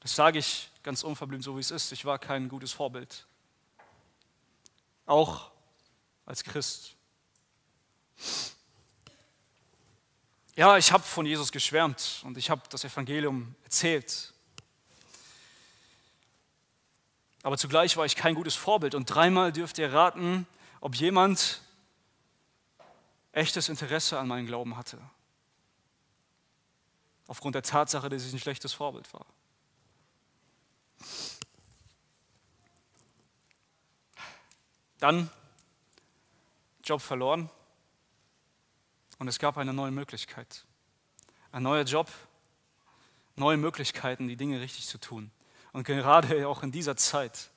Das 0.00 0.14
sage 0.14 0.38
ich 0.38 0.70
ganz 0.82 1.04
unverblümt 1.04 1.44
so, 1.44 1.56
wie 1.56 1.60
es 1.60 1.70
ist. 1.70 1.92
Ich 1.92 2.04
war 2.04 2.18
kein 2.18 2.48
gutes 2.48 2.72
Vorbild 2.72 3.26
auch 5.06 5.50
als 6.32 6.44
Christ. 6.44 6.96
Ja, 10.56 10.78
ich 10.78 10.90
habe 10.90 11.04
von 11.04 11.26
Jesus 11.26 11.52
geschwärmt 11.52 12.22
und 12.24 12.38
ich 12.38 12.48
habe 12.48 12.62
das 12.70 12.84
Evangelium 12.84 13.54
erzählt. 13.64 14.32
Aber 17.42 17.58
zugleich 17.58 17.98
war 17.98 18.06
ich 18.06 18.16
kein 18.16 18.34
gutes 18.34 18.54
Vorbild 18.54 18.94
und 18.94 19.04
dreimal 19.04 19.52
dürft 19.52 19.76
ihr 19.76 19.92
raten, 19.92 20.46
ob 20.80 20.94
jemand 20.94 21.60
echtes 23.32 23.68
Interesse 23.68 24.18
an 24.18 24.26
meinem 24.26 24.46
Glauben 24.46 24.78
hatte. 24.78 24.98
Aufgrund 27.26 27.56
der 27.56 27.62
Tatsache, 27.62 28.08
dass 28.08 28.24
ich 28.24 28.32
ein 28.32 28.38
schlechtes 28.38 28.72
Vorbild 28.72 29.12
war. 29.12 29.26
Dann 34.98 35.30
Job 36.84 37.00
verloren 37.00 37.50
und 39.18 39.28
es 39.28 39.38
gab 39.38 39.56
eine 39.56 39.72
neue 39.72 39.90
Möglichkeit. 39.90 40.64
Ein 41.50 41.62
neuer 41.62 41.84
Job, 41.84 42.10
neue 43.36 43.56
Möglichkeiten, 43.56 44.28
die 44.28 44.36
Dinge 44.36 44.60
richtig 44.60 44.86
zu 44.86 44.98
tun. 44.98 45.30
Und 45.72 45.84
gerade 45.84 46.46
auch 46.48 46.62
in 46.62 46.72
dieser 46.72 46.96
Zeit 46.96 47.50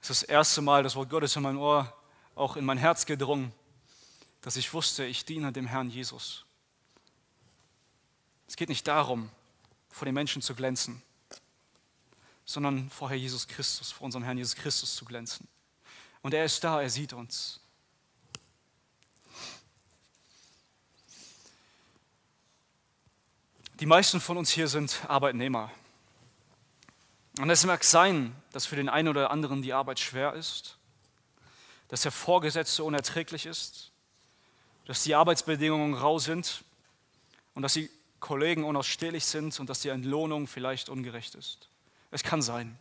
ist 0.00 0.10
das 0.10 0.22
erste 0.22 0.62
Mal 0.62 0.82
das 0.82 0.96
Wort 0.96 1.10
Gottes 1.10 1.36
in 1.36 1.42
mein 1.42 1.56
Ohr, 1.56 1.92
auch 2.34 2.56
in 2.56 2.64
mein 2.64 2.78
Herz 2.78 3.04
gedrungen, 3.06 3.52
dass 4.40 4.56
ich 4.56 4.72
wusste, 4.72 5.04
ich 5.04 5.24
diene 5.24 5.52
dem 5.52 5.66
Herrn 5.66 5.90
Jesus. 5.90 6.44
Es 8.46 8.56
geht 8.56 8.68
nicht 8.68 8.86
darum, 8.86 9.30
vor 9.90 10.06
den 10.06 10.14
Menschen 10.14 10.42
zu 10.42 10.54
glänzen 10.54 11.02
sondern 12.48 12.88
vor 12.88 13.10
Herr 13.10 13.16
Jesus 13.16 13.46
Christus, 13.46 13.92
vor 13.92 14.06
unserem 14.06 14.24
Herrn 14.24 14.38
Jesus 14.38 14.56
Christus 14.56 14.96
zu 14.96 15.04
glänzen. 15.04 15.46
Und 16.22 16.34
er 16.34 16.44
ist 16.44 16.62
da, 16.64 16.82
er 16.82 16.90
sieht 16.90 17.12
uns. 17.12 17.60
Die 23.80 23.86
meisten 23.86 24.20
von 24.20 24.36
uns 24.36 24.50
hier 24.50 24.66
sind 24.66 25.04
Arbeitnehmer. 25.06 25.70
Und 27.38 27.48
es 27.48 27.64
mag 27.64 27.84
sein, 27.84 28.34
dass 28.50 28.66
für 28.66 28.74
den 28.74 28.88
einen 28.88 29.06
oder 29.06 29.30
anderen 29.30 29.62
die 29.62 29.72
Arbeit 29.72 30.00
schwer 30.00 30.34
ist, 30.34 30.76
dass 31.86 32.02
der 32.02 32.10
Vorgesetzte 32.10 32.82
unerträglich 32.82 33.46
ist, 33.46 33.92
dass 34.86 35.04
die 35.04 35.14
Arbeitsbedingungen 35.14 35.94
rau 35.94 36.18
sind 36.18 36.64
und 37.54 37.62
dass 37.62 37.74
die 37.74 37.88
Kollegen 38.18 38.64
unausstehlich 38.64 39.24
sind 39.24 39.58
und 39.60 39.70
dass 39.70 39.80
die 39.80 39.90
Entlohnung 39.90 40.48
vielleicht 40.48 40.88
ungerecht 40.88 41.36
ist. 41.36 41.68
Es 42.10 42.24
kann 42.24 42.42
sein. 42.42 42.76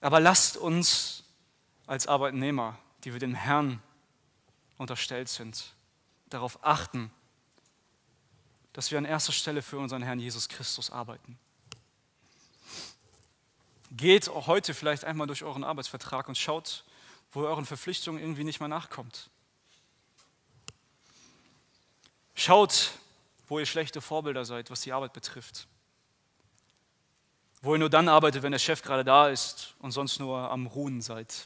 Aber 0.00 0.20
lasst 0.20 0.56
uns 0.56 1.24
als 1.86 2.06
Arbeitnehmer, 2.06 2.78
die 3.04 3.12
wir 3.12 3.20
dem 3.20 3.34
Herrn 3.34 3.82
unterstellt 4.78 5.28
sind, 5.28 5.72
darauf 6.28 6.64
achten, 6.64 7.10
dass 8.72 8.90
wir 8.90 8.98
an 8.98 9.04
erster 9.04 9.32
Stelle 9.32 9.62
für 9.62 9.78
unseren 9.78 10.02
Herrn 10.02 10.18
Jesus 10.18 10.48
Christus 10.48 10.90
arbeiten. 10.90 11.38
Geht 13.92 14.28
heute 14.28 14.74
vielleicht 14.74 15.04
einmal 15.04 15.26
durch 15.26 15.44
euren 15.44 15.64
Arbeitsvertrag 15.64 16.28
und 16.28 16.36
schaut, 16.36 16.84
wo 17.32 17.42
ihr 17.42 17.48
euren 17.48 17.64
Verpflichtungen 17.64 18.20
irgendwie 18.20 18.44
nicht 18.44 18.60
mehr 18.60 18.68
nachkommt. 18.68 19.30
Schaut, 22.34 22.92
wo 23.48 23.58
ihr 23.58 23.66
schlechte 23.66 24.02
Vorbilder 24.02 24.44
seid, 24.44 24.70
was 24.70 24.82
die 24.82 24.92
Arbeit 24.92 25.14
betrifft 25.14 25.66
wo 27.66 27.74
ihr 27.74 27.80
nur 27.80 27.90
dann 27.90 28.08
arbeitet, 28.08 28.44
wenn 28.44 28.52
der 28.52 28.60
Chef 28.60 28.80
gerade 28.82 29.04
da 29.04 29.28
ist 29.28 29.74
und 29.80 29.90
sonst 29.90 30.20
nur 30.20 30.50
am 30.52 30.66
Ruhen 30.68 31.02
seid. 31.02 31.44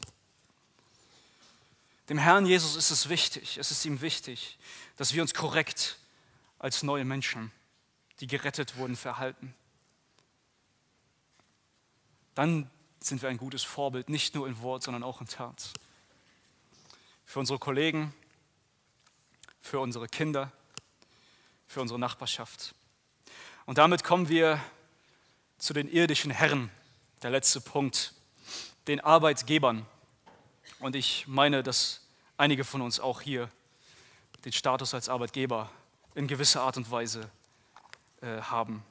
Dem 2.10 2.18
Herrn 2.18 2.44
Jesus 2.44 2.76
ist 2.76 2.90
es 2.90 3.08
wichtig, 3.08 3.56
es 3.56 3.70
ist 3.70 3.86
ihm 3.86 4.02
wichtig, 4.02 4.58
dass 4.96 5.14
wir 5.14 5.22
uns 5.22 5.32
korrekt 5.32 5.98
als 6.58 6.82
neue 6.82 7.06
Menschen, 7.06 7.50
die 8.20 8.26
gerettet 8.26 8.76
wurden, 8.76 8.96
verhalten. 8.96 9.54
Dann 12.34 12.70
sind 13.00 13.22
wir 13.22 13.30
ein 13.30 13.38
gutes 13.38 13.62
Vorbild, 13.62 14.10
nicht 14.10 14.34
nur 14.34 14.46
in 14.46 14.60
Wort, 14.60 14.82
sondern 14.82 15.02
auch 15.02 15.22
in 15.22 15.26
Tat. 15.26 15.72
für 17.24 17.38
unsere 17.38 17.58
Kollegen, 17.58 18.12
für 19.62 19.78
unsere 19.80 20.08
Kinder, 20.08 20.52
für 21.66 21.80
unsere 21.80 21.98
Nachbarschaft. 21.98 22.74
Und 23.64 23.78
damit 23.78 24.02
kommen 24.04 24.28
wir 24.28 24.60
zu 25.60 25.74
den 25.74 25.88
irdischen 25.88 26.30
Herren, 26.30 26.70
der 27.22 27.30
letzte 27.30 27.60
Punkt, 27.60 28.14
den 28.88 28.98
Arbeitgebern. 28.98 29.86
Und 30.80 30.96
ich 30.96 31.26
meine, 31.28 31.62
dass 31.62 32.00
einige 32.38 32.64
von 32.64 32.80
uns 32.80 32.98
auch 32.98 33.20
hier 33.20 33.50
den 34.46 34.52
Status 34.52 34.94
als 34.94 35.10
Arbeitgeber 35.10 35.70
in 36.14 36.26
gewisser 36.26 36.62
Art 36.62 36.78
und 36.78 36.90
Weise 36.90 37.30
äh, 38.22 38.40
haben. 38.40 38.82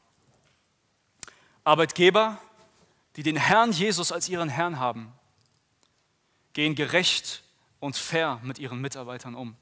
Arbeitgeber, 1.64 2.40
die 3.16 3.24
den 3.24 3.36
Herrn 3.36 3.72
Jesus 3.72 4.12
als 4.12 4.30
ihren 4.30 4.50
Herrn 4.50 4.80
haben, 4.80 5.12
gehen 6.54 6.76
gerecht 6.76 7.42
und 7.80 7.98
fair 7.98 8.40
mit 8.44 8.60
ihren 8.60 8.80
Mitarbeitern 8.80 9.34
um. 9.34 9.56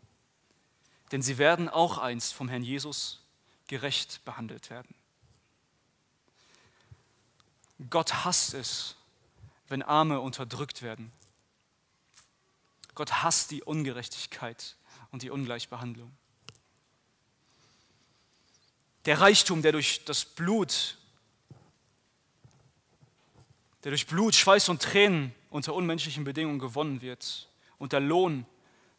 Denn 1.14 1.22
sie 1.22 1.38
werden 1.38 1.70
auch 1.70 1.99
einst 1.99 2.34
vom 2.34 2.49
Herrn 2.49 2.64
Jesus 2.64 3.24
gerecht 3.68 4.26
behandelt 4.26 4.70
werden. 4.70 4.93
Gott 7.90 8.26
hasst 8.26 8.54
es, 8.54 8.96
wenn 9.68 9.84
Arme 9.84 10.20
unterdrückt 10.20 10.82
werden. 10.82 11.12
Gott 12.96 13.24
hasst 13.24 13.52
die 13.52 13.64
Ungerechtigkeit 13.64 14.76
und 15.12 15.22
die 15.22 15.30
Ungleichbehandlung. 15.30 16.12
Der 19.06 19.22
Reichtum, 19.22 19.62
der 19.62 19.72
durch 19.72 20.04
das 20.06 20.26
Blut, 20.26 20.98
der 23.84 23.92
durch 23.92 24.08
Blut, 24.08 24.36
Schweiß 24.36 24.70
und 24.70 24.82
Tränen 24.82 25.34
unter 25.50 25.74
unmenschlichen 25.74 26.24
Bedingungen 26.24 26.60
gewonnen 26.60 27.02
wird 27.02 27.48
und 27.78 27.94
der 27.94 28.00
Lohn, 28.00 28.46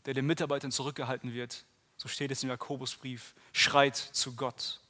der 0.06 0.14
den 0.14 0.26
Mitarbeitern 0.26 0.72
zurückgehalten 0.72 1.34
wird, 1.34 1.64
so 1.96 2.08
steht 2.08 2.30
es 2.30 2.42
im 2.42 2.48
Jakobusbrief, 2.48 3.34
schreit 3.52 3.96
zu 3.96 4.34
Gott. 4.36 4.80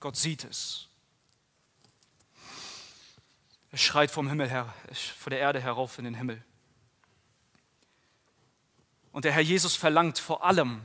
Gott 0.00 0.16
sieht 0.16 0.44
es. 0.44 0.89
Es 3.72 3.80
schreit 3.80 4.10
vom 4.10 4.28
Himmel 4.28 4.50
her, 4.50 4.74
von 5.16 5.30
der 5.30 5.38
Erde 5.38 5.60
herauf 5.60 5.98
in 5.98 6.04
den 6.04 6.14
Himmel. 6.14 6.42
Und 9.12 9.24
der 9.24 9.32
Herr 9.32 9.42
Jesus 9.42 9.76
verlangt 9.76 10.18
vor 10.18 10.44
allem 10.44 10.82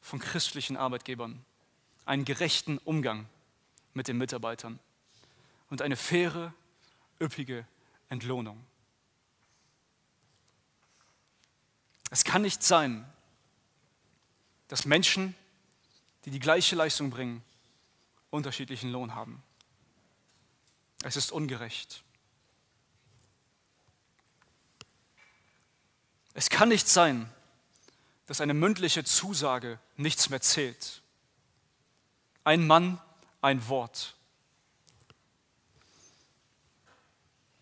von 0.00 0.18
christlichen 0.18 0.76
Arbeitgebern 0.76 1.44
einen 2.04 2.24
gerechten 2.24 2.78
Umgang 2.78 3.26
mit 3.94 4.08
den 4.08 4.18
Mitarbeitern 4.18 4.78
und 5.70 5.82
eine 5.82 5.96
faire, 5.96 6.52
üppige 7.20 7.66
Entlohnung. 8.08 8.64
Es 12.10 12.22
kann 12.22 12.42
nicht 12.42 12.62
sein, 12.62 13.04
dass 14.68 14.84
Menschen, 14.84 15.34
die 16.24 16.30
die 16.30 16.38
gleiche 16.38 16.76
Leistung 16.76 17.10
bringen, 17.10 17.42
unterschiedlichen 18.30 18.90
Lohn 18.90 19.14
haben. 19.14 19.42
Es 21.02 21.16
ist 21.16 21.32
ungerecht. 21.32 22.03
Es 26.34 26.50
kann 26.50 26.68
nicht 26.68 26.88
sein, 26.88 27.30
dass 28.26 28.40
eine 28.40 28.54
mündliche 28.54 29.04
Zusage 29.04 29.78
nichts 29.96 30.30
mehr 30.30 30.40
zählt. 30.40 31.02
Ein 32.42 32.66
Mann, 32.66 33.00
ein 33.40 33.68
Wort. 33.68 34.14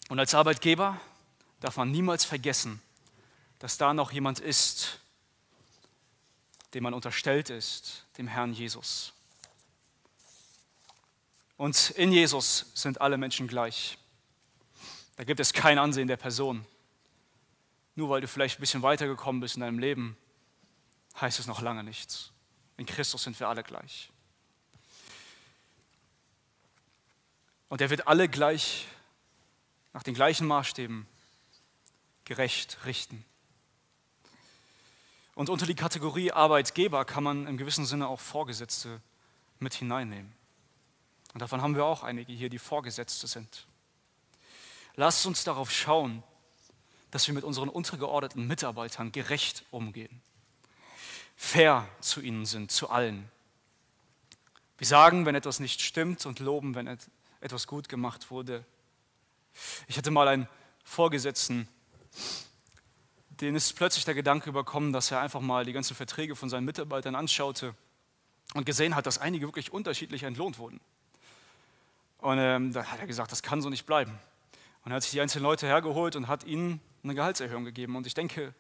Und 0.09 0.19
als 0.19 0.35
Arbeitgeber 0.35 1.01
darf 1.61 1.77
man 1.77 1.91
niemals 1.91 2.25
vergessen, 2.25 2.83
dass 3.59 3.79
da 3.79 3.95
noch 3.95 4.11
jemand 4.13 4.41
ist, 4.41 4.99
dem 6.75 6.83
man 6.83 6.95
unterstellt 6.95 7.51
ist, 7.51 8.05
dem 8.19 8.27
Herrn 8.27 8.53
Jesus. 8.53 9.13
Und 11.57 11.91
in 11.91 12.13
Jesus 12.13 12.67
sind 12.75 13.01
alle 13.01 13.19
Menschen 13.19 13.47
gleich. 13.47 13.99
Da 15.17 15.25
gibt 15.25 15.39
es 15.39 15.53
kein 15.53 15.79
Ansehen 15.79 16.09
der 16.09 16.17
Person. 16.17 16.67
Nur 17.95 18.09
weil 18.09 18.21
du 18.21 18.29
vielleicht 18.29 18.59
ein 18.59 18.61
bisschen 18.61 18.83
weitergekommen 18.83 19.41
bist 19.41 19.57
in 19.57 19.61
deinem 19.61 19.79
Leben, 19.79 20.17
heißt 21.21 21.39
es 21.39 21.47
noch 21.47 21.61
lange 21.61 21.85
nichts. 21.85 22.33
In 22.77 22.87
Christus 22.87 23.23
sind 23.23 23.39
wir 23.39 23.49
alle 23.49 23.63
gleich. 23.63 24.11
Und 27.69 27.81
er 27.81 27.91
wird 27.91 28.07
alle 28.07 28.29
gleich 28.29 28.87
nach 29.93 30.03
den 30.03 30.15
gleichen 30.15 30.47
Maßstäben 30.47 31.07
gerecht 32.25 32.79
richten. 32.85 33.25
Und 35.35 35.49
unter 35.49 35.67
die 35.67 35.75
Kategorie 35.75 36.33
Arbeitgeber 36.33 37.05
kann 37.05 37.25
man 37.25 37.47
im 37.47 37.57
gewissen 37.57 37.87
Sinne 37.87 38.09
auch 38.09 38.21
Vorgesetzte 38.21 39.01
mit 39.59 39.75
hineinnehmen. 39.75 40.33
Und 41.33 41.41
davon 41.41 41.63
haben 41.63 41.75
wir 41.75 41.85
auch 41.85 42.03
einige 42.03 42.33
hier, 42.33 42.51
die 42.51 42.59
Vorgesetzte 42.59 43.27
sind. 43.27 43.67
Lasst 44.95 45.25
uns 45.25 45.45
darauf 45.45 45.71
schauen, 45.71 46.23
dass 47.13 47.29
wir 47.29 47.35
mit 47.35 47.45
unseren 47.45 47.69
untergeordneten 47.69 48.47
Mitarbeitern 48.49 49.13
gerecht 49.13 49.65
umgehen, 49.71 50.23
fair 51.37 51.87
zu 52.01 52.21
ihnen 52.21 52.47
sind, 52.47 52.73
zu 52.73 52.91
allen. 52.91 53.31
Wir 54.79 54.87
sagen, 54.87 55.27
wenn 55.27 55.35
etwas 55.35 55.61
nicht 55.61 55.83
stimmt 55.83 56.27
und 56.27 56.41
loben, 56.41 56.75
wenn 56.75 56.89
etwas 57.41 57.67
gut 57.67 57.89
gemacht 57.89 58.31
wurde. 58.31 58.65
Ich 59.87 59.99
hatte 59.99 60.11
mal 60.11 60.27
einen 60.27 60.49
Vorgesetzten, 60.85 61.69
den 63.29 63.55
ist 63.55 63.75
plötzlich 63.77 64.07
der 64.07 64.15
Gedanke 64.15 64.49
überkommen, 64.49 64.93
dass 64.93 65.11
er 65.11 65.21
einfach 65.21 65.41
mal 65.41 65.67
die 65.67 65.73
ganzen 65.73 65.95
Verträge 65.95 66.35
von 66.35 66.49
seinen 66.49 66.65
Mitarbeitern 66.65 67.15
anschaute 67.15 67.75
und 68.55 68.65
gesehen 68.65 68.97
hat, 68.97 69.05
dass 69.05 69.19
einige 69.19 69.47
wirklich 69.47 69.71
unterschiedlich 69.71 70.23
entlohnt 70.23 70.59
wurden. 70.59 70.81
Und 72.19 72.39
ähm, 72.39 72.73
da 72.73 72.87
hat 72.87 73.01
er 73.01 73.07
gesagt, 73.07 73.33
das 73.33 73.43
kann 73.43 73.61
so 73.61 73.69
nicht 73.69 73.85
bleiben. 73.85 74.19
Und 74.85 74.93
er 74.93 74.97
hat 74.97 75.03
sich 75.03 75.13
die 75.13 75.21
einzelnen 75.21 75.45
Leute 75.45 75.67
hergeholt 75.67 76.17
und 76.17 76.29
hat 76.29 76.45
ihnen 76.45 76.81
eine 77.05 77.15
Gehaltserhöhung 77.15 77.65
gegeben. 77.65 77.97
Und 77.97 78.07
ich 78.07 78.15
denke, 78.15 78.55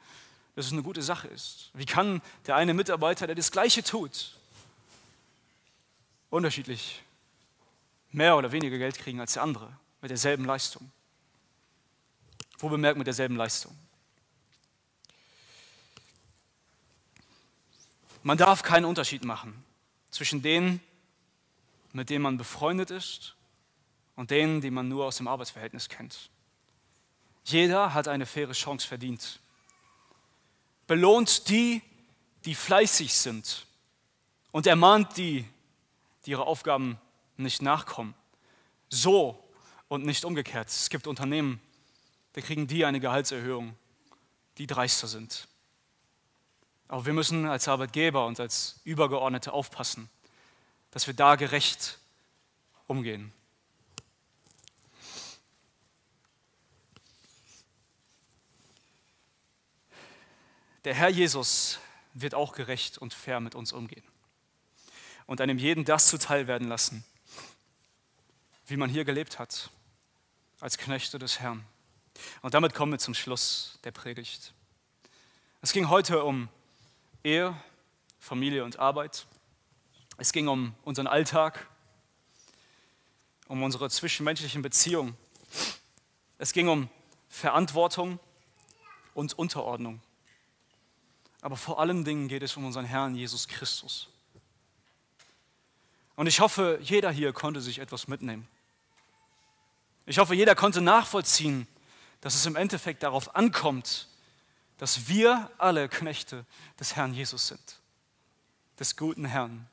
dass 0.54 0.66
es 0.66 0.72
eine 0.72 0.82
gute 0.82 1.02
Sache 1.02 1.28
ist. 1.28 1.70
Wie 1.74 1.86
kann 1.86 2.22
der 2.46 2.56
eine 2.56 2.74
Mitarbeiter, 2.74 3.26
der 3.26 3.34
das 3.36 3.50
Gleiche 3.50 3.82
tut, 3.82 4.36
unterschiedlich 6.30 7.02
mehr 8.10 8.36
oder 8.36 8.52
weniger 8.52 8.78
Geld 8.78 8.98
kriegen 8.98 9.20
als 9.20 9.34
der 9.34 9.42
andere 9.42 9.72
mit 10.00 10.10
derselben 10.10 10.44
Leistung? 10.44 10.90
Wo 12.58 12.68
bemerkt 12.68 12.98
mit 12.98 13.06
derselben 13.06 13.36
Leistung? 13.36 13.76
Man 18.22 18.38
darf 18.38 18.62
keinen 18.62 18.84
Unterschied 18.84 19.24
machen 19.24 19.64
zwischen 20.12 20.42
denen, 20.42 20.80
mit 21.92 22.08
denen 22.08 22.22
man 22.22 22.38
befreundet 22.38 22.92
ist 22.92 23.34
und 24.22 24.30
denen, 24.30 24.60
die 24.60 24.70
man 24.70 24.86
nur 24.86 25.06
aus 25.06 25.16
dem 25.16 25.26
Arbeitsverhältnis 25.26 25.88
kennt. 25.88 26.30
Jeder 27.42 27.92
hat 27.92 28.06
eine 28.06 28.24
faire 28.24 28.52
Chance 28.52 28.86
verdient. 28.86 29.40
Belohnt 30.86 31.48
die, 31.48 31.82
die 32.44 32.54
fleißig 32.54 33.12
sind 33.14 33.66
und 34.52 34.68
ermahnt 34.68 35.16
die, 35.16 35.44
die 36.24 36.30
ihre 36.30 36.46
Aufgaben 36.46 37.00
nicht 37.36 37.62
nachkommen. 37.62 38.14
So 38.90 39.42
und 39.88 40.06
nicht 40.06 40.24
umgekehrt. 40.24 40.68
Es 40.68 40.88
gibt 40.88 41.08
Unternehmen, 41.08 41.60
da 42.34 42.42
kriegen 42.42 42.68
die 42.68 42.84
eine 42.84 43.00
Gehaltserhöhung, 43.00 43.76
die 44.56 44.68
dreister 44.68 45.08
sind. 45.08 45.48
Aber 46.86 47.06
wir 47.06 47.12
müssen 47.12 47.44
als 47.46 47.66
Arbeitgeber 47.66 48.24
und 48.24 48.38
als 48.38 48.78
Übergeordnete 48.84 49.52
aufpassen, 49.52 50.08
dass 50.92 51.08
wir 51.08 51.14
da 51.14 51.34
gerecht 51.34 51.98
umgehen. 52.86 53.32
Der 60.84 60.94
Herr 60.94 61.08
Jesus 61.08 61.78
wird 62.12 62.34
auch 62.34 62.52
gerecht 62.52 62.98
und 62.98 63.14
fair 63.14 63.40
mit 63.40 63.54
uns 63.54 63.72
umgehen 63.72 64.04
und 65.26 65.40
einem 65.40 65.58
jeden 65.58 65.84
das 65.84 66.08
zuteil 66.08 66.46
werden 66.46 66.68
lassen, 66.68 67.04
wie 68.66 68.76
man 68.76 68.90
hier 68.90 69.04
gelebt 69.04 69.38
hat, 69.38 69.70
als 70.60 70.78
Knechte 70.78 71.18
des 71.18 71.40
Herrn. 71.40 71.64
Und 72.42 72.54
damit 72.54 72.74
kommen 72.74 72.92
wir 72.92 72.98
zum 72.98 73.14
Schluss 73.14 73.78
der 73.84 73.92
Predigt. 73.92 74.52
Es 75.60 75.72
ging 75.72 75.88
heute 75.88 76.24
um 76.24 76.48
Ehe, 77.24 77.56
Familie 78.18 78.64
und 78.64 78.78
Arbeit. 78.78 79.26
Es 80.18 80.32
ging 80.32 80.48
um 80.48 80.74
unseren 80.82 81.06
Alltag, 81.06 81.68
um 83.46 83.62
unsere 83.62 83.88
zwischenmenschlichen 83.88 84.62
Beziehungen. 84.62 85.16
Es 86.38 86.52
ging 86.52 86.68
um 86.68 86.88
Verantwortung 87.28 88.18
und 89.14 89.38
Unterordnung. 89.38 90.02
Aber 91.42 91.56
vor 91.56 91.80
allen 91.80 92.04
Dingen 92.04 92.28
geht 92.28 92.42
es 92.42 92.56
um 92.56 92.64
unseren 92.64 92.86
Herrn 92.86 93.14
Jesus 93.14 93.48
Christus. 93.48 94.08
Und 96.14 96.26
ich 96.28 96.40
hoffe, 96.40 96.78
jeder 96.80 97.10
hier 97.10 97.32
konnte 97.32 97.60
sich 97.60 97.80
etwas 97.80 98.08
mitnehmen. 98.08 98.48
Ich 100.06 100.18
hoffe, 100.18 100.34
jeder 100.34 100.54
konnte 100.54 100.80
nachvollziehen, 100.80 101.66
dass 102.20 102.34
es 102.36 102.46
im 102.46 102.56
Endeffekt 102.56 103.02
darauf 103.02 103.34
ankommt, 103.34 104.08
dass 104.78 105.08
wir 105.08 105.50
alle 105.58 105.88
Knechte 105.88 106.44
des 106.78 106.96
Herrn 106.96 107.12
Jesus 107.12 107.48
sind, 107.48 107.80
des 108.78 108.96
guten 108.96 109.24
Herrn. 109.24 109.68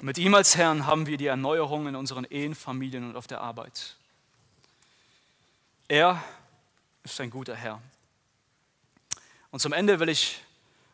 Mit 0.00 0.18
ihm 0.18 0.34
als 0.34 0.56
Herrn 0.56 0.86
haben 0.86 1.06
wir 1.06 1.16
die 1.16 1.26
Erneuerung 1.26 1.86
in 1.86 1.96
unseren 1.96 2.24
Ehen, 2.24 2.54
Familien 2.54 3.08
und 3.08 3.16
auf 3.16 3.26
der 3.26 3.40
Arbeit. 3.40 3.96
Er 5.88 6.22
ist 7.04 7.20
ein 7.20 7.30
guter 7.30 7.54
Herr. 7.54 7.80
Und 9.50 9.60
zum 9.60 9.72
Ende 9.72 10.00
will 10.00 10.08
ich 10.08 10.42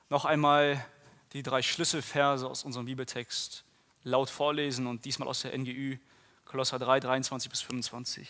noch 0.09 0.25
einmal 0.25 0.85
die 1.33 1.43
drei 1.43 1.63
Schlüsselverse 1.63 2.47
aus 2.47 2.65
unserem 2.65 2.87
Bibeltext 2.87 3.65
laut 4.05 4.31
vorlesen 4.31 4.87
und 4.87 5.05
diesmal 5.05 5.29
aus 5.29 5.43
der 5.43 5.57
NGÜ, 5.57 5.97
Kolosser 6.45 6.79
3, 6.79 7.01
23 7.01 7.51
bis 7.51 7.63
25. 7.63 8.29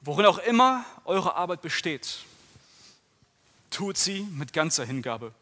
Worin 0.00 0.26
auch 0.26 0.38
immer 0.38 0.84
eure 1.04 1.36
Arbeit 1.36 1.60
besteht, 1.60 2.20
tut 3.70 3.96
sie 3.96 4.22
mit 4.32 4.52
ganzer 4.52 4.84
Hingabe. 4.84 5.32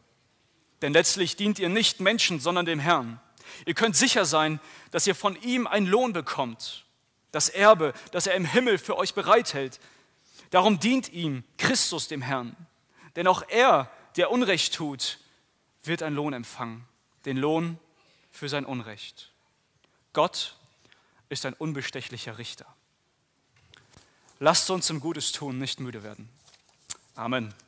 Denn 0.81 0.93
letztlich 0.93 1.35
dient 1.35 1.59
ihr 1.59 1.69
nicht 1.69 1.99
Menschen, 1.99 2.39
sondern 2.39 2.65
dem 2.65 2.79
Herrn. 2.79 3.19
Ihr 3.65 3.73
könnt 3.73 3.95
sicher 3.95 4.25
sein, 4.25 4.59
dass 4.91 5.07
ihr 5.07 5.15
von 5.15 5.41
ihm 5.41 5.65
einen 5.65 5.87
Lohn 5.87 6.13
bekommt, 6.13 6.85
das 7.31 7.49
Erbe, 7.49 7.93
das 8.11 8.27
er 8.27 8.35
im 8.35 8.45
Himmel 8.45 8.77
für 8.77 8.97
euch 8.97 9.13
bereithält. 9.13 9.79
Darum 10.49 10.79
dient 10.79 11.09
ihm 11.13 11.43
Christus 11.57 12.07
dem 12.07 12.21
Herrn. 12.21 12.55
Denn 13.15 13.27
auch 13.27 13.43
er, 13.49 13.91
der 14.15 14.31
Unrecht 14.31 14.73
tut, 14.73 15.19
wird 15.83 16.03
einen 16.03 16.15
Lohn 16.15 16.33
empfangen, 16.33 16.85
den 17.25 17.37
Lohn 17.37 17.79
für 18.31 18.49
sein 18.49 18.65
Unrecht. 18.65 19.31
Gott 20.13 20.55
ist 21.29 21.45
ein 21.45 21.53
unbestechlicher 21.53 22.37
Richter. 22.37 22.65
Lasst 24.39 24.69
uns 24.69 24.89
im 24.89 24.99
Gutes 24.99 25.31
tun 25.31 25.57
nicht 25.59 25.79
müde 25.79 26.03
werden. 26.03 26.29
Amen. 27.15 27.53